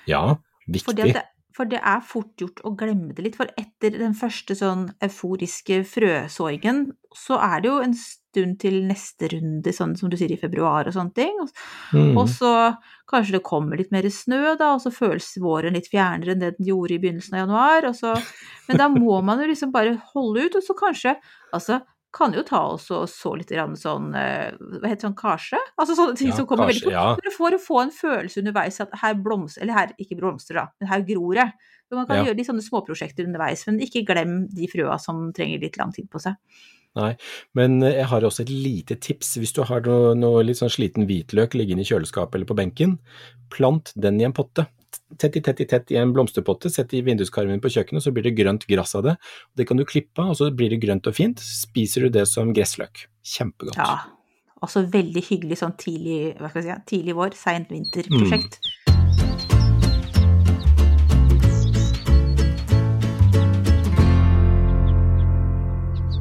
Ja, 0.06 0.36
Fordi 0.68 0.72
viktig. 0.72 1.08
at 1.10 1.12
det, 1.14 1.22
for 1.56 1.68
det 1.70 1.80
er 1.80 2.04
fort 2.04 2.34
gjort 2.40 2.60
å 2.68 2.74
glemme 2.76 3.14
det 3.16 3.24
litt. 3.24 3.38
For 3.38 3.48
etter 3.56 3.96
den 3.96 4.14
første 4.16 4.56
sånn 4.58 4.90
euforiske 5.04 5.80
frøsåingen, 5.88 6.90
så 7.16 7.40
er 7.40 7.62
det 7.64 7.70
jo 7.70 7.78
en 7.80 7.96
stund 7.96 8.58
til 8.60 8.82
neste 8.84 9.30
runde, 9.32 9.72
sånn 9.72 9.94
som 9.96 10.12
du 10.12 10.18
sier 10.20 10.34
i 10.34 10.40
februar 10.40 10.88
og 10.88 10.96
sånne 10.96 11.16
ting. 11.16 11.40
Mm. 11.96 12.12
og 12.18 12.28
så 12.28 12.52
kanskje 13.08 13.38
det 13.38 13.46
kommer 13.46 13.80
litt 13.80 13.94
mer 13.94 14.04
snø, 14.12 14.56
da, 14.60 14.74
og 14.74 14.82
så 14.84 14.92
føles 14.92 15.30
våren 15.40 15.78
litt 15.78 15.88
fjernere 15.88 16.34
enn 16.34 16.42
det 16.42 16.56
den 16.58 16.68
gjorde 16.68 16.96
i 16.96 17.00
begynnelsen 17.00 17.38
av 17.38 17.44
januar. 17.46 17.90
Så, 17.96 18.12
men 18.68 18.82
da 18.82 18.90
må 18.92 19.22
man 19.24 19.40
jo 19.40 19.48
liksom 19.48 19.72
bare 19.72 19.96
holde 20.12 20.46
ut, 20.48 20.60
og 20.60 20.68
så 20.68 20.78
kanskje 20.78 21.18
Altså, 21.54 21.78
kan 22.16 22.32
jo 22.36 22.42
ta 22.46 22.62
oss 22.72 22.88
og 22.96 23.04
så 23.12 23.34
litt 23.36 23.52
sånn 23.80 24.08
eh, 24.16 24.54
Hva 24.56 24.88
heter 24.88 24.96
det, 24.96 25.04
sånn 25.04 25.16
karse? 25.18 25.60
Altså 25.76 25.96
sånne 25.98 26.16
ting 26.18 26.30
Ja, 26.32 26.36
som 26.38 26.46
kommer 26.48 26.70
veldig 26.70 26.86
fort. 26.88 26.94
ja. 26.96 27.32
For 27.36 27.56
å 27.56 27.60
få 27.60 27.80
en 27.84 27.92
følelse 27.94 28.40
underveis 28.42 28.80
at 28.84 28.94
her 29.02 29.14
blomstrer 29.20 29.66
Eller 29.66 29.76
her 29.76 29.92
ikke 30.00 30.18
blomstrer, 30.20 30.62
da, 30.62 30.66
men 30.80 30.88
her 30.90 31.04
gror 31.08 31.34
det. 31.42 31.50
Så 31.86 31.98
man 31.98 32.06
kan 32.08 32.16
Ja. 32.18 32.24
gjøre 32.30 32.38
litt 32.40 32.48
sånne 32.48 32.64
småprosjekter 32.64 33.28
underveis, 33.28 33.66
men 33.68 33.78
ikke 33.84 34.06
glem 34.08 34.48
de 34.50 34.66
frøa 34.72 34.96
som 34.98 35.28
trenger 35.36 35.60
litt 35.62 35.76
lang 35.78 35.92
tid 35.92 36.08
på 36.10 36.18
seg. 36.24 36.34
Nei, 36.96 37.12
men 37.54 37.82
eh, 37.84 37.98
jeg 38.00 38.06
har 38.08 38.24
også 38.24 38.40
et 38.46 38.50
lite 38.50 38.96
tips. 38.98 39.36
Hvis 39.36 39.52
du 39.52 39.62
har 39.68 39.82
noe, 39.84 40.14
noe 40.16 40.42
litt 40.42 40.56
sånn 40.56 40.72
sliten 40.72 41.04
hvitløk 41.06 41.52
liggende 41.54 41.84
i 41.84 41.90
kjøleskapet 41.90 42.34
eller 42.40 42.48
på 42.48 42.56
benken, 42.56 42.96
plant 43.52 43.92
den 43.94 44.18
i 44.20 44.24
en 44.24 44.32
potte. 44.32 44.64
Tett 45.18 45.36
i 45.36 45.40
tett 45.40 45.60
i 45.60 45.66
tett 45.70 45.90
i 45.92 45.96
en 46.00 46.12
blomsterpotte, 46.12 46.70
sett 46.70 46.92
i 46.94 47.00
vinduskarmen 47.06 47.60
på 47.62 47.70
kjøkkenet, 47.70 48.02
så 48.02 48.12
blir 48.12 48.26
det 48.26 48.34
grønt 48.36 48.66
gress 48.66 48.94
av 48.98 49.02
det. 49.06 49.16
Det 49.56 49.66
kan 49.68 49.76
du 49.76 49.84
klippe 49.84 50.18
av, 50.22 50.30
og 50.34 50.36
så 50.36 50.50
blir 50.54 50.70
det 50.70 50.80
grønt 50.82 51.06
og 51.06 51.14
fint. 51.14 51.38
Spiser 51.40 52.06
du 52.06 52.08
det 52.18 52.26
som 52.28 52.52
gressløk. 52.52 53.06
Kjempegodt. 53.24 53.76
Ja. 53.78 54.00
Også 54.64 54.82
veldig 54.90 55.22
hyggelig 55.28 55.60
sånn 55.60 55.76
tidlig, 55.78 56.34
hva 56.40 56.48
skal 56.50 56.64
jeg 56.64 56.76
si, 56.76 56.96
tidlig 56.96 57.14
vår, 57.14 57.34
seint 57.36 57.70
Mm. 57.70 57.84
vinterprosjekt. 57.84 58.60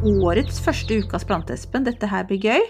Årets 0.06 0.60
første 0.62 1.00
ukas 1.02 1.26
planteespen, 1.26 1.86
dette 1.88 2.10
her 2.12 2.28
blir 2.30 2.42
gøy. 2.44 2.62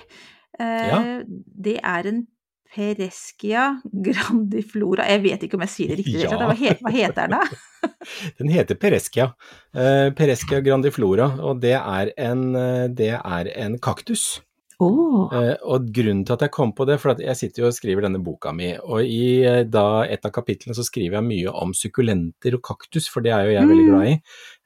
Eh, 0.60 0.88
Ja. 0.88 1.24
Det 1.62 1.80
er 1.84 2.08
en 2.08 2.28
Pereskia 2.76 3.68
grandiflora 4.06 5.06
Jeg 5.08 5.22
vet 5.24 5.46
ikke 5.48 5.56
om 5.56 5.64
jeg 5.64 5.72
sier 5.72 5.94
det 5.94 6.02
riktig. 6.02 6.26
Ja. 6.26 6.36
Hva, 6.36 6.56
heter, 6.60 6.82
hva 6.84 6.92
heter 6.92 7.30
den, 7.32 7.38
da? 7.38 7.92
Den 8.42 8.50
heter 8.52 8.76
Pereskia. 8.82 9.30
Uh, 9.76 10.10
Pereskia 10.18 10.60
grandiflora, 10.66 11.30
og 11.40 11.62
det 11.64 11.78
er 11.78 12.12
en, 12.20 12.50
eh, 12.58 12.88
det 12.92 13.14
er 13.16 13.50
en 13.56 13.78
kaktus. 13.80 14.42
Oh. 14.84 15.30
Uh, 15.32 15.54
og 15.72 15.86
grunnen 15.96 16.26
til 16.28 16.36
at 16.36 16.42
jeg 16.44 16.52
kom 16.52 16.74
på 16.76 16.84
det, 16.90 16.98
for 17.00 17.16
jeg 17.24 17.40
sitter 17.40 17.64
jo 17.64 17.70
og 17.70 17.76
skriver 17.78 18.04
denne 18.04 18.20
boka 18.24 18.52
mi, 18.52 18.74
og 18.76 19.08
i 19.08 19.46
eh, 19.48 19.62
da 19.72 20.04
et 20.04 20.26
av 20.28 20.34
kapitlene 20.36 20.76
så 20.76 20.84
skriver 20.84 21.22
jeg 21.22 21.28
mye 21.30 21.54
om 21.62 21.72
sukkulenter 21.78 22.58
og 22.58 22.64
kaktus, 22.68 23.08
for 23.12 23.24
det 23.24 23.32
er 23.32 23.48
jo 23.48 23.56
jeg 23.56 23.70
veldig 23.72 23.86
Mm. 23.86 23.92
glad 23.94 24.10
i. 24.10 24.18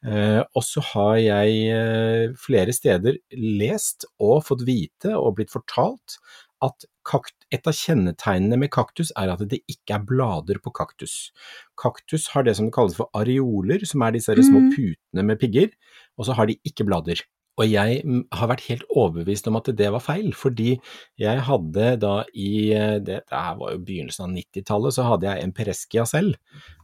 Uh, 0.10 0.42
og 0.56 0.64
så 0.66 0.82
har 0.94 1.16
jeg 1.20 1.62
eh, 1.76 2.34
flere 2.40 2.74
steder 2.74 3.20
lest 3.36 4.08
og 4.18 4.40
fått 4.48 4.64
vite 4.66 5.12
og 5.14 5.36
blitt 5.38 5.52
fortalt 5.54 6.18
at 6.66 6.88
kakt, 7.06 7.36
et 7.54 7.68
av 7.68 7.74
kjennetegnene 7.74 8.60
med 8.62 8.72
kaktus 8.74 9.12
er 9.18 9.32
at 9.34 9.42
det 9.50 9.62
ikke 9.72 9.98
er 9.98 10.06
blader 10.06 10.60
på 10.62 10.74
kaktus. 10.76 11.32
Kaktus 11.80 12.30
har 12.34 12.46
det 12.46 12.56
som 12.58 12.70
det 12.70 12.76
kalles 12.76 12.98
for 12.98 13.10
areoler, 13.18 13.86
som 13.90 14.06
er 14.06 14.16
disse 14.18 14.36
små 14.38 14.62
Mm. 14.62 14.72
putene 14.76 15.26
med 15.26 15.40
pigger, 15.40 15.70
og 16.18 16.26
så 16.26 16.36
har 16.38 16.46
de 16.48 16.60
ikke 16.66 16.86
blader. 16.86 17.22
Og 17.60 17.68
jeg 17.68 18.02
mm, 18.06 18.28
har 18.32 18.48
vært 18.48 18.68
helt 18.70 18.86
overbevist 18.96 19.48
om 19.48 19.58
at 19.60 19.68
det 19.76 19.92
var 19.92 20.00
feil, 20.00 20.32
fordi 20.34 20.80
jeg 21.20 21.42
hadde 21.44 22.00
da 22.00 22.24
i 22.34 22.72
eh, 22.72 23.00
det, 23.04 23.24
det 23.28 23.36
her 23.36 23.58
var 23.60 23.74
jo 23.74 23.84
begynnelsen 23.84 24.30
av 24.30 24.36
90-tallet, 24.36 24.96
så 24.96 25.08
hadde 25.10 25.28
jeg 25.28 25.44
en 25.44 25.56
pereskia 25.58 26.06
selv, 26.06 26.38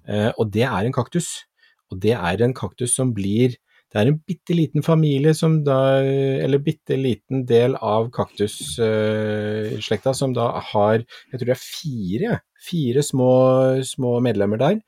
eh, 0.07 0.31
og 0.35 0.51
det 0.51 0.65
er 0.67 0.85
en 0.85 0.95
kaktus. 0.95 1.45
Og 1.93 2.01
det 2.01 2.15
er 2.17 2.41
en 2.41 2.55
kaktus 2.57 2.95
som 2.97 3.13
blir 3.13 3.55
Det 3.93 4.01
er 4.01 4.09
en 4.09 4.17
bitte 4.27 4.55
liten 4.57 4.83
familie 4.83 5.31
som 5.37 5.59
da 5.63 5.75
Eller 6.03 6.59
bitte 6.59 6.97
liten 6.99 7.45
del 7.47 7.75
av 7.77 8.09
kaktusslekta 8.11 10.11
som 10.17 10.33
da 10.35 10.49
har 10.71 11.03
Jeg 11.03 11.37
tror 11.39 11.45
det 11.51 11.55
er 11.55 11.61
fire, 11.63 12.39
fire 12.65 13.03
små, 13.05 13.29
små 13.85 14.15
medlemmer 14.25 14.57
der 14.61 14.79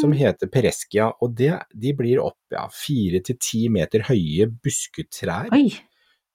som 0.00 0.10
Mm. 0.12 0.18
heter 0.18 0.46
pereskia, 0.52 1.10
og 1.20 1.34
det, 1.36 1.52
de 1.74 1.92
blir 1.92 2.20
opp 2.22 2.38
ja, 2.52 2.66
fire 2.70 3.20
til 3.24 3.36
ti 3.40 3.68
meter 3.68 4.00
høye 4.06 4.46
busketrær 4.62 5.50
Oi. 5.52 5.72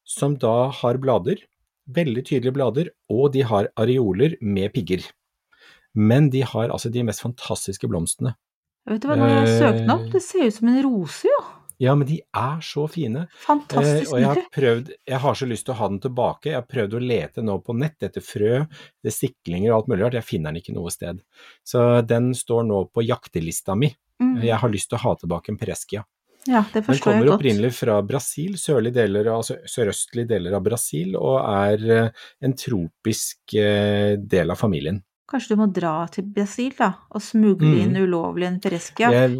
som 0.06 0.36
da 0.38 0.70
har 0.72 0.98
blader, 0.98 1.38
veldig 1.90 2.24
tydelige 2.26 2.54
blader, 2.54 2.90
og 3.10 3.32
de 3.34 3.42
har 3.42 3.68
areoler 3.78 4.36
med 4.42 4.74
pigger. 4.74 5.04
Men 5.96 6.30
de 6.30 6.42
har 6.42 6.70
altså 6.70 6.92
de 6.92 7.04
mest 7.04 7.22
fantastiske 7.22 7.88
blomstene. 7.90 8.36
Vet 8.88 9.02
du 9.02 9.08
hva, 9.08 9.16
når 9.18 9.30
jeg 9.46 9.60
søkte 9.60 9.78
den 9.80 9.90
Eh. 9.90 9.96
opp, 9.96 10.12
det 10.12 10.22
ser 10.24 10.46
ut 10.48 10.54
som 10.54 10.68
en 10.68 10.84
rose, 10.84 11.24
jo. 11.26 11.30
Ja, 11.40 11.46
men 11.96 12.08
de 12.10 12.18
er 12.36 12.60
så 12.66 12.84
fine. 12.92 13.22
Eh, 13.48 14.02
og 14.12 14.20
jeg 14.20 14.28
har 14.28 14.42
prøvd, 14.52 14.92
jeg 15.08 15.20
har 15.24 15.38
så 15.40 15.48
lyst 15.48 15.66
til 15.70 15.74
å 15.74 15.80
ha 15.80 15.88
den 15.94 16.02
tilbake. 16.04 16.52
Jeg 16.52 16.60
har 16.60 16.68
prøvd 16.68 16.98
å 17.00 17.02
lete 17.04 17.44
nå 17.46 17.56
på 17.64 17.76
nett 17.80 18.04
etter 18.04 18.22
frø, 18.26 18.66
det 19.04 19.14
stiklinger 19.16 19.72
og 19.72 19.78
alt 19.78 19.88
mulig 19.94 20.04
rart. 20.04 20.18
Jeg 20.20 20.28
finner 20.28 20.52
den 20.52 20.60
ikke 20.62 20.76
noe 20.76 20.92
sted. 20.92 21.22
Så 21.64 22.02
den 22.06 22.34
står 22.36 22.66
nå 22.68 22.84
på 22.92 23.06
jaktelista 23.08 23.76
mi. 23.80 23.94
Mm. 24.20 24.42
Jeg 24.44 24.60
har 24.60 24.70
lyst 24.74 24.90
til 24.92 25.00
å 25.00 25.04
ha 25.08 25.16
tilbake 25.22 25.54
en 25.54 25.58
Preskia. 25.62 26.04
Ja, 26.48 26.64
det 26.74 26.82
forstår 26.86 26.88
jeg 26.88 26.96
godt. 26.96 27.04
Den 27.04 27.04
kommer 27.04 27.34
opprinnelig 27.36 27.74
fra 27.76 28.02
Brasil, 28.02 28.54
sørlige 28.58 28.96
deler, 28.96 29.28
av- 29.28 29.42
altså 29.42 29.58
sørøstlige 29.68 30.28
deler 30.34 30.56
av 30.56 30.64
Brasil, 30.66 31.16
og 31.20 31.36
er 31.44 31.84
eh, 31.92 32.10
en 32.48 32.54
tropisk 32.58 33.54
eh, 33.60 34.16
del 34.20 34.52
av 34.52 34.58
familien. 34.60 35.02
Kanskje 35.30 35.54
du 35.54 35.60
må 35.62 35.68
dra 35.70 36.08
til 36.10 36.26
Brasil, 36.34 36.72
da, 36.78 36.88
og 37.14 37.22
smugle 37.22 37.68
Mm. 37.70 37.82
inn 37.84 37.98
ulovlig 38.02 38.48
en 38.48 38.60
Pereskia? 38.60 39.12
Jeg 39.14 39.36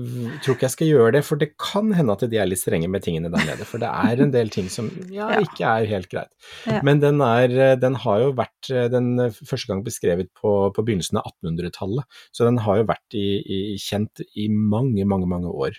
tror 0.46 0.54
ikke 0.56 0.68
jeg 0.68 0.74
skal 0.76 0.88
gjøre 0.92 1.12
det, 1.16 1.22
for 1.26 1.36
det 1.42 1.48
kan 1.58 1.90
hende 1.98 2.14
at 2.14 2.26
de 2.30 2.38
er 2.38 2.46
litt 2.46 2.60
strenge 2.62 2.88
med 2.88 3.02
tingene 3.02 3.32
der 3.34 3.42
nede. 3.48 3.66
For 3.66 3.82
det 3.82 3.90
er 3.90 4.22
en 4.22 4.30
del 4.32 4.50
ting 4.54 4.70
som 4.70 4.92
ja, 5.10 5.32
Ja. 5.34 5.40
ikke 5.42 5.66
er 5.66 5.88
helt 5.90 6.10
greit. 6.12 6.30
Ja. 6.68 6.82
Men 6.86 7.00
den, 7.02 7.20
er, 7.26 7.76
den 7.82 7.96
har 7.96 8.20
jo 8.22 8.34
vært 8.38 8.70
den 8.94 9.18
første 9.34 9.68
gang 9.72 9.82
beskrevet 9.84 10.30
på, 10.38 10.54
på 10.78 10.86
begynnelsen 10.86 11.18
av 11.18 11.26
1800-tallet, 11.42 12.06
så 12.32 12.46
den 12.46 12.58
har 12.60 12.78
jo 12.78 12.84
vært 12.86 13.18
i, 13.18 13.42
i, 13.42 13.60
kjent 13.82 14.22
i 14.38 14.48
mange, 14.48 15.04
mange, 15.10 15.26
mange 15.26 15.50
år. 15.50 15.74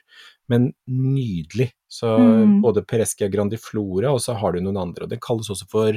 Men 0.50 0.72
nydelig. 0.88 1.70
Så 1.88 2.16
Mm. 2.18 2.60
både 2.62 2.82
Pereskia 2.84 3.28
grandiflora, 3.30 4.10
og 4.12 4.18
så 4.20 4.34
har 4.36 4.52
du 4.52 4.60
noen 4.60 4.76
andre. 4.82 5.04
Og 5.04 5.10
den 5.10 5.20
kalles 5.22 5.48
også 5.50 5.68
for, 5.70 5.94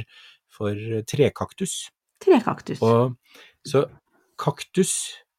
for 0.48 0.74
trekaktus. 1.10 1.90
Trekaktus. 2.22 2.78
Og, 2.80 3.16
så 3.66 3.84
kaktus 4.40 4.94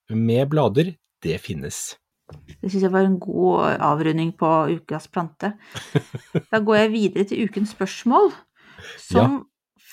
med 0.10 0.50
blader, 0.52 0.94
det 1.24 1.40
finnes. 1.44 1.96
Det 2.62 2.72
syns 2.72 2.86
jeg 2.88 2.94
var 2.94 3.06
en 3.06 3.20
god 3.22 3.78
avrunding 3.86 4.32
på 4.38 4.52
ukas 4.74 5.08
plante. 5.14 5.54
Da 6.52 6.62
går 6.62 6.80
jeg 6.80 6.94
videre 6.94 7.28
til 7.30 7.46
ukens 7.46 7.76
spørsmål, 7.76 8.32
som 9.02 9.44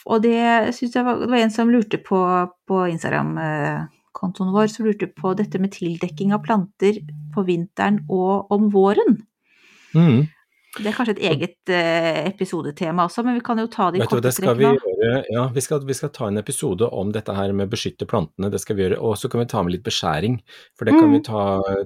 Og 0.04 0.18
det 0.24 0.74
syns 0.74 0.96
jeg 0.96 1.04
var 1.06 1.20
Det 1.20 1.28
var 1.30 1.38
en 1.38 1.52
som 1.54 1.70
lurte 1.70 1.98
på 2.02 2.18
på 2.66 2.78
Instagram-kontoen 2.90 4.50
vår, 4.54 4.66
som 4.66 4.86
lurte 4.86 5.06
på 5.06 5.34
dette 5.38 5.60
med 5.62 5.72
tildekking 5.72 6.32
av 6.34 6.42
planter 6.42 6.98
på 7.34 7.44
vinteren 7.46 8.00
og 8.10 8.50
om 8.50 8.70
våren. 8.72 9.20
Mm. 9.94 10.26
Det 10.72 10.88
er 10.88 10.94
kanskje 10.96 11.12
et 11.18 11.24
eget 11.28 11.68
eh, 11.68 12.30
episodetema 12.30 13.04
også, 13.04 13.20
men 13.26 13.35
vi 13.37 13.42
kan 13.44 13.58
jo 13.61 13.66
ta 13.68 13.90
det 13.92 14.00
i 14.00 14.06
korte 14.08 14.30
trekk 14.32 14.56
vi 14.56 14.70
nå. 14.70 15.18
Ja, 15.28 15.42
vi 15.52 15.61
skal, 15.61 15.82
vi 15.85 15.96
skal 15.98 16.08
ta 16.14 16.30
en 16.30 16.40
episode 16.40 16.87
om 16.88 17.11
dette 17.12 17.35
her 17.37 17.52
med 17.52 17.68
beskytte 17.68 18.06
plantene, 18.08 18.48
det 18.48 18.62
skal 18.62 18.78
vi 18.78 18.87
gjøre. 18.87 19.00
Og 19.04 19.18
så 19.20 19.28
kan 19.28 19.42
vi 19.42 19.48
ta 19.52 19.61
med 19.61 19.74
litt 19.74 19.85
beskjæring, 19.85 20.38
for 20.78 20.88
det 20.88 20.94
kan 20.96 21.11
Mm. 21.11 21.12
vi 21.18 21.20
ta, 21.26 21.42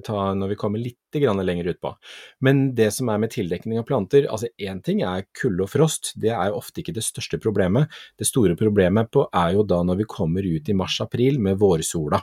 ta 0.07 0.21
når 0.39 0.53
vi 0.53 0.59
kommer 0.61 0.79
litt 0.79 1.19
grann 1.19 1.43
lenger 1.43 1.73
utpå. 1.73 1.91
Men 2.39 2.75
det 2.75 2.93
som 2.93 3.09
er 3.09 3.19
med 3.19 3.33
tildekning 3.35 3.81
av 3.81 3.87
planter, 3.89 4.29
altså 4.31 4.47
én 4.61 4.79
ting 4.83 5.01
er 5.01 5.27
kulde 5.35 5.67
og 5.67 5.69
frost, 5.73 6.13
det 6.15 6.31
er 6.31 6.47
jo 6.47 6.61
ofte 6.61 6.79
ikke 6.79 6.95
det 6.95 7.03
største 7.03 7.41
problemet. 7.43 7.91
Det 8.17 8.27
store 8.29 8.55
problemet 8.55 9.11
på, 9.11 9.27
er 9.33 9.57
jo 9.57 9.67
da 9.67 9.81
når 9.83 9.97
vi 9.97 10.07
kommer 10.07 10.47
ut 10.47 10.69
i 10.69 10.77
mars-april 10.77 11.41
med 11.43 11.59
vårsola. 11.59 12.21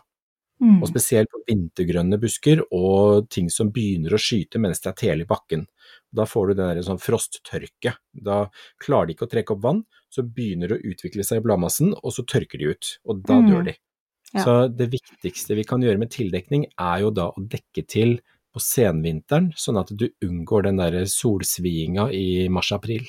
Mm. 0.62 0.79
Og 0.81 0.88
spesielt 0.88 1.29
på 1.29 1.42
vintergrønne 1.50 2.16
busker 2.22 2.62
og 2.72 3.29
ting 3.29 3.50
som 3.50 3.72
begynner 3.74 4.14
å 4.14 4.20
skyte 4.22 4.61
mens 4.62 4.81
det 4.81 4.92
er 4.92 5.00
tele 5.00 5.27
i 5.27 5.29
bakken. 5.29 5.66
Da 6.14 6.24
får 6.31 6.48
du 6.48 6.55
den 6.61 6.83
sånn 6.87 7.00
frosttørke. 7.03 7.96
Da 8.14 8.44
klarer 8.83 9.09
de 9.09 9.14
ikke 9.16 9.27
å 9.27 9.33
trekke 9.33 9.57
opp 9.57 9.62
vann, 9.64 9.81
så 10.11 10.22
begynner 10.22 10.68
det 10.70 10.79
å 10.79 10.92
utvikle 10.92 11.24
seg 11.27 11.40
i 11.40 11.44
bladmassen, 11.46 11.92
og 12.03 12.12
så 12.14 12.22
tørker 12.24 12.59
de 12.62 12.70
ut. 12.74 12.98
Og 13.09 13.24
da 13.27 13.40
Mm. 13.40 13.50
dør 13.50 13.64
de. 13.64 13.74
Ja. 14.35 14.44
Så 14.44 14.77
det 14.77 14.90
viktigste 14.90 15.55
vi 15.57 15.64
kan 15.64 15.81
gjøre 15.83 15.98
med 15.98 16.11
tildekning, 16.11 16.66
er 16.79 17.00
jo 17.00 17.11
da 17.11 17.31
å 17.31 17.48
dekke 17.48 17.87
til 17.87 18.20
på 18.55 18.61
senvinteren, 18.62 19.53
sånn 19.59 19.79
at 19.81 19.90
du 19.96 20.09
unngår 20.22 20.62
den 20.64 20.77
der 20.77 20.92
solsviinga 21.05 22.09
i 22.14 22.48
mars-april. 22.48 23.09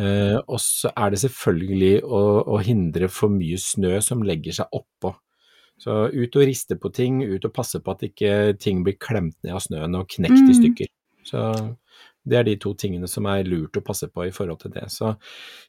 Eh, 0.00 0.38
og 0.48 0.58
så 0.58 0.90
er 0.96 1.10
det 1.10 1.20
selvfølgelig 1.20 2.02
å, 2.02 2.20
å 2.46 2.60
hindre 2.64 3.08
for 3.12 3.28
mye 3.28 3.58
snø 3.60 4.00
som 4.02 4.22
legger 4.22 4.52
seg 4.52 4.66
oppå. 4.72 5.14
Så 5.80 6.08
ut 6.12 6.36
og 6.36 6.44
riste 6.48 6.76
på 6.76 6.90
ting, 6.92 7.22
ut 7.24 7.44
og 7.44 7.52
passe 7.56 7.80
på 7.80 7.92
at 7.94 8.02
ikke 8.04 8.58
ting 8.60 8.82
blir 8.84 8.98
klemt 9.00 9.36
ned 9.44 9.54
av 9.56 9.62
snøen 9.64 9.94
og 9.96 10.08
knekt 10.12 10.40
i 10.40 10.52
Mm. 10.52 10.58
stykker. 10.60 10.88
Så 11.26 11.76
det 12.24 12.36
er 12.38 12.44
de 12.44 12.56
to 12.60 12.74
tingene 12.78 13.08
som 13.08 13.26
er 13.30 13.46
lurt 13.48 13.76
å 13.80 13.84
passe 13.84 14.08
på 14.12 14.26
i 14.28 14.32
forhold 14.34 14.60
til 14.62 14.74
det. 14.74 14.86
Så 14.92 15.14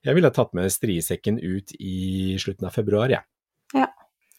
jeg 0.03 0.15
ville 0.17 0.31
tatt 0.35 0.53
med 0.57 0.71
striesekken 0.71 1.39
ut 1.39 1.71
i 1.79 2.35
slutten 2.41 2.67
av 2.67 2.75
februar, 2.75 3.09
jeg. 3.13 3.23
Ja. 3.73 3.87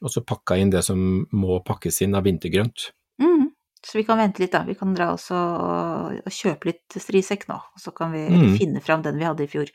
Og 0.02 0.10
så 0.12 0.20
pakka 0.26 0.58
inn 0.60 0.72
det 0.74 0.82
som 0.84 1.26
må 1.32 1.60
pakkes 1.64 2.02
inn 2.04 2.14
av 2.18 2.24
vintergrønt. 2.26 2.90
Mm. 3.22 3.50
Så 3.82 3.98
vi 3.98 4.04
kan 4.06 4.18
vente 4.20 4.42
litt, 4.42 4.52
da. 4.52 4.62
Vi 4.66 4.76
kan 4.78 4.92
dra 4.94 5.08
også 5.16 5.34
og, 5.34 6.18
og 6.22 6.34
kjøpe 6.36 6.68
litt 6.68 6.98
strisekk 7.02 7.48
nå, 7.48 7.56
og 7.58 7.80
så 7.82 7.90
kan 7.96 8.12
vi 8.14 8.26
Mm. 8.30 8.56
finne 8.58 8.80
fram 8.84 9.02
den 9.02 9.18
vi 9.18 9.24
hadde 9.26 9.42
i 9.42 9.50
fjor. 9.50 9.72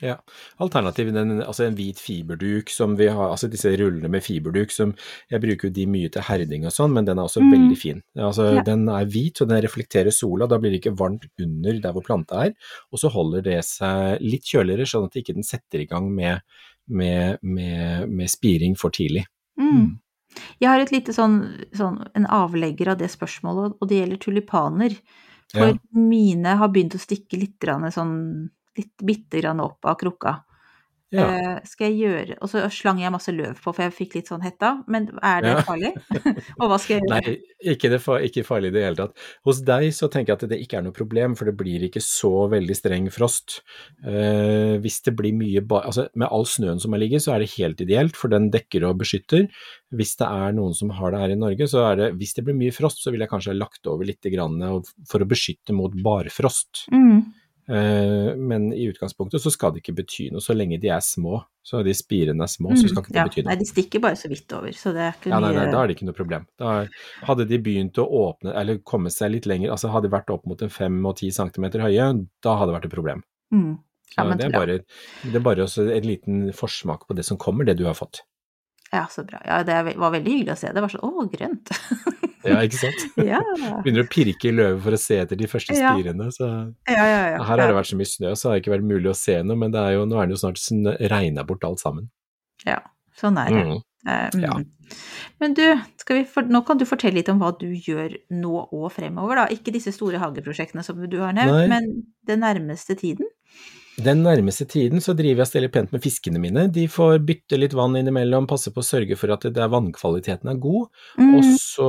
Ja. 0.00 0.14
Alternativet 0.62 1.14
den, 1.16 1.40
altså 1.42 1.64
en 1.66 1.74
hvit 1.74 1.98
fiberduk 1.98 2.70
som 2.70 2.92
vi 2.96 3.08
har, 3.10 3.32
altså 3.32 3.48
disse 3.50 3.72
rullene 3.80 4.08
med 4.08 4.22
fiberduk 4.22 4.70
som 4.70 4.94
Jeg 5.30 5.40
bruker 5.42 5.68
jo 5.68 5.74
de 5.74 5.86
mye 5.90 6.08
til 6.14 6.22
herding 6.22 6.66
og 6.66 6.72
sånn, 6.72 6.92
men 6.94 7.04
den 7.04 7.18
er 7.18 7.24
også 7.24 7.42
Mm. 7.42 7.50
veldig 7.52 7.78
fin. 7.78 8.02
Altså 8.16 8.54
Ja. 8.56 8.62
Den 8.62 8.88
er 8.88 9.04
hvit, 9.06 9.40
og 9.42 9.48
den 9.48 9.62
reflekterer 9.62 10.12
sola, 10.12 10.46
da 10.46 10.58
blir 10.58 10.70
det 10.70 10.82
ikke 10.82 10.96
varmt 10.96 11.26
under 11.40 11.80
der 11.80 11.92
hvor 11.92 12.04
planta 12.04 12.46
er, 12.46 12.54
og 12.92 12.98
så 12.98 13.10
holder 13.10 13.42
det 13.42 13.64
seg 13.64 14.20
litt 14.20 14.44
kjøligere, 14.44 14.86
sånn 14.86 15.06
at 15.06 15.14
ikke 15.16 15.34
den 15.34 15.42
setter 15.42 15.80
i 15.80 15.86
gang 15.86 16.14
med, 16.14 16.40
med, 16.88 17.38
med, 17.42 18.08
med 18.08 18.28
spiring 18.30 18.76
for 18.76 18.90
tidlig. 18.90 19.24
Mm. 19.58 19.98
Jeg 20.60 20.68
har 20.68 20.80
et 20.80 20.92
lite 20.92 21.12
sånn, 21.12 21.66
sånn 21.74 22.06
en 22.14 22.26
avlegger 22.26 22.88
av 22.88 22.98
det 22.98 23.10
spørsmålet, 23.10 23.74
og 23.80 23.88
det 23.88 23.98
gjelder 24.06 24.18
tulipaner. 24.18 24.96
For 25.50 25.68
Ja. 25.72 25.78
mine 25.92 26.56
har 26.56 26.68
begynt 26.68 26.94
å 26.94 27.00
stikke 27.00 27.38
litt 27.38 27.58
sånn 27.58 28.50
litt 28.78 29.06
bitte 29.06 29.42
grann 29.42 29.62
opp 29.64 29.88
av 29.88 29.98
krukka. 30.00 30.38
Ja. 31.08 31.24
Uh, 31.24 31.60
skal 31.64 31.88
jeg 31.88 32.02
gjøre 32.02 32.34
Og 32.44 32.50
så 32.52 32.60
slang 32.68 32.98
jeg 33.00 33.08
masse 33.14 33.32
løv 33.32 33.56
på, 33.62 33.72
for 33.72 33.80
jeg 33.80 33.94
fikk 33.96 34.18
litt 34.18 34.28
sånn 34.28 34.42
hetta. 34.44 34.74
Men 34.92 35.06
er 35.24 35.40
det 35.44 35.52
Ja. 35.54 35.62
farlig? 35.64 35.94
og 36.60 36.66
hva 36.68 36.76
skal 36.76 36.98
jeg 36.98 37.06
gjøre? 37.06 37.14
Nei, 37.14 37.72
ikke, 37.72 37.88
det, 37.94 38.00
ikke 38.28 38.44
farlig 38.44 38.72
i 38.72 38.74
det 38.76 38.82
hele 38.84 38.98
tatt. 38.98 39.24
Hos 39.48 39.62
deg 39.64 39.88
så 39.96 40.10
tenker 40.12 40.34
jeg 40.34 40.42
at 40.42 40.52
det 40.52 40.60
ikke 40.60 40.80
er 40.80 40.84
noe 40.84 40.96
problem, 40.96 41.36
for 41.38 41.48
det 41.48 41.56
blir 41.56 41.86
ikke 41.88 42.02
så 42.04 42.44
veldig 42.52 42.76
streng 42.76 43.08
frost. 43.14 43.62
Uh, 44.04 44.76
hvis 44.84 45.00
det 45.08 45.16
blir 45.16 45.32
mye 45.38 45.64
altså 45.80 46.08
Med 46.12 46.28
all 46.28 46.44
snøen 46.48 46.80
som 46.82 46.92
har 46.92 47.00
ligget, 47.00 47.24
så 47.24 47.34
er 47.34 47.44
det 47.44 47.54
helt 47.56 47.80
ideelt, 47.80 48.16
for 48.18 48.28
den 48.28 48.52
dekker 48.52 48.84
og 48.90 49.00
beskytter. 49.00 49.48
Hvis 49.96 50.12
det 50.20 50.28
er 50.28 50.52
noen 50.60 50.76
som 50.76 50.92
har 50.92 51.14
det 51.14 51.24
her 51.24 51.32
i 51.32 51.40
Norge, 51.40 51.72
så 51.72 51.86
er 51.88 52.00
det 52.02 52.12
Hvis 52.20 52.36
det 52.36 52.44
blir 52.44 52.58
mye 52.58 52.74
frost, 52.74 53.00
så 53.00 53.14
vil 53.14 53.24
jeg 53.24 53.32
kanskje 53.32 53.54
ha 53.54 53.62
lagt 53.62 53.88
over 53.88 54.04
litt 54.04 54.20
for 55.08 55.24
å 55.24 55.28
beskytte 55.28 55.72
mot 55.72 55.94
barfrost. 56.04 56.84
Mm. 56.92 57.32
Eh, 57.68 58.30
men 58.40 58.70
i 58.72 58.86
utgangspunktet 58.88 59.42
så 59.44 59.50
skal 59.52 59.74
det 59.74 59.82
ikke 59.82 59.96
bety 59.98 60.30
noe, 60.32 60.40
så 60.40 60.54
lenge 60.56 60.78
de 60.80 60.88
er 60.88 61.02
små. 61.04 61.42
Så 61.68 61.82
de 61.84 61.92
spirene 61.92 62.40
er 62.46 62.48
små, 62.48 62.72
så 62.72 62.88
skal 62.88 63.02
ikke 63.04 63.12
det 63.12 63.16
Mm. 63.16 63.18
ja. 63.20 63.24
bety 63.28 63.42
noe. 63.44 63.48
Nei, 63.50 63.56
de 63.60 63.66
stikker 63.68 64.00
bare 64.00 64.16
så 64.16 64.28
vidt 64.32 64.52
over, 64.56 64.72
så 64.72 64.92
det 64.96 65.02
er 65.04 65.12
ikke 65.18 65.28
Ja, 65.34 65.40
nei, 65.44 65.52
nei, 65.52 65.66
da 65.70 65.82
er 65.82 65.86
det 65.90 65.96
ikke 65.98 66.06
noe 66.08 66.16
problem. 66.16 66.46
Da 66.58 66.86
hadde 67.28 67.46
de 67.48 67.58
begynt 67.58 68.00
å 68.00 68.06
åpne, 68.08 68.54
eller 68.56 68.78
komme 68.78 69.10
seg 69.12 69.32
litt 69.34 69.44
lenger, 69.46 69.70
altså 69.70 69.90
hadde 69.92 70.08
de 70.08 70.16
vært 70.16 70.30
opp 70.32 70.46
mot 70.48 70.62
en 70.62 70.70
fem 70.72 70.96
og 71.04 71.16
ti 71.20 71.28
centimeter 71.30 71.80
høye, 71.84 72.26
da 72.42 72.56
hadde 72.56 72.72
det 72.72 72.78
vært 72.80 72.88
et 72.88 72.96
problem. 72.96 73.22
mm. 73.52 73.78
Ja, 74.16 74.24
men 74.24 74.38
det, 74.38 74.46
er 74.46 74.50
bare, 74.56 74.78
det 75.22 75.36
er 75.36 75.40
bare 75.44 75.66
en 75.68 76.02
liten 76.08 76.52
forsmak 76.56 77.06
på 77.06 77.14
det 77.14 77.26
som 77.26 77.36
kommer, 77.36 77.66
det 77.68 77.76
du 77.76 77.84
har 77.84 77.92
fått. 77.92 78.22
Ja, 78.92 79.06
så 79.12 79.24
bra. 79.24 79.40
Ja, 79.44 79.62
det 79.68 79.96
var 80.00 80.12
veldig 80.14 80.32
hyggelig 80.32 80.54
å 80.54 80.58
se. 80.58 80.70
Det 80.72 80.80
var 80.80 80.92
sånn 80.92 81.04
å, 81.04 81.24
grønt. 81.32 81.72
Ja, 82.46 82.60
ikke 82.64 82.78
sant? 82.80 83.02
ja. 83.30 83.40
Begynner 83.84 84.06
å 84.06 84.08
pirke 84.08 84.48
i 84.48 84.54
løvet 84.54 84.80
for 84.84 84.96
å 84.96 85.00
se 85.00 85.18
etter 85.24 85.38
de 85.38 85.48
første 85.50 85.76
spirene. 85.76 86.30
Så 86.32 86.46
ja, 86.46 86.94
ja, 86.94 87.18
ja. 87.34 87.42
her 87.42 87.50
har 87.50 87.66
det 87.66 87.76
vært 87.76 87.90
så 87.90 87.98
mye 87.98 88.08
snø, 88.08 88.32
så 88.38 88.48
har 88.48 88.56
det 88.56 88.62
ikke 88.62 88.76
vært 88.76 88.88
mulig 88.88 89.10
å 89.12 89.18
se 89.18 89.36
noe, 89.44 89.58
men 89.60 89.74
det 89.74 89.82
er 89.82 89.98
jo, 89.98 90.06
nå 90.08 90.20
er 90.20 90.30
det 90.30 90.38
jo 90.38 90.42
snart 90.46 90.62
regna 91.12 91.44
bort 91.48 91.66
alt 91.68 91.82
sammen. 91.82 92.08
Ja, 92.64 92.80
sånn 93.18 93.40
er 93.42 93.52
det. 93.52 93.66
Mm. 93.66 93.84
Mm. 94.08 94.44
Ja. 94.46 94.56
Men 95.42 95.54
du, 95.58 95.64
for, 96.30 96.46
nå 96.48 96.62
kan 96.66 96.78
du 96.80 96.86
fortelle 96.88 97.18
litt 97.18 97.28
om 97.28 97.42
hva 97.42 97.50
du 97.58 97.66
gjør 97.68 98.14
nå 98.32 98.62
og 98.64 98.86
fremover, 98.94 99.42
da. 99.42 99.48
Ikke 99.52 99.74
disse 99.74 99.92
store 99.94 100.20
hageprosjektene 100.22 100.84
som 100.86 101.02
du 101.04 101.18
har 101.20 101.36
nevnt, 101.36 101.58
Nei. 101.58 101.66
men 101.74 101.90
den 102.28 102.42
nærmeste 102.46 102.96
tiden. 102.98 103.28
Den 103.98 104.20
nærmeste 104.22 104.62
tiden 104.70 105.02
så 105.02 105.10
driver 105.16 105.42
jeg 105.42 105.48
stille 105.48 105.66
steller 105.66 105.72
pent 105.74 105.94
med 105.94 106.02
fiskene 106.04 106.38
mine. 106.38 106.68
De 106.70 106.84
får 106.90 107.16
bytte 107.26 107.58
litt 107.58 107.74
vann 107.74 107.96
innimellom, 107.98 108.46
passe 108.46 108.70
på 108.70 108.78
å 108.78 108.86
sørge 108.86 109.16
for 109.18 109.32
at 109.34 109.46
det 109.54 109.66
vannkvaliteten 109.72 110.52
er 110.52 110.60
god. 110.62 110.86
Mm. 111.18 111.32
Og 111.34 111.48
så 111.58 111.88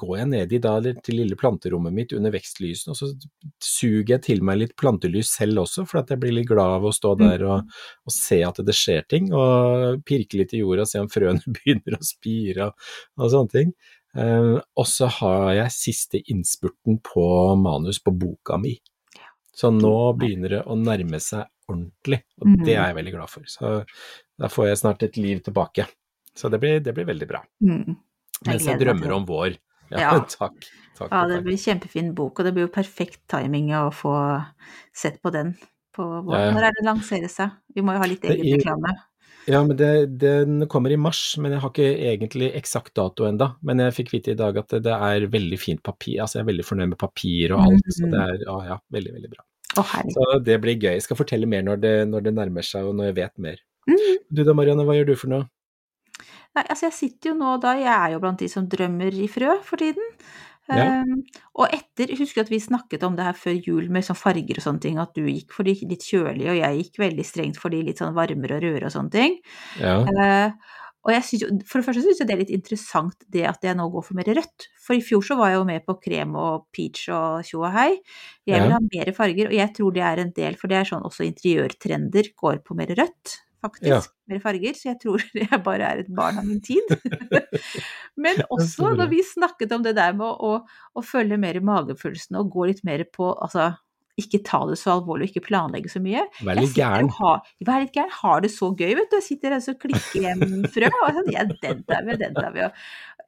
går 0.00 0.14
jeg 0.16 0.30
ned 0.32 0.54
i 0.56 0.62
da 0.64 0.78
til 0.80 1.18
lille 1.20 1.36
planterommet 1.36 1.92
mitt 1.92 2.14
under 2.16 2.32
vekstlysene, 2.32 2.94
og 2.94 2.96
så 2.96 3.10
suger 3.60 4.14
jeg 4.14 4.24
til 4.30 4.44
meg 4.46 4.62
litt 4.62 4.74
plantelys 4.80 5.34
selv 5.36 5.66
også, 5.66 5.84
for 5.90 6.00
at 6.00 6.14
jeg 6.14 6.22
blir 6.22 6.38
litt 6.38 6.48
glad 6.48 6.78
av 6.78 6.88
å 6.88 6.94
stå 6.96 7.12
der 7.20 7.44
og, 7.44 7.78
og 8.08 8.16
se 8.16 8.40
at 8.46 8.62
det 8.64 8.76
skjer 8.76 9.04
ting, 9.12 9.28
og 9.36 10.00
pirke 10.08 10.40
litt 10.40 10.56
i 10.56 10.62
jorda, 10.64 10.88
se 10.88 11.04
om 11.04 11.10
frøene 11.12 11.44
begynner 11.58 12.00
å 12.00 12.04
spire 12.06 12.70
og, 12.70 12.92
og 13.20 13.34
sånne 13.34 13.58
ting. 13.58 13.74
Uh, 14.16 14.56
og 14.74 14.88
så 14.90 15.06
har 15.20 15.52
jeg 15.54 15.74
siste 15.76 16.18
innspurten 16.32 16.96
på 17.04 17.26
manus 17.60 18.00
på 18.02 18.14
boka 18.16 18.56
mi. 18.58 18.80
Så 19.52 19.70
nå 19.74 20.16
begynner 20.16 20.48
det 20.48 20.60
å 20.64 20.76
nærme 20.78 21.18
seg 21.20 21.44
ordentlig, 21.68 22.22
og 22.40 22.46
Mhm. 22.48 22.64
det 22.64 22.76
er 22.76 22.86
jeg 22.86 22.96
veldig 22.96 23.12
glad 23.14 23.28
for. 23.30 23.42
Så 23.46 23.84
da 24.38 24.48
får 24.48 24.66
jeg 24.68 24.76
snart 24.78 25.02
et 25.02 25.16
liv 25.16 25.40
tilbake. 25.42 25.86
Så 26.34 26.50
det 26.50 26.60
blir, 26.60 26.80
det 26.80 26.94
blir 26.94 27.04
veldig 27.06 27.28
bra. 27.28 27.42
Mm. 27.62 27.96
Mens 28.46 28.64
jeg 28.64 28.70
meg 28.72 28.78
til 28.78 28.86
drømmer 28.86 29.12
om 29.16 29.26
vår. 29.26 29.56
Ja, 29.90 29.98
Ja. 29.98 30.10
takk. 30.38 30.54
takk, 30.96 31.10
Ja, 31.10 31.26
det 31.26 31.34
takk. 31.40 31.44
blir 31.44 31.56
kjempefin 31.58 32.14
bok, 32.14 32.38
og 32.38 32.44
det 32.46 32.54
blir 32.54 32.66
jo 32.68 32.72
perfekt 32.72 33.20
timing 33.28 33.68
å 33.74 33.90
få 33.92 34.14
sett 34.94 35.20
på 35.22 35.32
den 35.32 35.56
på 35.92 36.02
vår. 36.24 36.34
Ja, 36.34 36.44
ja. 36.46 36.50
Når 36.52 36.62
er 36.62 36.72
det 36.78 36.84
lanseres, 36.86 37.34
seg? 37.34 37.50
Vi 37.74 37.82
må 37.82 37.92
jo 37.92 37.98
ha 37.98 38.06
litt 38.06 38.22
egen 38.24 38.46
i- 38.46 38.56
reklame. 38.56 38.94
Ja, 39.48 39.62
men 39.64 39.76
det, 39.76 40.18
den 40.20 40.66
kommer 40.68 40.92
i 40.92 40.98
mars, 41.00 41.36
men 41.40 41.54
jeg 41.54 41.62
har 41.62 41.72
ikke 41.72 41.92
egentlig 42.10 42.50
eksakt 42.58 42.92
dato 42.98 43.24
enda. 43.28 43.54
Men 43.66 43.80
jeg 43.86 43.96
fikk 43.96 44.12
vite 44.14 44.34
i 44.34 44.38
dag 44.38 44.58
at 44.60 44.74
det, 44.84 44.96
er 44.96 45.28
veldig 45.32 45.58
fint 45.60 45.82
papir, 45.84 46.18
altså 46.20 46.38
jeg 46.38 46.44
er 46.44 46.50
veldig 46.50 46.66
fornøyd 46.66 46.92
med 46.92 47.00
papir 47.00 47.54
og 47.56 47.64
alt. 47.64 47.94
Så 47.96 48.10
det 48.10 48.20
er 48.20 48.44
ja, 48.44 48.58
ja, 48.72 48.76
veldig, 48.96 49.14
veldig 49.16 49.32
bra. 49.32 49.46
Oh. 49.78 49.94
Så 50.10 50.26
det 50.44 50.58
blir 50.62 50.76
gøy. 50.76 50.92
Jeg 50.98 51.06
skal 51.06 51.18
fortelle 51.20 51.48
mer 51.48 51.64
når 51.66 51.80
det, 51.80 51.94
når 52.10 52.26
det 52.26 52.34
nærmer 52.36 52.66
seg 52.66 52.90
og 52.90 52.96
når 52.98 53.10
jeg 53.10 53.18
vet 53.20 53.34
mer. 53.46 53.64
Mm. 53.88 54.20
Du 54.28 54.44
da, 54.44 54.54
Marianne, 54.56 54.84
hva 54.86 54.98
gjør 54.98 55.12
du 55.12 55.16
for 55.18 55.32
noe? 55.32 55.48
Nei, 56.58 56.64
altså 56.64 56.88
jeg 56.88 56.96
sitter 56.96 57.30
jo 57.30 57.38
nå 57.38 57.54
da, 57.62 57.76
jeg 57.78 57.90
er 57.94 58.14
jo 58.16 58.22
blant 58.22 58.40
de 58.42 58.48
som 58.50 58.66
drømmer 58.70 59.14
i 59.14 59.28
frø 59.30 59.54
for 59.66 59.80
tiden. 59.80 60.14
Ja. 60.70 61.02
Um, 61.02 61.20
og 61.58 61.74
etter, 61.74 62.12
husker 62.18 62.44
at 62.44 62.52
vi 62.52 62.60
snakket 62.62 63.04
om 63.06 63.16
det 63.18 63.26
her 63.26 63.38
før 63.38 63.56
jul 63.58 63.88
med 63.92 64.06
sånn 64.06 64.18
farger 64.18 64.60
og 64.60 64.66
sånne 64.66 64.84
ting, 64.84 65.00
at 65.02 65.14
du 65.16 65.24
gikk 65.26 65.54
for 65.56 65.68
de 65.68 65.74
litt 65.82 66.06
kjølige, 66.06 66.52
og 66.52 66.60
jeg 66.60 66.82
gikk 66.82 67.00
veldig 67.04 67.26
strengt 67.26 67.60
for 67.60 67.74
de 67.74 67.82
litt 67.86 68.02
sånn 68.02 68.16
varmere 68.16 68.58
og 68.58 68.66
rødere 68.66 68.90
og 68.90 68.94
sånne 68.96 69.16
ting. 69.16 69.40
Ja, 69.82 69.98
Uh, 70.10 70.76
og 71.00 71.14
jeg 71.14 71.24
synes 71.24 71.64
for 71.68 71.80
det 71.80 71.86
første 71.86 72.02
syns 72.04 72.18
jeg 72.20 72.28
det 72.28 72.34
er 72.34 72.40
litt 72.42 72.52
interessant 72.52 73.22
det 73.32 73.46
at 73.48 73.62
jeg 73.64 73.76
nå 73.78 73.86
går 73.92 74.04
for 74.04 74.18
mer 74.18 74.28
rødt. 74.36 74.66
For 74.84 74.96
i 74.96 75.04
fjor 75.04 75.24
så 75.24 75.36
var 75.38 75.52
jeg 75.52 75.56
jo 75.56 75.68
med 75.70 75.84
på 75.86 75.96
krem 76.02 76.34
og 76.36 76.66
peach 76.76 77.06
og 77.16 77.46
tjo 77.48 77.62
og 77.64 77.72
hei. 77.72 77.94
Jeg 78.48 78.60
vil 78.60 78.74
ha 78.74 78.80
mer 78.84 79.12
farger, 79.16 79.48
og 79.48 79.56
jeg 79.56 79.72
tror 79.76 79.94
det 79.96 80.04
er 80.04 80.20
en 80.20 80.34
del, 80.36 80.58
for 80.60 80.72
det 80.72 80.80
er 80.80 80.90
sånn 80.90 81.06
også 81.08 81.24
interiørtrender 81.24 82.34
går 82.42 82.60
på 82.66 82.76
mer 82.76 82.92
rødt, 82.98 83.38
faktisk. 83.64 83.86
Ja. 83.90 84.00
Mer 84.32 84.40
farger. 84.44 84.74
Så 84.78 84.88
jeg 84.90 84.98
tror 85.02 85.22
jeg 85.42 85.60
bare 85.66 85.90
er 85.92 86.02
et 86.04 86.10
barn 86.16 86.40
av 86.40 86.46
min 86.48 86.60
tid. 86.64 86.90
Men 88.24 88.42
også 88.50 88.90
når 88.96 89.10
vi 89.12 89.20
snakket 89.26 89.72
om 89.76 89.84
det 89.86 89.94
der 89.98 90.12
med 90.16 90.26
å, 90.26 90.56
å, 90.60 90.82
å 90.98 91.04
følge 91.04 91.38
mer 91.40 91.60
magefølelsen 91.64 92.38
og 92.40 92.50
gå 92.52 92.66
litt 92.72 92.82
mer 92.86 93.04
på 93.14 93.30
altså 93.36 93.70
ikke 94.20 94.42
ta 94.44 94.58
det 94.68 94.74
så 94.76 94.90
alvorlig 94.98 95.28
og 95.28 95.30
ikke 95.32 95.46
planlegge 95.46 95.88
så 95.88 96.00
mye. 96.04 96.26
vær 96.44 96.58
litt 96.58 96.74
gæren. 96.76 97.06
har- 97.16 97.46
Vær 97.64 97.80
litt 97.86 97.94
gæren. 97.96 98.10
Har 98.18 98.42
det 98.44 98.50
så 98.52 98.68
gøy, 98.76 98.90
vet 98.98 99.08
du. 99.08 99.16
Jeg 99.16 99.24
sitter 99.30 99.54
her 99.54 99.62
og 99.72 99.78
klikker 99.80 100.26
hjem 100.26 100.42
frø, 100.74 100.90
og 101.06 101.14
sånn, 101.16 101.30
ja, 101.32 101.44
den 101.48 101.80
tar 101.88 102.04
vi, 102.04 102.16
den 102.20 102.34
tar 102.36 102.50
vi. 102.52 102.66
Og, 102.66 102.82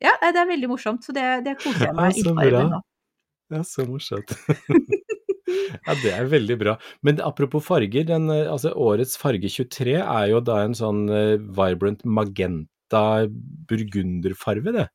ja, 0.05 0.13
det 0.27 0.37
er 0.43 0.51
veldig 0.51 0.69
morsomt, 0.69 1.07
så 1.07 1.15
det, 1.17 1.25
det 1.47 1.55
koser 1.63 1.87
jeg 1.87 1.97
meg 1.97 2.13
Ja, 2.13 2.25
innmari 2.27 2.53
med 2.59 2.75
nå. 2.75 2.83
Ja, 3.57 3.63
så 3.69 3.87
morsomt. 3.89 4.35
ja, 5.87 5.97
det 6.03 6.15
er 6.15 6.31
veldig 6.33 6.59
bra. 6.61 6.77
Men 7.03 7.23
apropos 7.25 7.65
farger, 7.65 8.07
den, 8.09 8.29
eh, 8.33 8.49
altså 8.51 8.75
årets 8.75 9.17
farge 9.21 9.51
23 9.53 9.99
er 10.01 10.27
jo 10.33 10.43
da 10.45 10.63
en 10.65 10.77
sånn 10.79 11.07
eh, 11.13 11.37
vibrant 11.39 12.05
magenta 12.05 13.07
burgunderfarve, 13.71 14.77
det. 14.81 14.89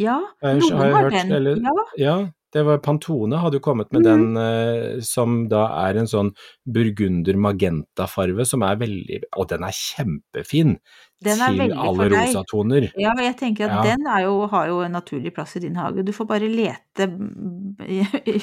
Ja, 0.00 0.18
noen 0.44 0.76
har 0.76 0.92
har 0.92 1.10
den. 1.10 1.32
eller- 1.32 1.62
Ja, 1.64 1.72
Ja, 1.96 2.16
det 2.52 2.64
var 2.66 2.80
Pantone 2.82 3.38
hadde 3.38 3.60
jo 3.60 3.64
kommet 3.64 3.92
med 3.94 4.02
mm. 4.02 4.08
den 4.08 4.36
eh, 4.36 5.00
som 5.06 5.44
da 5.50 5.66
er 5.86 6.00
en 6.00 6.10
sånn 6.10 6.32
burgunder 6.66 7.38
magenta-farve 7.38 8.46
som 8.48 8.64
er 8.66 8.80
veldig 8.80 9.20
Og 9.38 9.48
den 9.52 9.66
er 9.66 9.76
kjempefin 9.76 10.78
Den 11.22 11.40
er 11.44 11.52
til 11.52 11.72
alle 11.76 12.06
rosatoner. 12.14 12.86
ja, 12.96 13.10
men 13.14 13.24
jeg 13.26 13.36
tenker 13.36 13.66
at 13.68 13.84
Ja. 13.84 13.96
den 13.96 14.06
jo, 14.24 14.46
har 14.48 14.66
jo 14.68 14.78
en 14.80 14.92
naturlig 14.92 15.34
plass 15.34 15.56
i 15.56 15.60
din 15.60 15.74
hage. 15.76 16.02
Du 16.04 16.12
får 16.16 16.26
bare 16.26 16.48
lete 16.48 17.06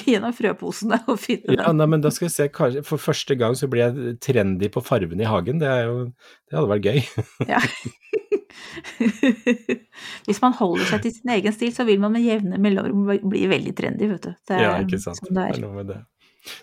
gjennom 0.06 0.32
frøposene 0.36 1.00
og 1.08 1.18
finne 1.18 1.56
Ja, 1.56 1.66
den. 1.66 1.76
nei, 1.78 1.86
men 1.86 2.00
da 2.00 2.10
skal 2.14 2.28
vi 2.28 2.34
se, 2.36 2.48
kanskje 2.48 2.84
for 2.86 2.98
første 3.02 3.36
gang 3.38 3.54
så 3.58 3.66
blir 3.68 3.88
jeg 3.88 4.20
trendy 4.20 4.68
på 4.70 4.82
farven 4.84 5.20
i 5.20 5.24
hagen. 5.26 5.58
Det 5.58 5.66
jo 5.88 6.12
Det 6.48 6.54
hadde 6.56 6.70
vært 6.70 6.86
gøy. 6.86 7.00
Ja. 7.48 7.58
Hvis 10.26 10.40
man 10.42 10.52
holder 10.58 10.84
seg 10.88 11.02
til 11.04 11.12
sin 11.14 11.30
egen 11.34 11.52
stil, 11.54 11.72
så 11.74 11.84
vil 11.88 12.00
man 12.02 12.12
med 12.14 12.24
jevne 12.26 12.58
mellomrom 12.62 13.06
bli 13.30 13.46
veldig 13.50 13.74
trendy, 13.78 14.08
vet 14.10 14.22
du. 14.28 14.30
Det 14.48 14.56
er 14.56 14.62
Ja, 14.62 14.72
ikke 14.84 15.00
sant. 15.02 15.18
sånn 15.20 15.34
det 15.34 15.34
Det 15.34 15.44
er. 15.48 15.58
er 15.58 15.60
noe 15.66 15.74
med 15.82 15.86
det. 15.92 15.98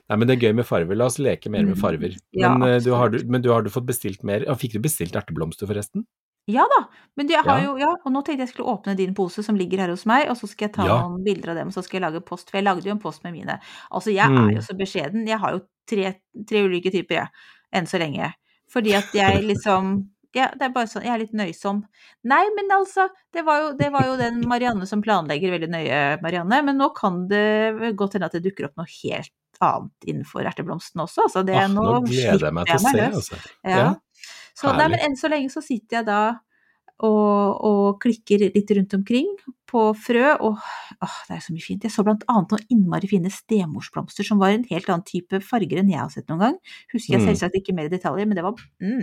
Nei, 0.09 0.17
men 0.17 0.27
det 0.27 0.37
er 0.37 0.47
gøy 0.49 0.55
med 0.55 0.65
farver. 0.65 0.95
La 0.97 1.05
oss 1.09 1.17
leke 1.19 1.49
mer 1.51 1.65
med 1.65 1.75
Mm. 1.77 1.81
farver. 1.81 2.17
Ja, 2.33 2.53
Men, 2.57 2.67
eh, 2.75 2.79
du, 2.83 2.91
har, 2.93 3.09
men 3.25 3.41
du, 3.41 3.49
har 3.51 3.61
du 3.61 3.69
fått 3.69 3.85
bestilt 3.85 4.23
mer? 4.23 4.45
Ja, 4.47 4.53
fikk 4.55 4.73
du 4.73 4.79
bestilt 4.79 5.13
erteblomster, 5.15 5.67
forresten? 5.67 6.05
Ja 6.47 6.61
da, 6.69 6.85
men 7.17 7.27
jeg 7.27 7.41
har 7.43 7.57
Ja. 7.59 7.65
jo, 7.65 7.77
ja, 7.81 7.87
og 8.05 8.11
nå 8.13 8.21
tenkte 8.23 8.45
jeg 8.45 8.49
skulle 8.53 8.69
åpne 8.77 8.95
din 8.95 9.15
pose 9.15 9.41
som 9.43 9.55
ligger 9.57 9.79
her 9.79 9.89
hos 9.89 10.05
meg, 10.05 10.29
og 10.29 10.37
så 10.37 10.47
skal 10.47 10.67
jeg 10.67 10.73
ta 10.75 10.85
Ja. 10.85 11.01
noen 11.01 11.23
bilder 11.25 11.49
av 11.51 11.55
dem, 11.57 11.67
og 11.69 11.73
så 11.73 11.83
skal 11.83 11.99
jeg 12.01 12.05
lage 12.13 12.21
post, 12.25 12.51
for 12.51 12.57
jeg 12.59 12.65
lagde 12.65 12.85
jo 12.85 12.91
en 12.91 12.99
post 12.99 13.23
med 13.23 13.33
mine. 13.33 13.59
Altså, 13.91 14.13
jeg 14.13 14.29
Mm. 14.29 14.49
er 14.49 14.53
jo 14.53 14.61
så 14.61 14.77
beskjeden, 14.77 15.27
jeg 15.27 15.39
har 15.39 15.51
jo 15.53 15.61
tre, 15.87 16.15
tre 16.45 16.57
ulike 16.63 16.91
typer, 16.91 17.15
jeg, 17.15 17.27
enn 17.73 17.85
så 17.87 17.97
lenge. 17.97 18.33
Fordi 18.69 18.93
at 18.93 19.11
jeg 19.11 19.43
liksom 19.43 20.09
ja, 20.35 20.49
det 20.51 20.61
er 20.63 20.69
bare 20.69 20.85
sånn, 20.85 21.03
jeg 21.03 21.13
er 21.13 21.19
litt 21.19 21.31
nøysom. 21.33 21.83
Nei, 22.25 22.43
men 22.57 22.67
altså, 22.69 23.07
det 23.31 23.45
var 23.45 23.61
jo, 23.61 23.77
det 23.77 23.89
var 23.91 24.03
jo 24.05 24.17
den 24.17 24.41
Marianne 24.45 24.85
som 24.85 25.01
planlegger 25.01 25.49
veldig 25.49 25.69
nøye, 25.71 26.21
Marianne, 26.21 26.61
men 26.65 26.77
nå 26.77 26.93
kan 26.93 27.27
det 27.29 27.95
godt 27.95 28.13
hende 28.13 28.25
at 28.25 28.33
det 28.33 28.43
dukker 28.43 28.65
opp 28.65 28.75
noe 28.75 28.85
helt 29.01 29.31
annet 29.63 30.09
innenfor 30.09 30.47
erteblomsten 30.47 31.03
også, 31.05 31.27
altså 31.27 31.43
det 31.47 31.55
Ah, 31.59 31.67
nå, 31.71 31.83
nå 31.83 32.01
gleder 32.07 32.47
jeg 32.49 32.55
meg 32.57 32.67
til 32.69 32.75
å 32.75 32.83
se, 32.83 33.05
altså. 33.05 33.39
Ja. 33.63 33.77
Ja, 33.77 33.93
Så, 34.55 34.71
nei, 34.75 34.87
men 34.93 34.99
enn 35.03 35.17
så 35.19 35.31
lenge 35.31 35.51
så 35.51 35.63
sitter 35.63 35.99
jeg 36.01 36.07
da 36.07 36.19
og, 37.03 37.65
og 37.65 37.99
klikker 38.03 38.45
litt 38.55 38.71
rundt 38.77 38.93
omkring 38.95 39.27
på 39.65 39.81
frø, 39.97 40.35
og 40.45 40.59
åh, 41.03 41.15
det 41.27 41.33
er 41.35 41.41
så 41.41 41.51
mye 41.51 41.63
fint. 41.65 41.83
Jeg 41.83 41.91
så 41.91 42.03
blant 42.05 42.21
annet 42.31 42.51
noen 42.53 42.67
innmari 42.71 43.09
fine 43.09 43.31
stemorsblomster 43.33 44.23
som 44.23 44.37
var 44.39 44.53
en 44.53 44.63
helt 44.69 44.87
annen 44.87 45.03
type 45.03 45.39
farger 45.43 45.81
enn 45.81 45.89
jeg 45.91 45.99
har 45.99 46.11
sett 46.13 46.29
noen 46.29 46.39
gang. 46.43 46.57
Husker 46.93 47.15
jeg 47.17 47.23
Mm. 47.23 47.27
selvsagt 47.33 47.57
ikke 47.59 47.73
mer 47.75 47.89
i 47.89 47.91
detaljer, 47.91 48.27
men 48.29 48.37
det 48.37 48.43
var 48.45 48.53
mm, 48.53 49.01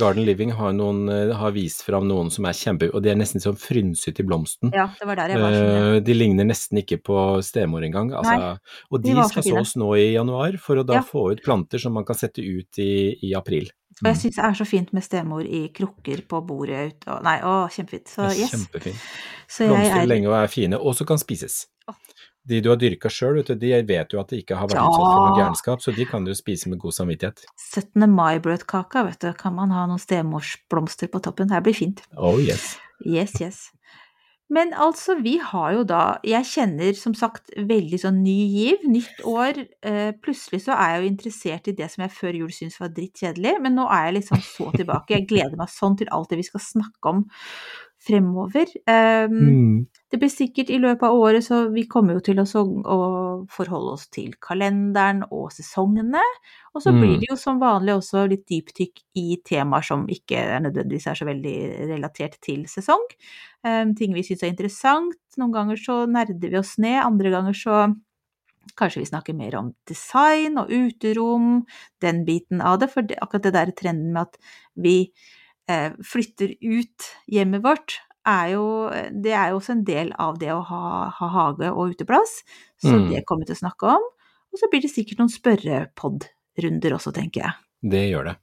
Garden 0.00 0.24
Living 0.24 0.50
har, 0.56 0.72
noen, 0.72 1.04
eh, 1.12 1.34
har 1.36 1.52
vist 1.54 1.84
fram 1.86 2.08
noen 2.08 2.30
som 2.32 2.48
er 2.48 2.56
kjempe... 2.56 2.88
Og 2.94 3.02
de 3.04 3.12
er 3.12 3.18
nesten 3.20 3.42
sånn 3.44 3.58
frynset 3.60 4.18
i 4.18 4.26
blomsten. 4.26 4.72
Ja, 4.74 4.88
det 4.98 5.06
var 5.06 5.20
der 5.20 5.34
jeg 5.34 5.42
var. 5.44 5.52
Sånn, 5.52 5.68
du. 5.68 5.96
Eh, 5.98 6.00
de 6.08 6.16
ligner 6.16 6.48
nesten 6.48 6.80
ikke 6.80 6.98
på 7.04 7.20
stemor 7.44 7.84
engang. 7.86 8.10
Altså, 8.16 8.56
og 8.90 9.02
de 9.04 9.14
de 9.14 9.28
skal 9.28 9.44
sås 9.46 9.76
nå 9.78 9.92
i 10.00 10.14
januar, 10.16 10.56
for 10.58 10.80
å 10.80 10.86
da 10.88 10.94
Ja. 10.98 11.02
få 11.04 11.30
ut 11.36 11.44
planter 11.44 11.78
som 11.78 11.92
man 11.92 12.04
kan 12.08 12.16
sette 12.16 12.40
ut 12.42 12.78
i, 12.80 13.14
i 13.22 13.34
april. 13.36 13.68
Og 14.02 14.08
jeg 14.10 14.20
syns 14.20 14.38
det 14.38 14.46
er 14.48 14.56
så 14.58 14.66
fint 14.66 14.90
med 14.96 15.04
stemor 15.06 15.46
i 15.46 15.68
krukker 15.74 16.24
på 16.28 16.40
bordet 16.46 16.80
ute 16.90 17.12
og 17.14 17.22
Nei, 17.26 17.36
å, 17.46 17.54
kjempefint. 17.70 18.10
Så 18.10 18.26
yes. 18.32 18.50
Kjempefint. 18.54 19.06
Så 19.46 19.68
jeg 19.68 19.74
Blomstrer 19.74 20.02
er 20.02 20.10
lenge 20.10 20.32
og 20.32 20.36
er 20.40 20.50
fine, 20.50 20.80
og 20.80 20.96
så 20.98 21.06
kan 21.08 21.20
spises. 21.22 21.64
De 22.44 22.58
du 22.60 22.68
har 22.68 22.76
dyrka 22.76 23.08
sjøl, 23.08 23.38
de 23.40 23.70
vet 23.88 24.12
jo 24.12 24.18
at 24.20 24.32
de 24.32 24.42
ikke 24.42 24.56
har 24.58 24.68
vært 24.68 24.82
utsatt 24.82 25.00
for 25.00 25.22
noe 25.22 25.36
gærenskap, 25.38 25.80
så 25.80 25.94
de 25.96 26.04
kan 26.08 26.26
du 26.26 26.34
spise 26.36 26.68
med 26.68 26.80
god 26.82 26.92
samvittighet. 26.92 27.46
17. 27.56 28.04
mai-brødkaka, 28.12 29.04
vet 29.06 29.22
du. 29.24 29.30
Kan 29.38 29.56
man 29.56 29.72
ha 29.72 29.86
noen 29.88 30.02
stemorsblomster 30.02 31.08
på 31.08 31.22
toppen. 31.24 31.48
Det 31.48 31.62
blir 31.64 31.76
fint. 31.76 32.04
Oh 32.20 32.36
yes. 32.36 32.74
Yes, 33.00 33.32
yes. 33.40 33.62
Men 34.54 34.74
altså, 34.78 35.16
vi 35.18 35.34
har 35.42 35.72
jo 35.74 35.82
da 35.88 36.02
Jeg 36.26 36.46
kjenner 36.46 36.94
som 36.98 37.14
sagt 37.18 37.50
veldig 37.56 37.98
sånn 38.00 38.20
ny 38.22 38.36
giv, 38.52 38.84
nytt 38.86 39.24
år. 39.26 39.58
Eh, 39.82 40.12
plutselig 40.22 40.64
så 40.66 40.76
er 40.76 40.92
jeg 40.92 41.00
jo 41.02 41.10
interessert 41.10 41.70
i 41.70 41.76
det 41.80 41.88
som 41.92 42.04
jeg 42.04 42.14
før 42.14 42.38
jul 42.42 42.52
syntes 42.54 42.78
var 42.82 42.92
drittkjedelig, 42.94 43.56
men 43.64 43.74
nå 43.78 43.88
er 43.90 44.08
jeg 44.08 44.18
liksom 44.20 44.44
så 44.44 44.68
tilbake. 44.76 45.16
Jeg 45.16 45.28
gleder 45.32 45.58
meg 45.58 45.72
sånn 45.72 45.98
til 45.98 46.12
alt 46.14 46.30
det 46.30 46.40
vi 46.42 46.46
skal 46.46 46.62
snakke 46.62 47.14
om 47.14 47.24
fremover. 48.06 48.66
Um, 48.86 49.34
Mm. 49.40 49.86
det 50.10 50.18
blir 50.20 50.30
sikkert 50.30 50.70
i 50.70 50.78
løpet 50.78 51.02
av 51.08 51.14
året, 51.18 51.44
så 51.44 51.70
vi 51.72 51.86
kommer 51.90 52.14
jo 52.14 52.20
til 52.20 52.38
å, 52.38 52.44
så, 52.46 52.62
å 52.64 52.98
forholde 53.50 53.92
oss 53.96 54.06
til 54.14 54.34
kalenderen 54.40 55.24
og 55.30 55.50
sesongene. 55.52 56.22
Og 56.74 56.82
så 56.82 56.92
blir 56.92 57.16
Mm. 57.16 57.20
det 57.20 57.28
jo 57.30 57.36
som 57.36 57.58
vanlig 57.60 57.94
også 57.96 58.28
litt 58.30 58.46
dypdykk 58.46 59.02
i 59.16 59.36
temaer 59.44 59.82
som 59.82 60.06
ikke 60.06 60.36
er 60.36 60.60
nødvendigvis 60.60 61.06
er 61.10 61.14
så 61.14 61.24
veldig 61.26 61.56
relatert 61.90 62.38
til 62.42 62.64
sesong. 62.66 63.04
Um, 63.64 63.94
ting 63.94 64.14
vi 64.14 64.22
syns 64.22 64.42
er 64.44 64.52
interessant. 64.52 65.16
Noen 65.38 65.52
ganger 65.52 65.76
så 65.76 66.04
nerder 66.06 66.50
vi 66.50 66.58
oss 66.58 66.76
ned, 66.78 67.02
andre 67.04 67.30
ganger 67.30 67.52
så 67.54 67.94
Kanskje 68.80 69.02
vi 69.02 69.06
snakker 69.10 69.34
mer 69.36 69.54
om 69.58 69.74
design 69.86 70.56
og 70.58 70.70
uterom, 70.72 71.66
den 72.00 72.24
biten 72.24 72.62
av 72.64 72.78
det. 72.80 72.88
For 72.90 73.02
det, 73.02 73.18
akkurat 73.22 73.42
det 73.44 73.52
der 73.52 73.72
trenden 73.76 74.12
med 74.14 74.22
at 74.22 74.38
vi 74.74 74.94
flytter 76.04 76.54
ut 76.60 77.10
hjemmet 77.30 77.62
vårt, 77.64 77.98
er 78.26 78.54
jo, 78.54 78.64
det 79.12 79.32
er 79.36 79.50
jo 79.52 79.58
også 79.60 79.72
en 79.74 79.84
del 79.84 80.12
av 80.18 80.38
det 80.40 80.48
å 80.54 80.62
ha, 80.64 81.10
ha 81.12 81.26
hage 81.28 81.68
og 81.72 81.92
uteplass. 81.92 82.38
Så 82.80 82.92
Mm. 82.94 83.10
det 83.10 83.24
kommer 83.28 83.44
vi 83.44 83.52
til 83.52 83.58
å 83.58 83.64
snakke 83.68 83.90
om. 83.98 84.06
Og 84.54 84.58
så 84.60 84.68
blir 84.70 84.80
det 84.84 84.90
sikkert 84.94 85.18
noen 85.18 85.32
spørrepod-runder 85.32 86.94
også, 86.96 87.12
tenker 87.12 87.42
jeg. 87.44 87.52
Det 87.84 88.00
gjør 88.08 88.24
det. 88.30 88.34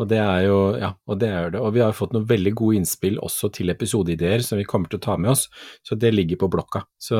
Og 0.00 0.08
det 0.10 0.18
er 0.18 0.40
jo, 0.48 0.56
ja, 0.80 0.88
og 1.06 1.18
det 1.20 1.28
er 1.30 1.50
det. 1.54 1.60
Og 1.62 1.74
vi 1.76 1.82
har 1.84 1.92
fått 1.94 2.10
noen 2.16 2.24
veldig 2.26 2.52
gode 2.58 2.80
innspill 2.80 3.20
også 3.22 3.52
til 3.54 3.70
episodeideer 3.70 4.42
som 4.42 4.58
vi 4.58 4.64
kommer 4.66 4.90
til 4.90 4.98
å 4.98 5.04
ta 5.04 5.14
med 5.20 5.30
oss, 5.30 5.44
så 5.86 5.94
det 5.94 6.10
ligger 6.10 6.40
på 6.40 6.48
blokka. 6.50 6.82
Så, 6.98 7.14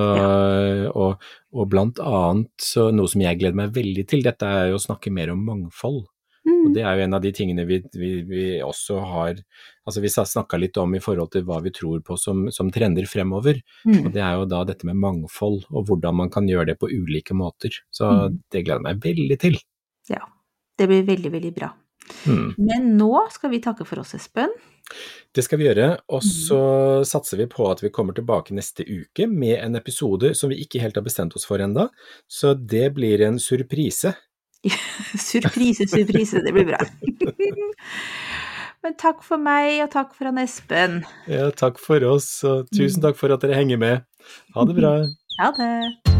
og, 0.90 1.22
og 1.55 1.68
blant 1.70 2.01
annet 2.03 2.51
så 2.59 2.88
noe 2.90 3.07
som 3.12 3.22
jeg 3.22 3.38
gleder 3.38 3.55
meg 3.61 3.70
veldig 3.76 4.07
til, 4.11 4.24
dette 4.26 4.42
er 4.51 4.72
jo 4.72 4.80
å 4.80 4.82
snakke 4.82 5.12
mer 5.14 5.30
om 5.30 5.44
mangfold. 5.46 6.09
Og 6.47 6.70
Mm. 6.70 6.72
det 6.72 6.82
er 6.82 6.97
jo 6.97 7.03
en 7.05 7.14
av 7.14 7.20
de 7.20 7.30
tingene 7.36 7.66
vi, 7.68 7.82
vi, 7.93 8.22
vi 8.24 8.45
også 8.64 8.99
har 9.05 9.43
Altså 9.86 10.01
vi 10.01 10.09
snakka 10.09 10.59
litt 10.61 10.76
om 10.78 10.95
i 10.95 11.01
forhold 11.03 11.32
til 11.32 11.43
hva 11.43 11.61
vi 11.62 11.70
tror 11.70 12.01
på 12.07 12.16
som, 12.18 12.45
som 12.51 12.70
trender 12.70 13.03
fremover. 13.11 13.61
Mm. 13.84 14.07
Og 14.07 14.12
det 14.14 14.22
er 14.22 14.36
jo 14.38 14.45
da 14.47 14.61
dette 14.64 14.86
med 14.86 14.95
mangfold, 14.97 15.64
og 15.70 15.86
hvordan 15.88 16.14
man 16.14 16.30
kan 16.30 16.47
gjøre 16.47 16.66
det 16.70 16.78
på 16.78 16.86
ulike 16.88 17.34
måter. 17.34 17.70
Så 17.91 18.07
Mm. 18.07 18.38
det 18.53 18.64
gleder 18.64 18.80
jeg 18.80 18.86
meg 18.86 19.01
veldig 19.03 19.38
til. 19.41 19.59
Ja. 20.09 20.20
Det 20.78 20.86
blir 20.88 21.03
veldig, 21.05 21.32
veldig 21.32 21.55
bra. 21.55 21.72
Hmm. 22.24 22.55
Men 22.59 22.97
nå 22.97 23.30
skal 23.30 23.51
vi 23.51 23.59
takke 23.61 23.84
for 23.86 24.01
oss, 24.01 24.14
Espen. 24.14 24.49
Det 25.34 25.45
skal 25.45 25.59
vi 25.61 25.66
gjøre, 25.68 26.01
og 26.09 26.22
så 26.22 27.05
satser 27.07 27.36
vi 27.38 27.47
på 27.47 27.68
at 27.70 27.82
vi 27.82 27.91
kommer 27.91 28.14
tilbake 28.16 28.55
neste 28.57 28.82
uke 28.88 29.28
med 29.30 29.59
en 29.61 29.76
episode 29.76 30.32
som 30.34 30.51
vi 30.51 30.57
ikke 30.64 30.80
helt 30.80 30.97
har 30.97 31.05
bestemt 31.07 31.36
oss 31.36 31.45
for 31.47 31.59
enda, 31.62 31.88
så 32.26 32.55
det 32.55 32.95
blir 32.97 33.20
en 33.26 33.38
surprise. 33.38 34.14
surprise, 35.30 35.88
surprise, 35.88 36.42
det 36.44 36.52
blir 36.52 36.68
bra. 36.72 36.80
Men 38.84 38.96
takk 38.96 39.20
for 39.24 39.40
meg, 39.40 39.82
og 39.84 39.90
takk 39.92 40.14
for 40.16 40.30
han 40.30 40.40
Espen. 40.40 41.02
Ja, 41.28 41.50
takk 41.52 41.80
for 41.80 42.04
oss, 42.08 42.30
og 42.48 42.70
tusen 42.72 43.04
takk 43.04 43.18
for 43.20 43.32
at 43.34 43.44
dere 43.44 43.58
henger 43.61 43.80
med. 43.80 44.06
Ha 44.56 44.68
det 44.68 44.78
bra. 44.80 44.94
Ha 45.40 45.46
det. 45.56 46.19